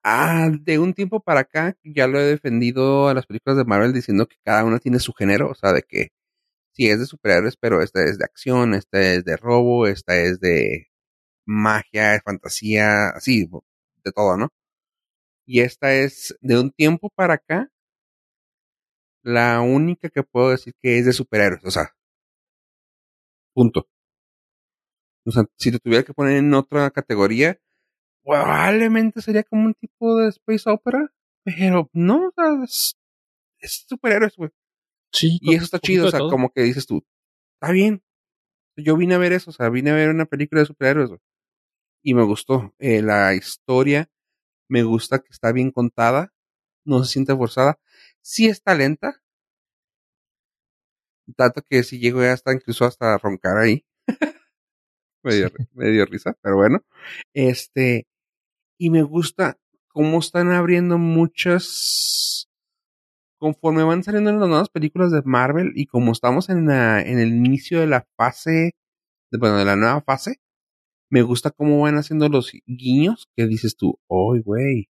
ah, 0.04 0.50
de 0.62 0.80
un 0.80 0.94
tiempo 0.94 1.22
para 1.22 1.42
acá, 1.42 1.78
ya 1.84 2.08
lo 2.08 2.20
he 2.20 2.24
defendido 2.24 3.08
a 3.10 3.14
las 3.14 3.26
películas 3.26 3.58
de 3.58 3.66
Marvel 3.66 3.94
diciendo 3.94 4.28
que 4.28 4.38
cada 4.44 4.64
una 4.66 4.80
tiene 4.80 5.00
su 5.00 5.14
género, 5.14 5.50
o 5.50 5.56
sea, 5.56 5.74
de 5.74 5.84
que 5.84 6.10
sí 6.74 6.90
es 6.90 7.00
de 7.00 7.06
superhéroes, 7.06 7.58
pero 7.58 7.82
esta 7.82 8.04
es 8.04 8.18
de 8.18 8.26
acción, 8.26 8.74
esta 8.74 9.00
es 9.02 9.24
de 9.26 9.38
robo, 9.38 9.88
esta 9.88 10.18
es 10.18 10.40
de 10.40 10.88
magia, 11.46 12.22
fantasía, 12.26 13.10
así, 13.10 13.48
de 14.04 14.12
todo, 14.12 14.38
¿no? 14.38 14.50
Y 15.46 15.62
esta 15.62 15.94
es 15.94 16.36
de 16.42 16.60
un 16.60 16.72
tiempo 16.72 17.10
para 17.10 17.36
acá, 17.36 17.70
la 19.24 19.62
única 19.62 20.10
que 20.10 20.24
puedo 20.24 20.52
decir 20.52 20.74
que 20.82 21.00
es 21.00 21.06
de 21.06 21.14
superhéroes, 21.14 21.64
o 21.66 21.72
sea, 21.72 21.94
punto. 23.54 23.88
O 25.26 25.32
sea, 25.32 25.44
si 25.58 25.72
te 25.72 25.80
tuviera 25.80 26.04
que 26.04 26.14
poner 26.14 26.38
en 26.38 26.54
otra 26.54 26.90
categoría, 26.92 27.58
probablemente 28.24 29.22
sería 29.22 29.44
como 29.44 29.66
un 29.66 29.74
tipo 29.76 30.18
de 30.18 30.30
space 30.30 30.70
opera, 30.70 31.14
pero 31.44 31.90
no, 31.94 32.28
o 32.28 32.32
sea, 32.36 32.64
es, 32.64 32.96
es 33.60 33.86
superhéroes, 33.88 34.36
güey. 34.38 34.52
Sí, 35.14 35.40
Y 35.42 35.56
eso 35.56 35.66
está 35.66 35.80
chido, 35.80 36.08
o 36.08 36.12
sea, 36.12 36.20
como 36.20 36.52
que 36.52 36.62
dices 36.62 36.86
tú, 36.86 37.06
está 37.56 37.72
bien. 37.72 38.04
Yo 38.76 38.98
vine 38.98 39.16
a 39.16 39.20
ver 39.20 39.34
eso, 39.34 39.52
o 39.52 39.54
sea, 39.54 39.70
vine 39.70 39.92
a 39.92 39.96
ver 39.96 40.10
una 40.10 40.26
película 40.26 40.62
de 40.62 40.68
superhéroes. 40.68 41.12
Y 42.04 42.14
me 42.16 42.24
gustó. 42.24 42.74
Eh, 42.80 43.02
la 43.02 43.36
historia 43.36 44.10
me 44.70 44.84
gusta 44.84 45.20
que 45.20 45.30
está 45.32 45.52
bien 45.52 45.72
contada, 45.72 46.34
no 46.86 47.04
se 47.04 47.14
siente 47.14 47.36
forzada. 47.36 47.80
Sí 48.22 48.48
está 48.48 48.76
lenta, 48.76 49.22
tanto 51.36 51.62
que 51.62 51.84
si 51.84 52.00
llego 52.00 52.22
ya 52.22 52.34
hasta 52.34 52.54
incluso 52.54 52.86
hasta 52.86 53.18
roncar 53.18 53.58
ahí. 53.58 53.86
me, 55.24 55.36
dio, 55.36 55.52
me 55.74 55.90
dio 55.90 56.06
risa, 56.06 56.36
pero 56.42 56.58
bueno. 56.58 56.84
Este, 57.34 58.08
y 58.78 58.90
me 58.90 59.04
gusta 59.04 59.58
cómo 59.88 60.20
están 60.20 60.52
abriendo 60.52 60.98
muchas. 60.98 62.50
Conforme 63.44 63.84
van 63.84 64.04
saliendo 64.04 64.32
las 64.32 64.48
nuevas 64.48 64.70
películas 64.70 65.12
de 65.12 65.22
Marvel 65.26 65.74
y 65.76 65.86
como 65.88 66.14
estamos 66.14 66.50
en, 66.50 66.66
la, 66.68 67.02
en 67.02 67.20
el 67.20 67.30
inicio 67.36 67.82
de 67.82 67.88
la 67.88 68.08
fase, 68.18 68.72
de, 69.32 69.38
bueno, 69.38 69.58
de 69.58 69.66
la 69.66 69.76
nueva 69.76 70.02
fase, 70.02 70.38
me 71.12 71.24
gusta 71.24 71.52
cómo 71.52 71.82
van 71.82 71.98
haciendo 71.98 72.30
los 72.30 72.52
guiños 72.68 73.28
que 73.36 73.48
dices 73.48 73.78
tú, 73.78 74.00
¡ay, 74.10 74.42
güey! 74.44 74.90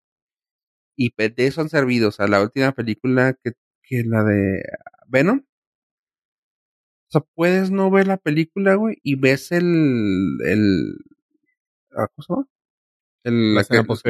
Y 0.96 1.10
de 1.16 1.32
eso 1.46 1.60
han 1.62 1.68
servido, 1.68 2.08
o 2.08 2.12
sea, 2.12 2.28
la 2.28 2.42
última 2.42 2.72
película 2.72 3.34
que, 3.42 3.52
que 3.82 4.04
la 4.04 4.22
de 4.24 4.62
Venom, 5.08 5.40
o 7.08 7.10
sea, 7.12 7.22
puedes 7.34 7.70
no 7.70 7.90
ver 7.90 8.06
la 8.06 8.16
película, 8.18 8.74
güey, 8.76 8.96
y 9.02 9.16
ves 9.16 9.50
el. 9.52 10.38
el 10.46 10.96
ah, 11.96 12.06
¿Cómo 12.14 12.22
se 12.24 12.32
llama? 12.32 12.46
El, 13.24 13.54
La 13.54 13.62
que- 13.64 13.76
los- 13.88 14.02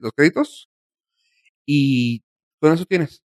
los 0.00 0.12
créditos. 0.12 0.70
Y 1.66 2.22
con 2.60 2.72
eso 2.72 2.84
tienes. 2.86 3.22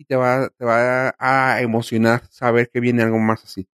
Y 0.00 0.06
te 0.06 0.16
va, 0.16 0.48
te 0.48 0.64
va 0.64 1.14
a 1.18 1.60
emocionar 1.60 2.24
saber 2.30 2.70
que 2.70 2.80
viene 2.80 3.02
algo 3.02 3.18
más 3.18 3.44
así. 3.44 3.68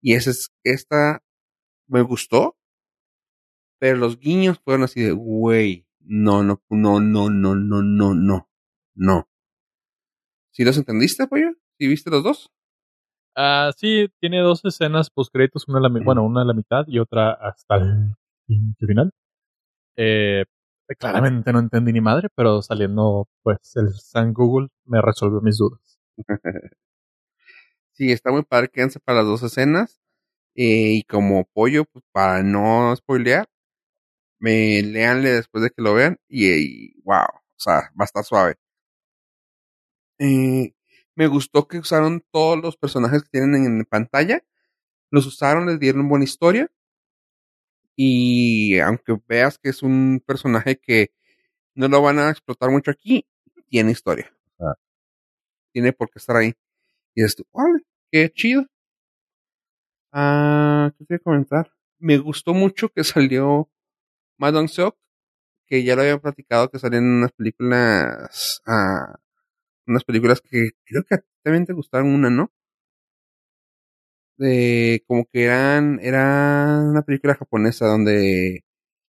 Y 0.00 0.14
esa 0.14 0.30
es, 0.30 0.52
esta 0.62 1.24
me 1.88 2.02
gustó. 2.02 2.56
Pero 3.80 3.96
los 3.96 4.20
guiños 4.20 4.60
fueron 4.60 4.84
así 4.84 5.02
de, 5.02 5.10
güey, 5.10 5.84
no, 5.98 6.44
no, 6.44 6.62
no, 6.70 7.00
no, 7.00 7.30
no, 7.30 7.56
no, 7.56 7.82
no, 7.82 8.14
no, 8.14 8.48
no. 8.94 9.28
¿Sí 10.52 10.62
los 10.64 10.78
entendiste, 10.78 11.26
pollo? 11.26 11.50
¿Sí 11.80 11.88
viste 11.88 12.12
los 12.12 12.22
dos? 12.22 12.52
Ah, 13.34 13.72
sí, 13.76 14.06
tiene 14.20 14.38
dos 14.38 14.64
escenas 14.64 15.10
post 15.10 15.32
créditos, 15.32 15.66
una 15.66 15.80
a 15.80 15.82
la, 15.82 15.88
bueno, 15.88 16.24
una 16.24 16.42
a 16.42 16.44
la 16.44 16.54
mitad 16.54 16.84
y 16.86 17.00
otra 17.00 17.32
hasta 17.32 17.74
el 17.74 18.14
final. 18.78 19.10
Eh, 19.96 20.44
claramente 20.94 21.52
no 21.52 21.58
entendí 21.58 21.92
ni 21.92 22.00
madre, 22.00 22.28
pero 22.34 22.62
saliendo 22.62 23.28
pues 23.42 23.58
el 23.76 23.92
San 23.94 24.32
Google 24.32 24.68
me 24.84 25.00
resolvió 25.02 25.40
mis 25.40 25.58
dudas. 25.58 25.98
Sí, 27.92 28.12
está 28.12 28.30
muy 28.30 28.42
padre, 28.42 28.68
quédense 28.68 29.00
para 29.00 29.18
las 29.18 29.26
dos 29.26 29.42
escenas. 29.42 30.00
Eh, 30.56 30.94
y 30.98 31.02
como 31.04 31.44
pollo, 31.46 31.84
pues 31.86 32.04
para 32.12 32.42
no 32.42 32.94
spoilear, 32.96 33.48
me 34.40 34.82
leanle 34.82 35.30
después 35.32 35.64
de 35.64 35.70
que 35.70 35.82
lo 35.82 35.94
vean. 35.94 36.18
Y, 36.28 37.00
wow, 37.02 37.24
o 37.24 37.42
sea, 37.58 37.92
va 37.98 38.02
a 38.02 38.04
estar 38.04 38.24
suave. 38.24 38.56
Eh, 40.18 40.72
me 41.14 41.26
gustó 41.26 41.68
que 41.68 41.78
usaron 41.78 42.22
todos 42.30 42.58
los 42.60 42.76
personajes 42.76 43.22
que 43.22 43.30
tienen 43.30 43.64
en 43.64 43.84
pantalla. 43.84 44.42
Los 45.10 45.26
usaron, 45.26 45.66
les 45.66 45.80
dieron 45.80 46.08
buena 46.08 46.24
historia. 46.26 46.70
Y 47.96 48.78
aunque 48.80 49.18
veas 49.26 49.58
que 49.58 49.70
es 49.70 49.82
un 49.82 50.22
personaje 50.26 50.76
que 50.78 51.12
no 51.74 51.88
lo 51.88 52.02
van 52.02 52.18
a 52.18 52.30
explotar 52.30 52.70
mucho 52.70 52.90
aquí, 52.90 53.26
tiene 53.68 53.92
historia. 53.92 54.32
Sea, 54.58 54.74
tiene 55.72 55.92
por 55.92 56.10
qué 56.10 56.18
estar 56.18 56.36
ahí. 56.36 56.54
Y 57.14 57.22
dices 57.22 57.36
tú, 57.36 57.44
¡vale! 57.52 57.82
¡Qué 58.12 58.30
chido! 58.32 58.66
Ah, 60.12 60.92
¿qué 60.98 61.04
quería 61.06 61.18
comentar? 61.22 61.70
Me 61.98 62.18
gustó 62.18 62.54
mucho 62.54 62.88
que 62.90 63.04
salió 63.04 63.70
Madon 64.38 64.68
Seok, 64.68 64.96
que 65.66 65.84
ya 65.84 65.96
lo 65.96 66.02
había 66.02 66.18
platicado, 66.18 66.70
que 66.70 66.78
salían 66.80 67.04
unas 67.04 67.32
películas, 67.32 68.62
ah, 68.66 69.16
unas 69.86 70.04
películas 70.04 70.40
que 70.42 70.72
creo 70.84 71.04
que 71.04 71.18
también 71.42 71.66
te 71.66 71.74
gustaron 71.74 72.08
una, 72.14 72.30
¿no? 72.30 72.52
De, 74.38 75.02
como 75.06 75.24
que 75.24 75.44
eran, 75.44 75.98
era 76.02 76.80
una 76.82 77.02
película 77.02 77.34
japonesa 77.34 77.86
donde 77.86 78.64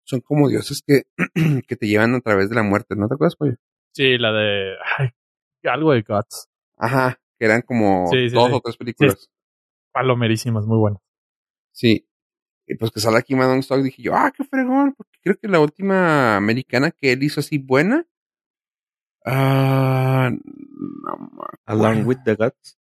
son 0.05 0.21
como 0.21 0.47
dioses 0.49 0.81
que, 0.85 1.03
que 1.67 1.75
te 1.75 1.87
llevan 1.87 2.15
a 2.15 2.21
través 2.21 2.49
de 2.49 2.55
la 2.55 2.63
muerte, 2.63 2.95
¿no 2.95 3.07
te 3.07 3.15
acuerdas, 3.15 3.35
pollo? 3.35 3.55
Sí, 3.93 4.17
la 4.17 4.31
de 4.31 4.75
ay, 4.97 5.09
algo 5.63 5.91
de 5.91 6.01
Guts. 6.01 6.47
Ajá, 6.77 7.19
que 7.37 7.45
eran 7.45 7.61
como 7.61 8.07
Sí, 8.11 8.29
sí, 8.29 8.35
dos 8.35 8.47
sí. 8.47 8.53
o 8.53 8.61
tres 8.61 8.77
películas. 8.77 9.29
Palomerísimas, 9.91 10.65
muy 10.65 10.77
buenas. 10.77 11.01
Sí. 11.71 12.07
Y 12.67 12.75
pues 12.75 12.91
que 12.91 12.99
sale 12.99 13.17
aquí 13.17 13.35
Madon 13.35 13.59
Stock, 13.59 13.81
dije 13.81 14.01
yo, 14.01 14.15
ah, 14.15 14.31
qué 14.35 14.43
fregón, 14.43 14.93
porque 14.95 15.17
creo 15.23 15.37
que 15.39 15.47
la 15.47 15.59
última 15.59 16.37
americana 16.37 16.91
que 16.91 17.11
él 17.11 17.23
hizo 17.23 17.39
así 17.39 17.57
buena. 17.57 18.05
Ah, 19.25 20.29
no 20.31 21.17
me 21.17 21.41
Along 21.65 22.05
with 22.07 22.19
the 22.23 22.35
Guts. 22.35 22.77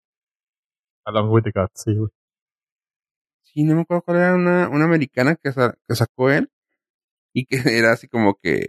Along 1.04 1.30
with 1.30 1.44
the 1.44 1.52
Guts, 1.52 1.82
sí, 1.82 1.94
güey. 1.96 2.10
Sí, 3.52 3.64
no 3.64 3.74
me 3.74 3.82
acuerdo 3.82 4.02
cuál 4.02 4.18
era 4.18 4.34
una, 4.34 4.68
una 4.68 4.84
americana 4.84 5.36
que, 5.36 5.52
sa- 5.52 5.76
que 5.88 5.94
sacó 5.94 6.30
él. 6.30 6.50
Y 7.34 7.46
que 7.46 7.58
era 7.78 7.92
así 7.92 8.08
como 8.08 8.36
que, 8.42 8.68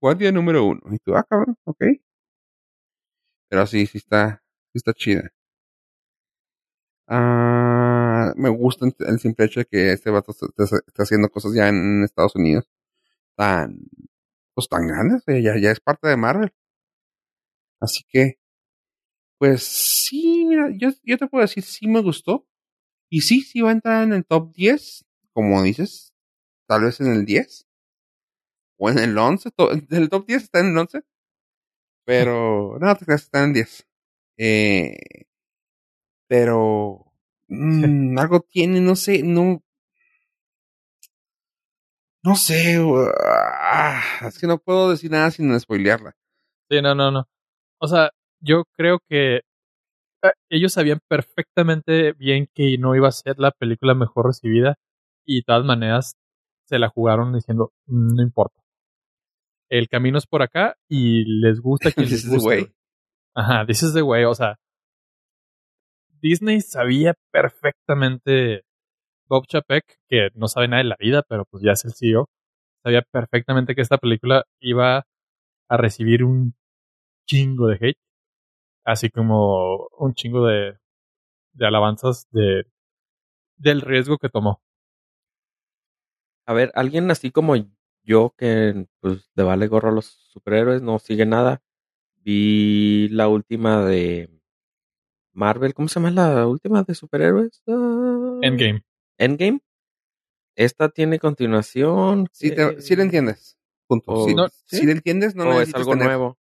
guardia 0.00 0.32
número 0.32 0.64
uno. 0.66 0.82
Y 0.92 0.98
tú, 0.98 1.16
ah, 1.16 1.24
cabrón, 1.28 1.56
ok. 1.64 1.84
Pero 3.48 3.66
sí, 3.68 3.86
sí 3.86 3.98
está, 3.98 4.42
sí 4.72 4.78
está 4.78 4.92
chida. 4.94 5.30
Ah, 7.08 8.32
me 8.36 8.48
gusta 8.48 8.86
el- 8.86 9.18
simple 9.20 9.44
hecho 9.46 9.60
de 9.60 9.66
que 9.66 9.92
este 9.92 10.10
vato 10.10 10.32
está, 10.32 10.46
haciendo 11.02 11.28
cosas 11.30 11.52
ya 11.54 11.68
en 11.68 12.04
Estados 12.04 12.36
Unidos. 12.36 12.68
Tan, 13.36 13.78
pues 14.54 14.68
tan 14.68 14.88
grandes, 14.88 15.24
ya, 15.26 15.58
ya 15.58 15.70
es 15.72 15.80
parte 15.80 16.08
de 16.08 16.16
Marvel. 16.18 16.52
Así 17.80 18.02
que, 18.08 18.38
pues 19.38 19.64
sí, 19.64 20.44
mira, 20.46 20.68
yo, 20.76 20.90
yo 21.02 21.18
te 21.18 21.26
puedo 21.26 21.42
decir, 21.42 21.62
sí 21.64 21.86
me 21.88 22.00
gustó. 22.00 22.46
Y 23.14 23.20
sí, 23.20 23.42
sí 23.42 23.60
va 23.60 23.68
a 23.68 23.72
entrar 23.72 24.04
en 24.04 24.14
el 24.14 24.24
top 24.24 24.54
10, 24.54 25.04
como 25.34 25.62
dices, 25.62 26.14
tal 26.66 26.84
vez 26.84 26.98
en 26.98 27.08
el 27.12 27.26
10. 27.26 27.66
O 28.78 28.88
en 28.88 28.98
el 28.98 29.18
11, 29.18 29.50
to- 29.50 29.70
el 29.70 30.08
top 30.08 30.26
10 30.26 30.44
está 30.44 30.60
en 30.60 30.68
el 30.70 30.78
11. 30.78 31.02
Pero, 32.06 32.78
no, 32.80 32.96
te 32.96 33.04
creas, 33.04 33.24
está 33.24 33.40
en 33.44 33.48
el 33.50 33.52
10. 33.52 33.86
Eh, 34.38 35.26
pero, 36.26 37.12
mm, 37.48 38.18
algo 38.18 38.40
tiene, 38.40 38.80
no 38.80 38.96
sé, 38.96 39.22
no. 39.22 39.62
No 42.24 42.34
sé, 42.34 42.78
güey, 42.78 43.08
ah, 43.26 44.00
es 44.26 44.38
que 44.38 44.46
no 44.46 44.56
puedo 44.56 44.90
decir 44.90 45.10
nada 45.10 45.30
sin 45.30 45.58
spoilearla. 45.60 46.16
Sí, 46.70 46.80
no, 46.80 46.94
no, 46.94 47.10
no. 47.10 47.28
O 47.78 47.88
sea, 47.88 48.10
yo 48.40 48.64
creo 48.74 49.00
que 49.06 49.40
ellos 50.48 50.72
sabían 50.72 51.00
perfectamente 51.08 52.12
bien 52.12 52.48
que 52.54 52.76
no 52.78 52.94
iba 52.94 53.08
a 53.08 53.12
ser 53.12 53.38
la 53.38 53.50
película 53.50 53.94
mejor 53.94 54.26
recibida 54.26 54.76
y 55.26 55.36
de 55.36 55.42
todas 55.46 55.64
maneras 55.64 56.14
se 56.66 56.78
la 56.78 56.88
jugaron 56.88 57.32
diciendo, 57.34 57.72
"Mm, 57.86 58.16
no 58.16 58.22
importa. 58.22 58.60
El 59.70 59.88
camino 59.88 60.18
es 60.18 60.26
por 60.26 60.42
acá 60.42 60.76
y 60.88 61.24
les 61.40 61.60
gusta 61.60 61.90
This 61.96 62.24
les 62.24 62.28
guste. 62.28 62.46
way. 62.48 62.72
Ajá, 63.34 63.64
this 63.66 63.82
is 63.82 63.94
the 63.94 64.02
way. 64.02 64.24
O 64.24 64.34
sea, 64.34 64.56
Disney 66.20 66.60
sabía 66.60 67.14
perfectamente, 67.32 68.62
Bob 69.28 69.46
Chapek, 69.48 69.84
que 70.08 70.28
no 70.34 70.46
sabe 70.48 70.68
nada 70.68 70.82
de 70.82 70.88
la 70.88 70.96
vida, 70.98 71.22
pero 71.28 71.44
pues 71.50 71.62
ya 71.64 71.72
es 71.72 71.84
el 71.84 71.94
CEO, 71.94 72.28
sabía 72.84 73.02
perfectamente 73.02 73.74
que 73.74 73.80
esta 73.82 73.98
película 73.98 74.44
iba 74.60 75.04
a 75.68 75.76
recibir 75.76 76.22
un 76.24 76.54
chingo 77.26 77.66
de 77.66 77.76
hate, 77.80 77.98
así 78.84 79.10
como 79.10 79.88
un 79.98 80.14
chingo 80.14 80.46
de, 80.46 80.78
de 81.54 81.66
alabanzas 81.66 82.26
de, 82.32 82.64
del 83.56 83.80
riesgo 83.82 84.18
que 84.18 84.28
tomó. 84.28 84.62
A 86.46 86.52
ver, 86.52 86.72
alguien 86.74 87.10
así 87.10 87.30
como 87.30 87.54
yo 88.04 88.34
que 88.36 88.86
pues 89.00 89.30
le 89.34 89.42
vale 89.44 89.68
gorro 89.68 89.90
a 89.90 89.92
los 89.92 90.06
superhéroes, 90.06 90.82
no 90.82 90.98
sigue 90.98 91.24
nada. 91.26 91.62
Vi 92.24 93.08
la 93.10 93.28
última 93.28 93.84
de 93.84 94.28
Marvel, 95.32 95.74
¿cómo 95.74 95.88
se 95.88 96.00
llama 96.00 96.10
la 96.10 96.46
última 96.46 96.82
de 96.82 96.94
superhéroes? 96.94 97.62
Ah, 97.68 98.38
Endgame. 98.42 98.84
Endgame. 99.18 99.60
Esta 100.56 100.88
tiene 100.90 101.18
continuación. 101.18 102.26
Sí, 102.32 102.54
te, 102.54 102.80
sí 102.82 102.94
lo 102.96 103.02
Eh, 103.02 103.06
entiendes. 103.06 103.56
Punto. 103.86 104.12
o- 104.12 104.26
si, 104.26 104.34
no, 104.34 104.48
si 104.66 104.84
lo 104.84 104.92
entiendes, 104.92 105.34
no 105.34 105.44
o 105.48 105.60
es 105.60 105.74
algo 105.74 105.92
tener- 105.92 106.06
nuevo. 106.08 106.38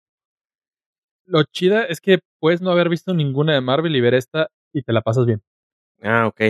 Lo 1.26 1.44
chida 1.44 1.84
es 1.86 2.02
que 2.02 2.20
puedes 2.40 2.62
no 2.62 2.72
haber 2.72 2.90
visto 2.90 3.14
ninguna 3.14 3.54
de 3.54 3.62
Marvel 3.62 3.96
y 3.96 4.02
ver 4.02 4.14
esta 4.14 4.50
y 4.74 4.82
te 4.84 4.94
la 4.94 5.02
pasas 5.02 5.26
bien. 5.26 5.42
Ah, 6.02 6.28
ok. 6.28 6.42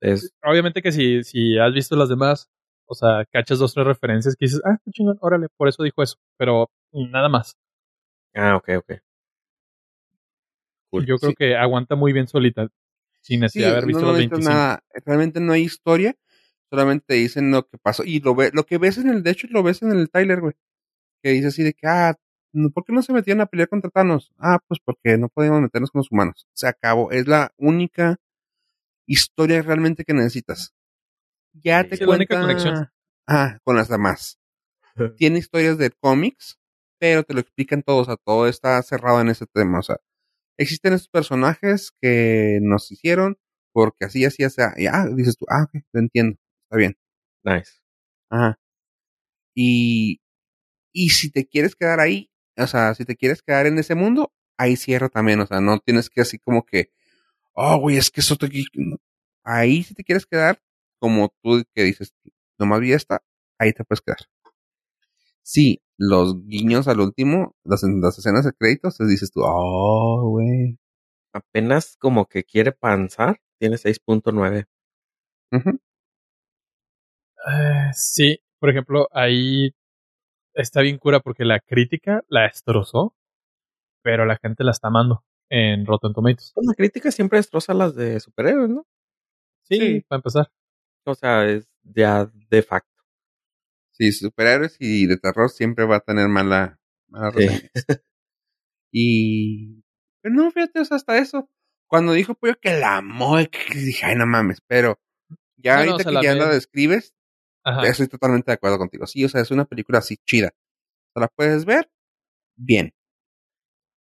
Es, 0.00 0.32
Obviamente 0.42 0.82
que 0.82 0.92
si, 0.92 1.24
si 1.24 1.58
has 1.58 1.72
visto 1.72 1.96
las 1.96 2.08
demás, 2.08 2.50
o 2.86 2.94
sea, 2.94 3.24
cachas 3.30 3.58
dos 3.58 3.72
tres 3.74 3.86
referencias 3.86 4.36
que 4.36 4.46
dices, 4.46 4.60
ah, 4.64 4.76
qué 4.84 4.90
chingón, 4.90 5.18
órale, 5.20 5.48
por 5.56 5.68
eso 5.68 5.82
dijo 5.82 6.02
eso, 6.02 6.16
pero 6.36 6.70
nada 6.92 7.28
más. 7.28 7.56
ah, 8.34 8.56
ok, 8.56 8.68
ok. 8.78 8.92
Cool. 10.90 11.06
Yo 11.06 11.16
creo 11.18 11.30
Sí. 11.30 11.36
que 11.36 11.56
aguanta 11.56 11.96
muy 11.96 12.12
bien 12.12 12.28
solita, 12.28 12.68
sin 13.20 13.38
Sí, 13.38 13.40
necesidad 13.40 13.66
de 13.68 13.72
haber 13.72 13.86
visto 13.86 14.02
no 14.02 14.12
necesitas 14.12 14.38
25. 14.38 14.50
nada. 14.54 14.80
Realmente 15.04 15.40
no 15.40 15.52
hay 15.52 15.62
historia. 15.62 16.14
Solamente 16.70 17.04
te 17.08 17.14
dicen 17.14 17.50
lo 17.50 17.66
que 17.66 17.78
pasó. 17.78 18.04
Y 18.04 18.20
lo, 18.20 18.34
ve, 18.34 18.50
lo 18.52 18.64
que 18.64 18.78
ves 18.78 18.98
en 18.98 19.08
el, 19.08 19.22
de 19.22 19.30
hecho, 19.30 19.46
lo 19.50 19.62
ves 19.62 19.82
en 19.82 19.92
el 19.92 20.10
Tyler, 20.10 20.40
güey. 20.40 20.54
Que 21.22 21.30
dice 21.30 21.48
así 21.48 21.62
de 21.62 21.72
que, 21.74 21.86
ah, 21.86 22.14
¿por 22.74 22.84
qué 22.84 22.92
no 22.92 23.02
se 23.02 23.12
metieron 23.12 23.40
a 23.42 23.46
pelear 23.46 23.68
contra 23.68 23.90
Thanos? 23.90 24.32
Ah, 24.38 24.58
pues 24.68 24.80
porque 24.84 25.18
no 25.18 25.28
podíamos 25.28 25.60
meternos 25.62 25.90
con 25.90 26.00
los 26.00 26.10
humanos. 26.12 26.46
Se 26.54 26.68
acabó. 26.68 27.10
Es 27.12 27.26
la 27.28 27.52
única 27.58 28.16
historia 29.06 29.62
realmente 29.62 30.04
que 30.04 30.14
necesitas. 30.14 30.74
Ya 31.54 31.82
Sí, 31.82 31.88
te 31.90 31.94
es 31.96 32.00
la 32.02 32.08
única 32.10 32.36
cuenta. 32.36 32.46
conexión. 32.62 32.88
Ah, 33.28 33.58
con 33.64 33.76
las 33.76 33.88
demás. 33.88 34.38
Tiene 35.16 35.38
historias 35.40 35.78
de 35.78 35.90
cómics, 35.92 36.58
pero 37.00 37.24
te 37.24 37.34
lo 37.34 37.40
explican 37.40 37.82
todos. 37.82 38.02
O 38.02 38.12
sea, 38.12 38.16
todo 38.24 38.48
está 38.48 38.82
cerrado 38.82 39.20
en 39.20 39.28
ese 39.30 39.46
tema. 39.46 39.80
O 39.80 39.82
sea, 39.82 39.96
existen 40.58 40.94
estos 40.94 41.08
personajes 41.08 41.92
que 42.02 42.60
nos 42.62 42.90
hicieron 42.92 43.38
porque 43.72 44.06
así, 44.06 44.24
así, 44.24 44.44
así. 44.44 44.60
Y 44.78 44.86
ah, 44.86 45.06
dices 45.14 45.36
tú, 45.38 45.46
ah, 45.50 45.64
ok, 45.64 45.82
te 45.92 45.98
entiendo. 46.00 46.38
Está 46.64 46.78
bien. 46.78 46.96
Nice. 47.44 47.72
Ajá. 48.30 48.58
Y, 49.54 50.20
y 50.92 51.10
si 51.10 51.30
te 51.30 51.46
quieres 51.46 51.76
quedar 51.76 52.00
ahí, 52.00 52.30
o 52.56 52.66
sea, 52.66 52.94
si 52.94 53.04
te 53.04 53.16
quieres 53.16 53.42
quedar 53.42 53.66
en 53.66 53.78
ese 53.78 53.94
mundo, 53.94 54.32
ahí 54.56 54.76
cierra 54.76 55.08
también. 55.08 55.40
O 55.40 55.46
sea, 55.46 55.60
no 55.60 55.78
tienes 55.80 56.10
que 56.10 56.20
así 56.22 56.38
como 56.38 56.64
que, 56.64 56.90
oh, 57.54 57.78
güey, 57.78 57.96
es 57.98 58.10
que 58.10 58.20
eso 58.20 58.36
te. 58.36 58.48
Ahí 59.44 59.82
si 59.82 59.94
te 59.94 60.04
quieres 60.04 60.26
quedar, 60.26 60.60
como 60.98 61.34
tú 61.42 61.64
que 61.74 61.82
dices, 61.84 62.14
nomás 62.58 62.80
vi 62.80 62.92
esta, 62.92 63.22
ahí 63.58 63.72
te 63.72 63.84
puedes 63.84 64.00
quedar. 64.02 64.18
Sí, 65.42 65.82
los 65.98 66.46
guiños 66.46 66.88
al 66.88 67.00
último, 67.00 67.54
las, 67.64 67.82
las 67.82 68.18
escenas 68.18 68.44
de 68.44 68.52
créditos, 68.52 68.96
te 68.96 69.06
dices 69.06 69.30
tú, 69.30 69.40
oh, 69.44 70.30
güey. 70.30 70.78
Apenas 71.32 71.96
como 71.98 72.26
que 72.26 72.44
quiere 72.44 72.72
panzar, 72.72 73.40
tiene 73.58 73.76
6.9. 73.76 74.66
Ujú. 75.52 75.80
Eh, 77.46 77.90
sí, 77.92 78.38
por 78.58 78.70
ejemplo, 78.70 79.08
ahí 79.12 79.74
está 80.54 80.80
bien 80.80 80.98
cura 80.98 81.20
porque 81.20 81.44
la 81.44 81.60
crítica 81.60 82.24
la 82.28 82.42
destrozó, 82.42 83.14
pero 84.02 84.24
la 84.24 84.36
gente 84.36 84.64
la 84.64 84.70
está 84.72 84.88
amando 84.88 85.24
en 85.50 85.86
Rotten 85.86 86.12
Tomatoes. 86.12 86.52
Pues 86.54 86.66
la 86.66 86.74
crítica 86.74 87.10
siempre 87.10 87.38
destroza 87.38 87.74
las 87.74 87.94
de 87.94 88.18
superhéroes, 88.20 88.70
¿no? 88.70 88.86
Sí, 89.62 89.78
Sí. 89.78 90.00
para 90.08 90.18
empezar. 90.18 90.50
O 91.06 91.14
sea, 91.14 91.46
es 91.48 91.68
ya 91.82 92.30
de 92.50 92.62
facto. 92.62 92.90
Sí, 93.92 94.10
superhéroes 94.12 94.76
y 94.80 95.06
de 95.06 95.16
terror 95.18 95.50
siempre 95.50 95.84
va 95.84 95.96
a 95.96 96.00
tener 96.00 96.28
mala, 96.28 96.78
mala 97.08 97.30
Sí. 97.32 97.48
Y. 98.90 99.82
Pero 100.22 100.34
no, 100.34 100.50
fíjate, 100.50 100.80
o 100.80 100.84
sea, 100.84 100.96
hasta 100.96 101.18
eso. 101.18 101.50
Cuando 101.88 102.12
dijo 102.12 102.34
Pollo 102.34 102.54
que 102.60 102.78
la 102.78 102.96
amó, 102.98 103.38
dije, 103.38 104.06
ay, 104.06 104.16
no 104.16 104.26
mames, 104.26 104.60
pero. 104.66 104.98
Ya 105.56 105.76
No, 105.78 105.84
no, 105.84 105.92
ahorita 105.92 106.10
que 106.10 106.22
ya 106.26 106.34
la 106.34 106.48
describes, 106.48 107.14
Ajá. 107.64 107.86
estoy 107.88 108.08
totalmente 108.08 108.50
de 108.50 108.54
acuerdo 108.54 108.78
contigo. 108.78 109.06
Sí, 109.06 109.24
o 109.24 109.28
sea, 109.28 109.40
es 109.40 109.50
una 109.50 109.64
película 109.64 109.98
así 109.98 110.16
chida. 110.24 110.52
La 111.14 111.28
puedes 111.28 111.64
ver 111.64 111.90
bien. 112.56 112.92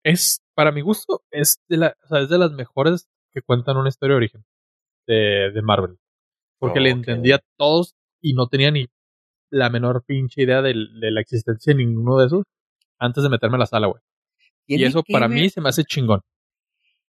Es, 0.03 0.41
para 0.53 0.71
mi 0.71 0.81
gusto, 0.81 1.23
es 1.31 1.61
de, 1.67 1.77
la, 1.77 1.97
o 2.03 2.07
sea, 2.07 2.21
es 2.21 2.29
de 2.29 2.37
las 2.37 2.51
mejores 2.51 3.09
que 3.31 3.41
cuentan 3.41 3.77
una 3.77 3.89
historia 3.89 4.13
de 4.13 4.17
origen 4.17 4.45
de, 5.07 5.51
de 5.53 5.61
Marvel. 5.61 5.97
Porque 6.59 6.79
le 6.79 6.89
entendía 6.89 7.37
a 7.37 7.43
todos 7.57 7.95
y 8.21 8.33
no 8.33 8.47
tenía 8.47 8.71
ni 8.71 8.87
la 9.49 9.69
menor 9.69 10.03
pinche 10.05 10.43
idea 10.43 10.61
de, 10.61 10.73
la 10.75 11.21
existencia 11.21 11.73
de 11.73 11.77
ninguno 11.77 12.17
de 12.17 12.27
esos 12.27 12.43
antes 12.97 13.23
de 13.23 13.29
meterme 13.29 13.55
a 13.55 13.59
la 13.59 13.65
sala, 13.65 13.87
güey. 13.87 14.01
Y 14.67 14.83
eso 14.83 15.03
para 15.03 15.27
ver- 15.27 15.39
mí 15.39 15.49
se 15.49 15.61
me 15.61 15.69
hace 15.69 15.83
chingón. 15.83 16.21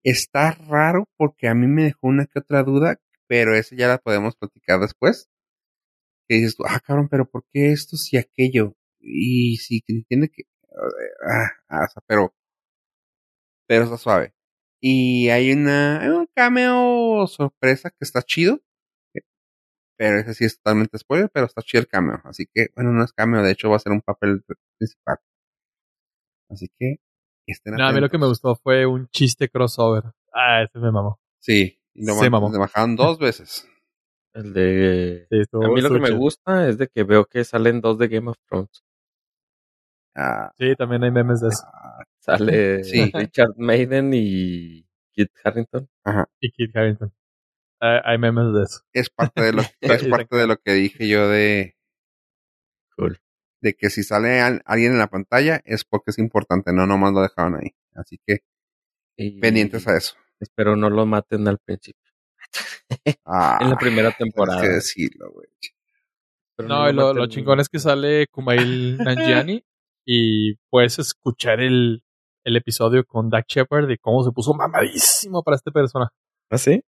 Está 0.02 0.52
raro 0.52 1.08
porque 1.16 1.48
a 1.48 1.54
mí 1.54 1.66
me 1.66 1.84
dejó 1.84 2.06
una 2.08 2.26
que 2.26 2.38
otra 2.38 2.62
duda, 2.62 3.00
pero 3.26 3.54
esa 3.54 3.74
ya 3.74 3.88
la 3.88 3.98
podemos 3.98 4.36
platicar 4.36 4.78
después. 4.80 5.28
Que 6.28 6.36
dices 6.36 6.56
tú, 6.56 6.64
ah, 6.66 6.80
cabrón, 6.80 7.08
pero 7.08 7.28
¿por 7.28 7.44
qué 7.52 7.72
esto 7.72 7.96
y 8.10 8.16
aquello? 8.16 8.74
Y 9.00 9.58
que 9.58 9.92
entiende 9.92 10.28
que. 10.28 10.44
Ah, 11.26 11.50
ah, 11.68 11.86
pero. 12.06 12.34
Pero 13.68 13.84
está 13.84 13.96
suave. 13.96 14.34
Y 14.80 15.28
hay 15.28 15.52
una. 15.52 16.02
Hay 16.02 16.08
un 16.08 16.28
cameo 16.34 17.26
sorpresa 17.26 17.90
que 17.90 17.98
está 18.00 18.22
chido. 18.22 18.60
Pero 19.98 20.18
ese 20.18 20.34
sí 20.34 20.44
es 20.44 20.58
totalmente 20.58 20.98
spoiler, 20.98 21.30
pero 21.32 21.46
está 21.46 21.62
chido 21.62 21.80
el 21.80 21.88
cameo. 21.88 22.20
Así 22.24 22.46
que, 22.52 22.68
bueno, 22.74 22.92
no 22.92 23.02
es 23.02 23.14
cameo, 23.14 23.42
de 23.42 23.52
hecho 23.52 23.70
va 23.70 23.76
a 23.76 23.80
ser 23.80 23.92
un 23.92 24.02
papel 24.02 24.42
principal. 24.78 25.18
Así 26.50 26.68
que. 26.78 26.96
Estén 27.46 27.74
No, 27.74 27.86
a 27.86 27.92
mí 27.92 28.00
lo 28.00 28.10
que 28.10 28.18
me 28.18 28.26
gustó 28.26 28.56
fue 28.56 28.86
un 28.86 29.08
chiste 29.08 29.48
crossover. 29.48 30.02
Ah, 30.34 30.62
ese 30.64 30.78
me 30.80 30.90
mamó. 30.90 31.20
Sí, 31.40 31.80
y 31.94 32.04
lo, 32.04 32.14
Se 32.14 32.28
mamó. 32.28 32.50
le 32.50 32.58
bajaron 32.58 32.96
dos 32.96 33.18
veces. 33.18 33.68
El 34.36 34.52
de... 34.52 35.26
Sí, 35.30 35.42
A 35.52 35.68
mí 35.68 35.80
lo 35.80 35.90
que 35.90 35.98
me 36.00 36.10
gusta 36.10 36.68
es 36.68 36.76
de 36.78 36.88
que 36.88 37.04
veo 37.04 37.24
que 37.24 37.42
salen 37.44 37.80
dos 37.80 37.98
de 37.98 38.08
Game 38.08 38.28
of 38.30 38.36
Thrones. 38.48 38.84
Ah, 40.14 40.52
Sí, 40.58 40.74
también 40.76 41.04
hay 41.04 41.10
memes 41.10 41.40
de 41.40 41.48
eso. 41.48 41.64
Sale 42.20 42.84
Sí. 42.84 43.10
Richard 43.14 43.54
Maiden 43.56 44.10
y 44.14 44.84
Kit 45.12 45.30
Harrington. 45.44 45.88
Y 46.40 46.50
Kit 46.52 46.76
Harington. 46.76 47.12
Hay, 47.80 48.00
hay 48.04 48.18
memes 48.18 48.52
de 48.54 48.62
eso. 48.64 48.80
es 48.92 49.10
parte 49.10 49.42
de 49.42 49.52
lo, 49.52 49.62
es 49.80 50.00
Sí, 50.02 50.08
parte 50.10 50.36
de 50.36 50.46
lo 50.46 50.56
que 50.58 50.72
dije 50.72 51.08
yo 51.08 51.28
de, 51.28 51.76
Cool. 52.96 53.20
de 53.62 53.74
que 53.74 53.90
si 53.90 54.02
sale 54.02 54.40
al- 54.40 54.62
alguien 54.64 54.92
en 54.92 54.98
la 54.98 55.08
pantalla 55.08 55.60
es 55.64 55.84
porque 55.84 56.10
es 56.10 56.18
importante, 56.18 56.72
no 56.72 56.86
nomás 56.86 57.12
lo 57.12 57.20
dejaron 57.22 57.56
ahí. 57.56 57.74
Así 57.94 58.18
que 58.26 58.40
Y 59.16 59.40
pendientes 59.40 59.86
a 59.88 59.96
eso. 59.96 60.14
Espero 60.40 60.76
no 60.76 60.90
lo 60.90 61.06
maten 61.06 61.46
al 61.48 61.58
principio. 61.58 62.05
Ah, 63.24 63.58
en 63.60 63.70
la 63.70 63.76
primera 63.76 64.12
temporada. 64.12 64.60
que 64.60 64.68
decirlo, 64.68 65.32
güey. 65.32 65.48
pero 66.56 66.68
No, 66.68 66.88
y 66.88 66.92
lo, 66.92 67.26
chingón 67.26 67.60
es 67.60 67.68
que 67.68 67.78
sale 67.78 68.26
Kumail 68.28 68.98
Nanjiani 68.98 69.64
y 70.06 70.54
puedes 70.70 70.98
escuchar 70.98 71.60
el, 71.60 72.02
el 72.44 72.56
episodio 72.56 73.04
con 73.04 73.28
Dak 73.28 73.46
Shepard 73.48 73.88
de 73.88 73.98
cómo 73.98 74.22
se 74.22 74.30
puso 74.30 74.54
mamadísimo 74.54 75.42
para 75.42 75.56
este 75.56 75.72
persona. 75.72 76.08
¿Ah, 76.50 76.58
sí? 76.58 76.82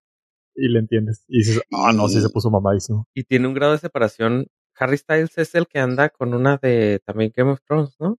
Y 0.56 0.70
le 0.70 0.80
entiendes. 0.80 1.24
Y 1.28 1.40
dices, 1.40 1.62
ah, 1.74 1.92
no, 1.94 2.08
sí 2.08 2.22
se 2.22 2.30
puso 2.30 2.50
mamadísimo. 2.50 3.08
Y 3.14 3.24
tiene 3.24 3.48
un 3.48 3.54
grado 3.54 3.74
de 3.74 3.80
separación. 3.80 4.48
Harry 4.76 4.98
Styles 4.98 5.38
es 5.38 5.56
el 5.56 5.68
que 5.68 5.80
anda 5.80 6.10
con 6.10 6.34
una 6.34 6.58
de 6.58 7.02
también 7.06 7.32
Game 7.36 7.52
of 7.52 7.62
Thrones, 7.66 7.96
¿no? 8.00 8.18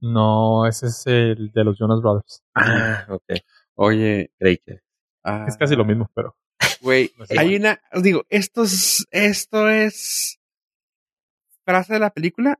No, 0.00 0.66
ese 0.66 0.86
es 0.86 1.06
el 1.06 1.52
de 1.52 1.64
los 1.64 1.78
Jonas 1.78 2.00
Brothers. 2.00 2.42
Ah, 2.54 3.06
ok. 3.08 3.38
Oye, 3.74 4.30
Creí 4.38 4.58
que. 4.58 4.80
Ah, 5.24 5.46
Es 5.48 5.56
casi 5.56 5.76
lo 5.76 5.84
mismo, 5.84 6.10
pero 6.14 6.36
Güey, 6.80 7.12
No 7.16 7.26
sé. 7.26 7.38
hay 7.38 7.56
una, 7.56 7.80
os 7.92 8.02
digo, 8.02 8.24
esto 8.28 8.64
es, 8.64 9.06
esto 9.10 9.68
es 9.68 10.38
frase 11.64 11.94
de 11.94 12.00
la 12.00 12.10
película 12.10 12.58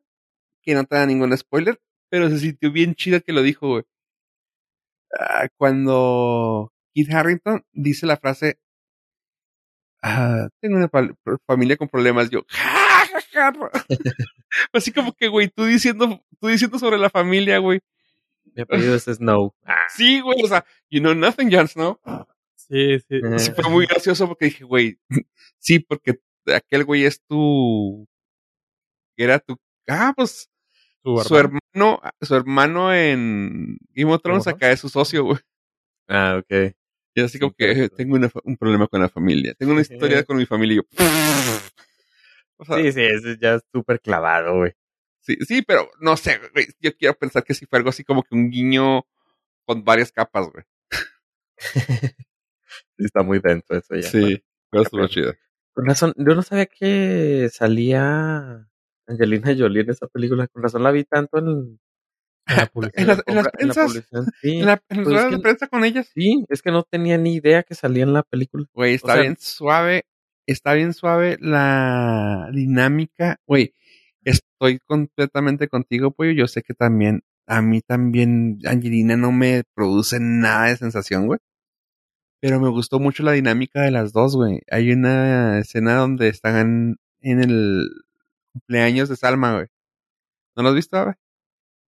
que 0.63 0.75
no 0.75 0.85
te 0.85 0.95
da 0.97 1.07
ningún 1.07 1.37
spoiler, 1.37 1.81
pero 2.09 2.29
se 2.29 2.39
sintió 2.39 2.71
bien 2.71 2.95
chida 2.95 3.21
que 3.21 3.33
lo 3.33 3.43
dijo, 3.43 3.69
güey. 3.69 3.83
Ah, 5.19 5.49
cuando 5.57 6.73
Kit 6.95 7.13
Harrington 7.13 7.65
dice 7.73 8.07
la 8.07 8.17
frase, 8.17 8.59
ah, 10.03 10.49
tengo 10.61 10.77
una 10.77 10.89
familia 11.47 11.77
con 11.77 11.89
problemas, 11.89 12.31
yo, 12.31 12.43
"Ja, 12.49 13.07
ja, 13.33 13.53
ja". 13.53 13.71
así 14.73 14.93
como 14.93 15.13
que, 15.15 15.29
güey, 15.29 15.49
tú 15.49 15.65
diciendo, 15.65 16.23
tú 16.41 16.47
diciendo 16.49 16.79
sobre 16.79 16.99
la 16.99 17.11
familia, 17.11 17.59
güey. 17.59 17.81
Mi 18.55 18.63
apellido 18.63 18.95
es 18.95 19.05
Snow. 19.05 19.55
Sí, 19.89 20.21
güey, 20.21 20.43
o 20.43 20.47
sea, 20.49 20.65
you 20.91 21.01
know 21.01 21.15
nothing, 21.15 21.51
Jon 21.51 21.69
Snow. 21.69 21.99
Sí, 22.73 22.99
sí. 23.01 23.21
Eh, 23.23 23.39
Sí, 23.39 23.53
fue 23.53 23.71
muy 23.71 23.87
gracioso 23.87 24.27
porque 24.27 24.47
dije, 24.47 24.65
güey, 24.65 24.99
sí, 25.59 25.79
porque 25.81 26.15
aquel 26.53 26.85
güey 26.85 27.05
es 27.05 27.21
tu. 27.29 28.07
Era 29.17 29.39
tu. 29.39 29.57
Ah, 29.89 30.13
pues 30.17 30.49
Su 31.05 31.19
su 31.19 31.37
hermano. 31.37 32.01
su 32.21 32.35
hermano 32.35 32.95
en 32.95 33.79
Game 33.91 34.13
of 34.13 34.23
Thrones 34.23 34.47
acá 34.47 34.71
es 34.73 34.81
su 34.81 34.89
socio, 34.89 35.25
güey. 35.25 35.39
Ah, 36.09 36.39
ok. 36.41 36.75
Y 37.15 37.21
así 37.21 37.35
Sí, 37.35 37.39
como 37.41 37.53
que 37.53 37.71
eh, 37.73 37.89
tengo 37.91 38.17
una 38.17 38.31
un 38.45 38.57
problema 38.57 38.87
con 38.89 39.01
la 39.03 39.09
familia. 39.11 39.55
Tengo 39.55 39.73
una 39.73 39.83
historia 39.83 40.25
con 40.25 40.37
mi 40.39 40.47
familia 40.47 40.75
y 40.75 40.77
yo. 40.77 40.83
O 42.59 42.65
sea, 42.65 42.77
Sí, 42.77 42.93
sí, 42.93 43.01
ese 43.03 43.37
ya 43.41 43.55
es 43.57 43.63
súper 43.73 44.01
clavado, 44.01 44.57
güey. 44.59 44.73
sí, 45.21 45.37
sí, 45.47 45.63
pero 45.63 45.91
no 46.01 46.17
sé, 46.17 46.41
güey. 46.55 46.69
Yo 46.81 46.97
quiero 46.97 47.15
pensar 47.19 47.43
que 47.45 47.55
sí 47.55 47.67
fue 47.67 47.79
algo 47.79 47.91
así 47.91 48.05
como 48.05 48.23
que 48.23 48.35
un 48.37 48.51
guiño 48.51 49.05
con 49.67 49.85
varias 49.85 50.13
capas, 50.13 50.49
güey. 50.53 50.65
Está 52.99 53.23
muy 53.23 53.41
dentro 53.41 53.77
eso 53.77 53.95
ya. 53.95 54.03
Sí, 54.03 54.43
pero 54.71 54.83
estuvo 54.85 55.07
chido. 55.09 55.35
Con 55.75 55.87
razón, 55.87 56.13
yo 56.17 56.35
no 56.35 56.43
sabía 56.43 56.67
que 56.67 57.49
salía 57.53 58.67
Angelina 59.07 59.55
Jolie 59.57 59.83
en 59.83 59.91
esa 59.91 60.07
película. 60.07 60.47
Con 60.49 60.63
razón 60.63 60.83
la 60.83 60.91
vi 60.91 61.05
tanto 61.05 61.39
en, 61.39 61.79
En 62.47 62.57
la 62.57 62.67
publicidad. 62.73 63.01
En 63.01 63.07
las, 63.07 63.23
en 63.27 63.35
las 63.37 63.45
compra- 63.47 63.53
en 63.59 63.69
la 63.69 63.75
prensas, 63.75 63.87
publicidad. 63.87 64.23
Sí, 64.43 64.59
en, 64.59 64.67
la, 64.67 64.73
en 64.73 64.79
las 64.79 64.83
Pues 64.89 64.99
es 65.01 65.07
ruedas 65.07 65.27
que- 65.31 65.37
de 65.37 65.43
prensa 65.43 65.67
con 65.69 65.85
ellas. 65.85 66.11
sí, 66.15 66.45
es 66.49 66.63
que 66.63 66.71
no 66.71 66.83
tenía 66.83 67.17
ni 67.19 67.35
idea 67.37 67.63
que 67.63 67.75
salía 67.75 68.03
en 68.05 68.13
la 68.13 68.23
película. 68.23 68.67
Güey, 68.75 68.95
está 68.95 69.15
sea- 69.15 69.23
bien 69.23 69.37
suave, 69.39 70.05
está 70.47 70.75
bien 70.75 70.93
suave 70.93 71.39
la 71.41 72.51
dinámica. 72.53 73.39
Güey, 73.47 73.75
estoy 74.25 74.79
completamente 74.87 75.69
contigo, 75.69 76.11
pollo. 76.13 76.33
Yo 76.33 76.47
sé 76.49 76.63
que 76.63 76.75
también, 76.75 77.23
a 77.47 77.63
mí 77.63 77.81
también, 77.81 78.59
Angelina 78.67 79.17
no 79.17 79.33
me 79.33 79.63
produce 79.75 80.19
nada 80.21 80.67
de 80.69 80.77
sensación, 80.77 81.27
güey. 81.27 81.39
Pero 82.43 82.59
me 82.59 82.69
gustó 82.71 82.99
mucho 82.99 83.23
la 83.23 83.31
dinámica 83.33 83.83
de 83.83 83.93
las 83.93 84.13
dos, 84.13 84.35
güey. 84.35 84.63
Hay 84.69 84.91
una 84.91 85.61
escena 85.61 85.95
donde 85.95 86.27
están 86.27 86.97
en 87.21 87.41
el 87.41 87.89
cumpleaños 88.53 89.09
de 89.09 89.15
Salma, 89.15 89.55
güey. 89.55 89.67
¿No 90.57 90.65
lo 90.65 90.71
has 90.71 90.75
visto, 90.75 91.01
güey? 91.05 91.15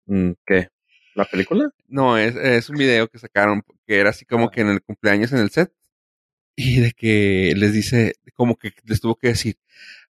Mm, 0.07 0.33
¿Qué? 0.47 0.69
¿La 1.15 1.27
película? 1.27 1.71
No, 1.87 2.17
es, 2.17 2.35
es 2.35 2.71
un 2.71 2.77
video 2.79 3.09
que 3.09 3.19
sacaron 3.19 3.63
que 3.87 4.01
era 4.01 4.09
así 4.09 4.25
como 4.25 4.47
Ah. 4.47 4.51
que 4.51 4.63
en 4.63 4.69
el 4.69 4.83
cumpleaños 4.83 5.33
en 5.33 5.41
el 5.41 5.51
set. 5.51 5.71
Y 6.57 6.81
de 6.81 6.93
que 6.93 7.53
les 7.55 7.75
dice, 7.75 8.15
como 8.35 8.57
que 8.57 8.73
les 8.85 9.03
tuvo 9.03 9.17
que 9.17 9.29
decir, 9.29 9.57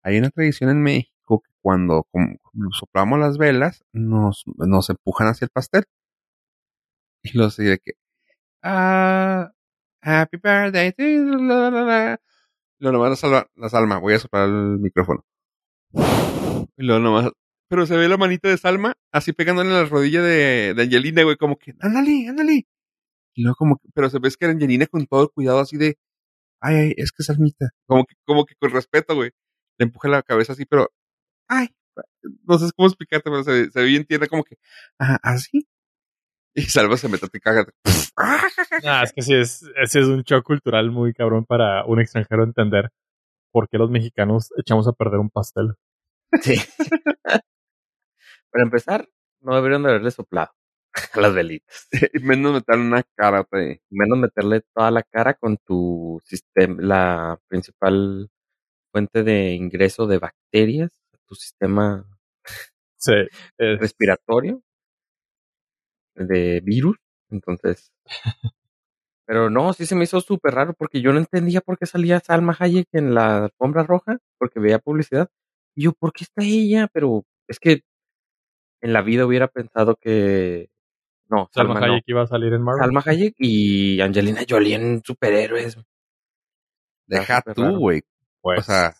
hay 0.02 0.18
una 0.18 0.30
tradición 0.30 0.70
en 0.70 0.80
México 0.82 1.40
que 1.44 1.50
cuando 1.60 2.04
como, 2.12 2.36
soplamos 2.78 3.18
las 3.18 3.38
velas, 3.38 3.84
nos, 3.92 4.44
nos 4.56 4.88
empujan 4.88 5.26
hacia 5.26 5.46
el 5.46 5.50
pastel. 5.50 5.84
Y 7.24 7.36
los 7.36 7.56
de 7.56 7.78
que, 7.78 7.94
ah, 8.62 9.50
happy 10.02 10.36
birthday 10.38 10.92
to 10.92 11.02
you, 11.02 11.24
la, 11.24 11.70
la, 11.70 11.70
la, 11.70 11.82
la". 11.82 12.20
Y 12.80 12.84
luego 12.84 12.98
nomás 12.98 13.10
la, 13.10 13.16
salva, 13.16 13.50
la 13.56 13.68
Salma, 13.68 13.98
voy 13.98 14.14
a 14.14 14.18
soplar 14.18 14.48
el 14.48 14.78
micrófono. 14.78 15.24
Y 15.92 16.84
luego 16.84 17.00
nomás, 17.00 17.30
pero 17.68 17.86
se 17.86 17.96
ve 17.96 18.08
la 18.08 18.16
manita 18.16 18.48
de 18.48 18.56
Salma 18.58 18.94
así 19.12 19.32
pegándole 19.32 19.70
en 19.70 19.76
la 19.76 19.84
rodilla 19.84 20.22
de, 20.22 20.74
Angelina, 20.78 21.24
güey, 21.24 21.36
como 21.36 21.56
que, 21.58 21.74
ándale, 21.80 22.28
ándale. 22.28 22.66
Y 23.34 23.42
luego 23.42 23.56
como 23.56 23.76
que, 23.78 23.88
pero 23.94 24.10
se 24.10 24.18
ve 24.18 24.30
que 24.30 24.44
era 24.44 24.52
Angelina 24.52 24.86
con 24.86 25.06
todo 25.06 25.22
el 25.24 25.30
cuidado 25.30 25.60
así 25.60 25.76
de, 25.76 25.98
ay, 26.60 26.76
ay, 26.76 26.94
es 26.96 27.12
que 27.12 27.22
Salmita. 27.24 27.70
Como 27.86 28.04
que, 28.06 28.14
como 28.24 28.44
que 28.46 28.54
con 28.56 28.70
respeto, 28.70 29.14
güey. 29.16 29.30
Le 29.78 29.84
empuja 29.86 30.08
la 30.08 30.22
cabeza 30.22 30.54
así, 30.54 30.66
pero, 30.66 30.90
ay, 31.48 31.68
no 32.46 32.58
sé 32.58 32.70
cómo 32.76 32.88
explicarte, 32.88 33.30
pero 33.30 33.44
se 33.44 33.70
ve 33.74 33.84
bien 33.84 34.04
tierna, 34.06 34.28
como 34.28 34.44
que, 34.44 34.56
ah, 34.98 35.18
así. 35.22 35.68
Y 36.58 36.62
Salma 36.62 36.96
se 36.96 37.08
mete 37.08 37.26
y 37.32 37.40
caga. 37.40 37.66
Ah, 38.84 39.02
es 39.04 39.12
que 39.12 39.22
sí, 39.22 39.34
es, 39.34 39.62
ese 39.82 40.00
es 40.00 40.06
un 40.06 40.22
shock 40.22 40.44
cultural 40.44 40.90
muy 40.90 41.12
cabrón 41.14 41.44
para 41.44 41.84
un 41.84 42.00
extranjero 42.00 42.42
entender 42.44 42.90
por 43.52 43.68
qué 43.68 43.78
los 43.78 43.90
mexicanos 43.90 44.50
echamos 44.56 44.88
a 44.88 44.92
perder 44.92 45.20
un 45.20 45.30
pastel. 45.30 45.74
Sí. 46.42 46.56
Para 48.50 48.64
empezar, 48.64 49.08
no 49.40 49.54
deberían 49.54 49.82
de 49.82 49.90
haberle 49.90 50.10
soplado 50.10 50.50
a 51.12 51.20
las 51.20 51.34
velitas. 51.34 51.88
Y 52.14 52.18
menos 52.20 52.52
meterle 52.54 52.82
una 52.86 53.02
cara, 53.16 53.46
güey. 53.50 53.80
Menos 53.90 54.18
meterle 54.18 54.62
toda 54.74 54.90
la 54.90 55.02
cara 55.02 55.34
con 55.34 55.56
tu 55.58 56.20
sistema, 56.24 56.76
la 56.80 57.40
principal 57.48 58.30
fuente 58.92 59.22
de 59.22 59.52
ingreso 59.52 60.06
de 60.06 60.18
bacterias, 60.18 60.90
tu 61.26 61.34
sistema 61.34 62.04
Sí, 62.96 63.12
es- 63.58 63.78
respiratorio 63.80 64.62
de 66.26 66.60
virus. 66.60 66.96
Entonces, 67.30 67.92
pero 69.26 69.50
no, 69.50 69.72
sí 69.72 69.86
se 69.86 69.94
me 69.94 70.04
hizo 70.04 70.20
súper 70.20 70.54
raro 70.54 70.74
porque 70.74 71.00
yo 71.00 71.12
no 71.12 71.18
entendía 71.18 71.60
por 71.60 71.78
qué 71.78 71.86
salía 71.86 72.20
Salma 72.20 72.56
Hayek 72.58 72.88
en 72.92 73.14
la 73.14 73.44
alfombra 73.44 73.82
roja, 73.82 74.18
porque 74.38 74.60
veía 74.60 74.78
publicidad. 74.78 75.28
Y 75.76 75.84
yo, 75.84 75.92
¿por 75.92 76.12
qué 76.12 76.24
está 76.24 76.42
ella? 76.42 76.88
Pero 76.92 77.24
es 77.46 77.58
que 77.58 77.82
en 78.80 78.92
la 78.92 79.02
vida 79.02 79.26
hubiera 79.26 79.48
pensado 79.48 79.96
que 79.96 80.70
no, 81.28 81.48
Salma 81.52 81.74
Salma, 81.74 81.86
no. 81.86 81.92
Hayek 81.94 82.04
iba 82.06 82.22
a 82.22 82.26
salir 82.26 82.52
en 82.52 82.62
Marvel. 82.62 82.84
Salma 82.84 83.02
Hayek 83.04 83.34
y 83.38 84.00
Angelina 84.00 84.42
Jolie 84.48 84.74
en 84.74 85.02
superhéroes. 85.04 85.78
Deja 87.06 87.42
tú, 87.54 87.78
güey. 87.78 88.02
Pues, 88.40 88.60
O 88.60 88.62
sea, 88.62 88.94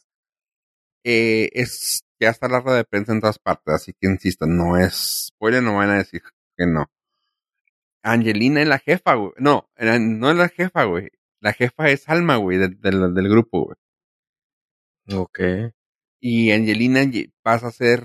eh, 1.04 1.48
es 1.52 2.04
ya 2.20 2.30
está 2.30 2.48
la 2.48 2.60
rueda 2.60 2.78
de 2.78 2.84
prensa 2.84 3.12
en 3.12 3.20
todas 3.20 3.38
partes, 3.38 3.74
así 3.74 3.92
que 3.92 4.08
insisto, 4.08 4.46
no 4.46 4.76
es 4.76 5.28
spoiler, 5.28 5.62
no 5.62 5.76
van 5.76 5.90
a 5.90 5.98
decir 5.98 6.22
que 6.56 6.66
no. 6.66 6.86
Angelina 8.02 8.62
es 8.62 8.68
la 8.68 8.78
jefa, 8.78 9.14
güey. 9.14 9.32
No, 9.38 9.68
no 9.78 10.30
es 10.30 10.36
la 10.36 10.48
jefa, 10.48 10.84
güey. 10.84 11.10
La 11.40 11.52
jefa 11.52 11.90
es 11.90 12.08
Alma, 12.08 12.36
güey, 12.36 12.58
del, 12.58 13.28
grupo, 13.28 13.64
güey. 13.64 13.76
Ok. 15.20 15.40
Y 16.20 16.50
Angelina 16.50 17.02
pasa 17.42 17.68
a 17.68 17.72
ser 17.72 18.02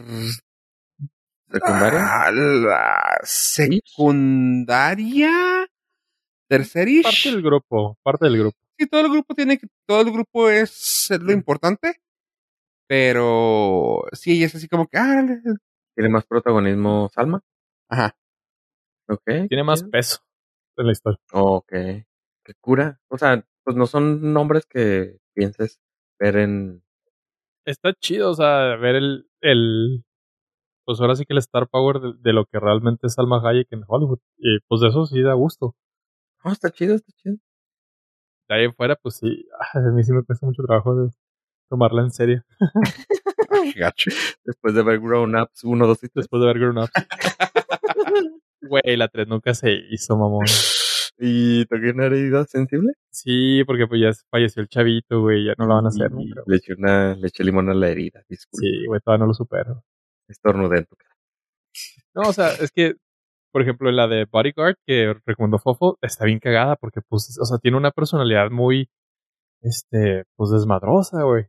¿Secundaria? 1.54 2.02
ah, 2.04 2.32
la 2.32 3.20
secundaria, 3.24 5.30
tercerish. 6.48 7.04
parte 7.04 7.30
del 7.30 7.44
grupo, 7.44 8.00
parte 8.02 8.26
del 8.26 8.40
grupo. 8.40 8.58
Sí, 8.78 8.88
todo 8.88 9.02
el 9.02 9.12
grupo 9.12 9.36
tiene 9.36 9.60
que, 9.60 9.68
todo 9.86 10.02
el 10.02 10.12
grupo 10.12 10.50
es 10.50 11.10
lo 11.22 11.32
importante, 11.32 12.02
pero 12.88 14.04
sí, 14.14 14.32
ella 14.32 14.48
es 14.48 14.56
así 14.56 14.68
como 14.68 14.88
que, 14.88 14.98
ah, 14.98 15.24
¿Tiene 15.96 16.10
más 16.10 16.26
protagonismo 16.26 17.08
Salma? 17.14 17.40
ajá. 17.88 18.16
Ok. 19.10 19.48
Tiene 19.50 19.64
más 19.64 19.84
peso 19.84 20.20
en 20.78 20.88
la 20.88 20.92
historia. 20.92 21.20
Ok. 21.32 21.72
Qué 21.72 22.54
cura. 22.60 23.00
O 23.10 23.18
sea, 23.18 23.46
pues 23.64 23.76
no 23.76 23.86
son 23.86 24.34
nombres 24.34 24.66
que 24.66 25.20
pienses 25.34 25.80
ver 26.20 26.38
en... 26.38 26.84
Está 27.66 27.94
chido, 27.94 28.32
o 28.32 28.34
sea, 28.34 28.76
ver 28.76 28.96
el, 28.96 29.28
el 29.42 30.04
pues 30.86 31.00
ahora 31.00 31.16
sí 31.16 31.26
que 31.26 31.34
el 31.34 31.40
star 31.40 31.68
power 31.70 32.00
de, 32.00 32.14
de 32.20 32.34
lo 32.34 32.46
que 32.46 32.60
realmente 32.60 33.08
es 33.08 33.14
Salma 33.14 33.42
Hayek 33.42 33.68
en 33.72 33.84
Hollywood. 33.88 34.20
Y 34.38 34.60
pues 34.68 34.82
de 34.82 34.90
eso 34.90 35.06
sí 35.06 35.22
da 35.22 35.34
gusto. 35.34 35.76
Oh, 36.44 36.52
está 36.52 36.70
chido, 36.72 36.96
está 36.96 37.12
chido. 37.14 37.38
De 38.50 38.56
ahí 38.56 38.66
en 38.66 38.74
fuera, 38.76 38.96
pues 38.96 39.16
sí, 39.16 39.48
a 39.74 39.80
mí 39.92 40.04
sí 40.04 40.12
me 40.12 40.24
cuesta 40.24 40.46
mucho 40.46 40.64
trabajo 40.64 40.96
de 40.96 41.12
tomarla 41.70 42.02
en 42.02 42.12
serio. 42.12 42.44
Después 44.44 44.74
de 44.74 44.84
ver 44.84 45.00
Grown 45.00 45.36
Ups 45.36 45.64
1, 45.64 45.88
2 45.88 45.98
y 46.04 46.10
3. 46.10 46.14
Después 46.16 46.42
de 46.42 46.48
ver 46.48 46.60
Grown 46.60 46.78
Up. 46.80 46.90
Güey, 48.68 48.98
la 48.98 49.08
3 49.08 49.28
nunca 49.28 49.54
se 49.54 49.72
hizo, 49.90 50.18
mamón. 50.18 50.46
¿Y 51.18 51.66
toqué 51.66 51.92
una 51.92 52.06
herida 52.06 52.46
sensible? 52.46 52.94
Sí, 53.12 53.64
porque 53.66 53.88
pues 53.88 54.02
ya 54.02 54.12
falleció 54.30 54.62
el 54.62 54.68
chavito, 54.68 55.22
güey, 55.22 55.46
ya 55.46 55.54
no 55.58 55.66
lo 55.66 55.76
van 55.76 55.86
a 55.86 55.90
hacer 55.90 56.10
Y 56.12 56.16
nunca. 56.16 56.42
Le 56.48 56.58
eché, 56.58 56.74
una, 56.74 57.16
le 57.16 57.28
eché 57.28 57.44
limón 57.44 57.70
a 57.70 57.74
la 57.74 57.90
herida. 57.90 58.24
Disculpe. 58.28 58.66
Sí, 58.66 58.86
güey, 58.88 59.00
todavía 59.02 59.24
no 59.24 59.28
lo 59.28 59.34
supero. 59.34 59.84
Estornudé 60.28 60.80
en 60.80 60.86
tu 60.86 60.96
cara. 60.96 61.16
No, 62.16 62.30
o 62.30 62.34
sea, 62.34 62.50
es 62.50 62.72
que, 62.72 62.96
por 63.52 63.62
ejemplo, 63.62 63.92
la 63.92 64.08
de 64.08 64.26
Bodyguard 64.26 64.76
que 64.86 65.14
recomendó 65.26 65.60
Fofo 65.60 65.98
está 66.02 66.26
bien 66.26 66.40
cagada 66.40 66.76
porque, 66.76 67.02
pues, 67.08 67.38
o 67.40 67.46
sea, 67.46 67.58
tiene 67.60 67.78
una 67.78 67.92
personalidad 67.92 68.50
muy, 68.50 68.90
este, 69.62 70.24
pues 70.36 70.52
desmadrosa, 70.52 71.24
güey. 71.24 71.46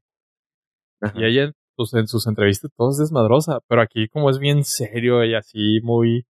Ajá. 1.00 1.18
Y 1.18 1.24
ella, 1.24 1.52
pues, 1.76 1.94
en 1.94 2.06
sus 2.06 2.26
entrevistas 2.26 2.70
todo 2.76 2.90
es 2.90 2.98
desmadrosa, 2.98 3.60
pero 3.68 3.80
aquí 3.80 4.08
como 4.08 4.30
es 4.30 4.38
bien 4.38 4.64
serio 4.64 5.24
y 5.24 5.34
así 5.34 5.80
muy 5.82 6.26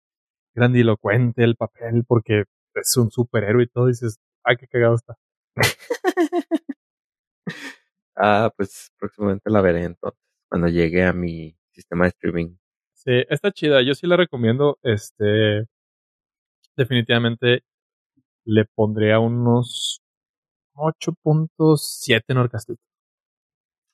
grandilocuente 0.58 1.44
el 1.44 1.56
papel 1.56 2.04
porque 2.06 2.44
es 2.74 2.96
un 2.96 3.10
superhéroe 3.10 3.64
y 3.64 3.66
todo, 3.68 3.86
dices, 3.86 4.18
ay, 4.44 4.56
qué 4.56 4.68
cagado 4.68 4.96
está. 4.96 5.16
Ah, 8.20 8.52
pues 8.56 8.92
próximamente 8.98 9.48
la 9.48 9.60
veré 9.60 9.84
entonces. 9.84 10.18
Cuando 10.48 10.66
llegue 10.66 11.04
a 11.04 11.12
mi 11.12 11.56
sistema 11.70 12.04
de 12.04 12.08
streaming. 12.08 12.56
Sí, 12.92 13.12
está 13.28 13.52
chida, 13.52 13.80
yo 13.82 13.94
sí 13.94 14.08
la 14.08 14.16
recomiendo, 14.16 14.76
este, 14.82 15.68
definitivamente 16.76 17.62
le 18.44 18.64
pondría 18.64 19.20
unos 19.20 20.02
8.7 20.74 22.24
en 22.28 22.38
Orcastito. 22.38 22.82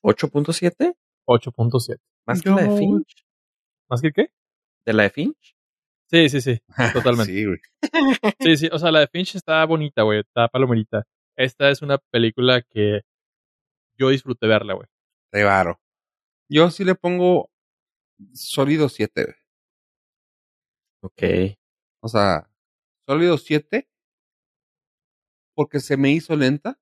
¿8.7? 0.01 0.95
8.7. 1.27 1.99
¿Más 2.25 2.41
que 2.41 2.49
la 2.49 2.63
de 2.63 2.77
Finch? 2.77 3.25
¿Más 3.89 4.01
que 4.01 4.11
qué? 4.11 4.31
¿De 4.85 4.93
la 4.93 5.03
de 5.03 5.09
Finch? 5.11 5.54
Sí, 6.09 6.29
sí, 6.29 6.41
sí. 6.41 6.59
Totalmente. 6.93 7.33
Sí, 7.33 7.45
güey. 7.45 7.59
Sí, 8.39 8.57
sí. 8.57 8.69
O 8.71 8.79
sea, 8.79 8.91
la 8.91 9.01
de 9.01 9.07
Finch 9.07 9.35
está 9.35 9.65
bonita, 9.65 10.03
güey. 10.03 10.19
Está 10.19 10.47
palomerita. 10.47 11.03
Esta 11.35 11.69
es 11.69 11.81
una 11.81 11.97
película 12.11 12.61
que 12.61 13.01
yo 13.97 14.09
disfruté 14.09 14.47
verla, 14.47 14.73
güey. 14.73 14.87
Te 15.31 15.43
varo. 15.43 15.79
Yo 16.49 16.69
sí 16.69 16.83
le 16.83 16.95
pongo 16.95 17.49
sólido 18.33 18.89
7, 18.89 19.23
güey. 19.23 19.35
Ok. 21.01 21.57
O 22.01 22.07
sea, 22.07 22.49
sólido 23.07 23.37
7 23.37 23.87
porque 25.55 25.79
se 25.79 25.97
me 25.97 26.11
hizo 26.11 26.35
lenta, 26.35 26.77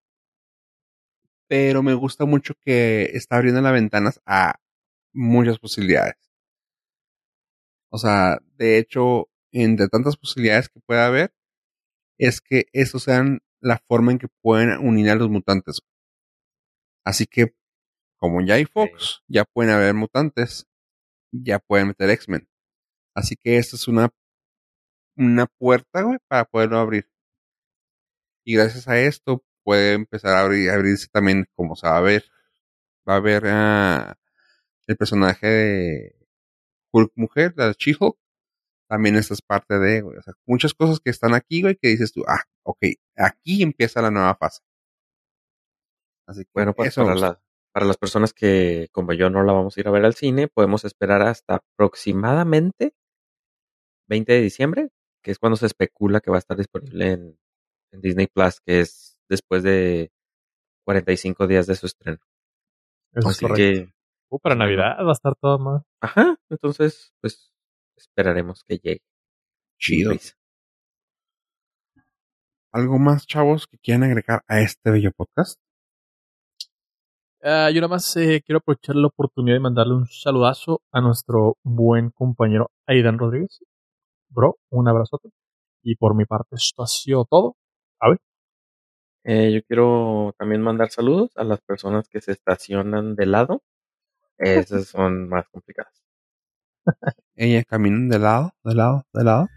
pero 1.47 1.83
me 1.83 1.93
gusta 1.93 2.25
mucho 2.25 2.55
que 2.59 3.11
está 3.13 3.37
abriendo 3.37 3.61
las 3.61 3.73
ventanas 3.73 4.21
a 4.25 4.55
muchas 5.13 5.59
posibilidades. 5.59 6.32
O 7.93 7.99
sea, 7.99 8.39
de 8.57 8.79
hecho, 8.79 9.29
entre 9.51 9.87
tantas 9.87 10.17
posibilidades 10.17 10.67
que 10.67 10.79
pueda 10.79 11.05
haber, 11.05 11.31
es 12.17 12.41
que 12.41 12.65
eso 12.73 12.97
sean 12.97 13.41
la 13.61 13.77
forma 13.87 14.11
en 14.11 14.17
que 14.17 14.29
pueden 14.41 14.79
unir 14.79 15.11
a 15.11 15.15
los 15.15 15.29
mutantes. 15.29 15.79
Así 17.05 17.27
que, 17.27 17.55
como 18.17 18.41
ya 18.41 18.55
hay 18.55 18.65
Fox, 18.65 19.21
ya 19.27 19.45
pueden 19.45 19.71
haber 19.71 19.93
mutantes, 19.93 20.65
ya 21.31 21.59
pueden 21.59 21.89
meter 21.89 22.09
X-Men. 22.09 22.49
Así 23.13 23.35
que 23.35 23.57
esta 23.57 23.75
es 23.75 23.87
una, 23.87 24.09
una 25.15 25.45
puerta, 25.45 26.01
güey, 26.01 26.17
para 26.27 26.45
poderlo 26.45 26.79
abrir. 26.79 27.07
Y 28.43 28.55
gracias 28.55 28.87
a 28.87 28.99
esto 28.99 29.43
puede 29.63 29.93
empezar 29.93 30.33
a 30.33 30.41
abrir, 30.41 30.71
abrirse 30.71 31.09
también, 31.11 31.45
como 31.55 31.75
se 31.75 31.87
va 31.87 31.97
a 31.97 32.01
ver, 32.01 32.25
va 33.07 33.13
a 33.13 33.17
haber 33.17 33.43
el 34.87 34.97
personaje 34.97 35.47
de 35.47 36.22
Hulk 36.93 37.11
Mujer, 37.15 37.53
la 37.57 37.67
de 37.67 37.73
She-Hulk. 37.73 38.17
También 38.89 39.15
esta 39.15 39.33
es 39.33 39.41
parte 39.41 39.79
de, 39.79 40.01
güey. 40.01 40.17
O 40.17 40.21
sea, 40.21 40.33
muchas 40.45 40.73
cosas 40.73 40.99
que 40.99 41.09
están 41.09 41.33
aquí, 41.33 41.61
güey, 41.61 41.75
que 41.75 41.87
dices 41.89 42.13
tú, 42.13 42.23
ah, 42.27 42.43
ok, 42.63 42.77
aquí 43.17 43.63
empieza 43.63 44.01
la 44.01 44.11
nueva 44.11 44.35
fase. 44.35 44.61
Así 46.27 46.43
que, 46.45 46.51
Bueno, 46.53 46.73
pues 46.73 46.89
eso 46.89 47.01
para, 47.03 47.15
la- 47.15 47.41
para 47.73 47.85
las 47.87 47.97
personas 47.97 48.33
que, 48.33 48.87
como 48.91 49.13
yo, 49.13 49.29
no 49.29 49.43
la 49.43 49.51
vamos 49.53 49.75
a 49.75 49.79
ir 49.79 49.87
a 49.87 49.91
ver 49.91 50.05
al 50.05 50.13
cine, 50.13 50.47
podemos 50.47 50.85
esperar 50.85 51.21
hasta 51.23 51.55
aproximadamente 51.55 52.93
20 54.07 54.33
de 54.33 54.41
diciembre, 54.41 54.89
que 55.23 55.31
es 55.31 55.39
cuando 55.39 55.55
se 55.55 55.65
especula 55.65 56.19
que 56.21 56.29
va 56.29 56.37
a 56.37 56.39
estar 56.39 56.55
disponible 56.57 57.11
en, 57.11 57.39
en 57.91 58.01
Disney 58.01 58.27
Plus, 58.27 58.61
que 58.61 58.81
es 58.81 59.17
después 59.29 59.63
de 59.63 60.11
45 60.85 61.47
días 61.47 61.65
de 61.65 61.75
su 61.75 61.87
estreno. 61.87 62.19
Eso 63.13 63.29
Así 63.29 63.45
que, 63.55 63.93
Uh, 64.33 64.39
para. 64.39 64.55
Navidad 64.55 64.97
va 65.05 65.09
a 65.09 65.11
estar 65.11 65.35
todo 65.35 65.59
más. 65.59 65.83
ajá, 66.01 66.37
entonces, 66.49 67.13
pues 67.21 67.53
esperaremos 67.95 68.63
que 68.63 68.77
llegue. 68.77 69.01
Chido. 69.77 70.13
¿Algo 72.71 72.97
más, 72.97 73.27
chavos, 73.27 73.67
que 73.67 73.77
quieran 73.77 74.03
agregar 74.03 74.43
a 74.47 74.61
este 74.61 74.89
bello 74.89 75.11
podcast? 75.11 75.59
Ah, 77.43 77.69
yo 77.69 77.81
nada 77.81 77.89
más 77.89 78.15
eh, 78.17 78.41
quiero 78.43 78.59
aprovechar 78.59 78.95
la 78.95 79.07
oportunidad 79.07 79.57
de 79.57 79.59
mandarle 79.59 79.93
un 79.93 80.07
saludazo 80.07 80.81
a 80.91 81.01
nuestro 81.01 81.57
buen 81.63 82.09
compañero 82.09 82.71
Aidan 82.87 83.19
Rodríguez. 83.19 83.59
Bro, 84.29 84.57
un 84.71 84.87
abrazote. 84.87 85.29
Y 85.83 85.95
por 85.95 86.15
mi 86.15 86.25
parte, 86.25 86.55
esto 86.55 86.81
ha 86.81 86.87
sido 86.87 87.25
todo. 87.25 87.55
Eh, 89.25 89.53
yo 89.53 89.63
quiero 89.63 90.33
también 90.37 90.61
mandar 90.61 90.89
saludos 90.91 91.31
a 91.37 91.45
las 91.45 91.61
personas 91.61 92.09
que 92.09 92.19
se 92.19 92.33
estacionan 92.33 93.15
de 93.15 93.25
lado. 93.25 93.61
Esas 94.37 94.87
son 94.87 95.29
más 95.29 95.47
complicadas. 95.49 96.03
Ella 97.35 97.63
caminan 97.63 98.09
de 98.09 98.19
lado, 98.19 98.53
de 98.63 98.75
lado, 98.75 99.05
de 99.13 99.23
lado. 99.23 99.47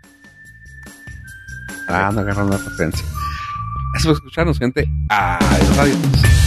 Ah, 1.88 2.10
no 2.12 2.20
agarran 2.20 2.50
la 2.50 2.56
referencia. 2.56 3.04
Eso 3.96 4.08
fue 4.08 4.12
escucharnos, 4.12 4.58
gente. 4.58 4.88
Adiós, 5.08 5.78
adiós. 5.78 6.45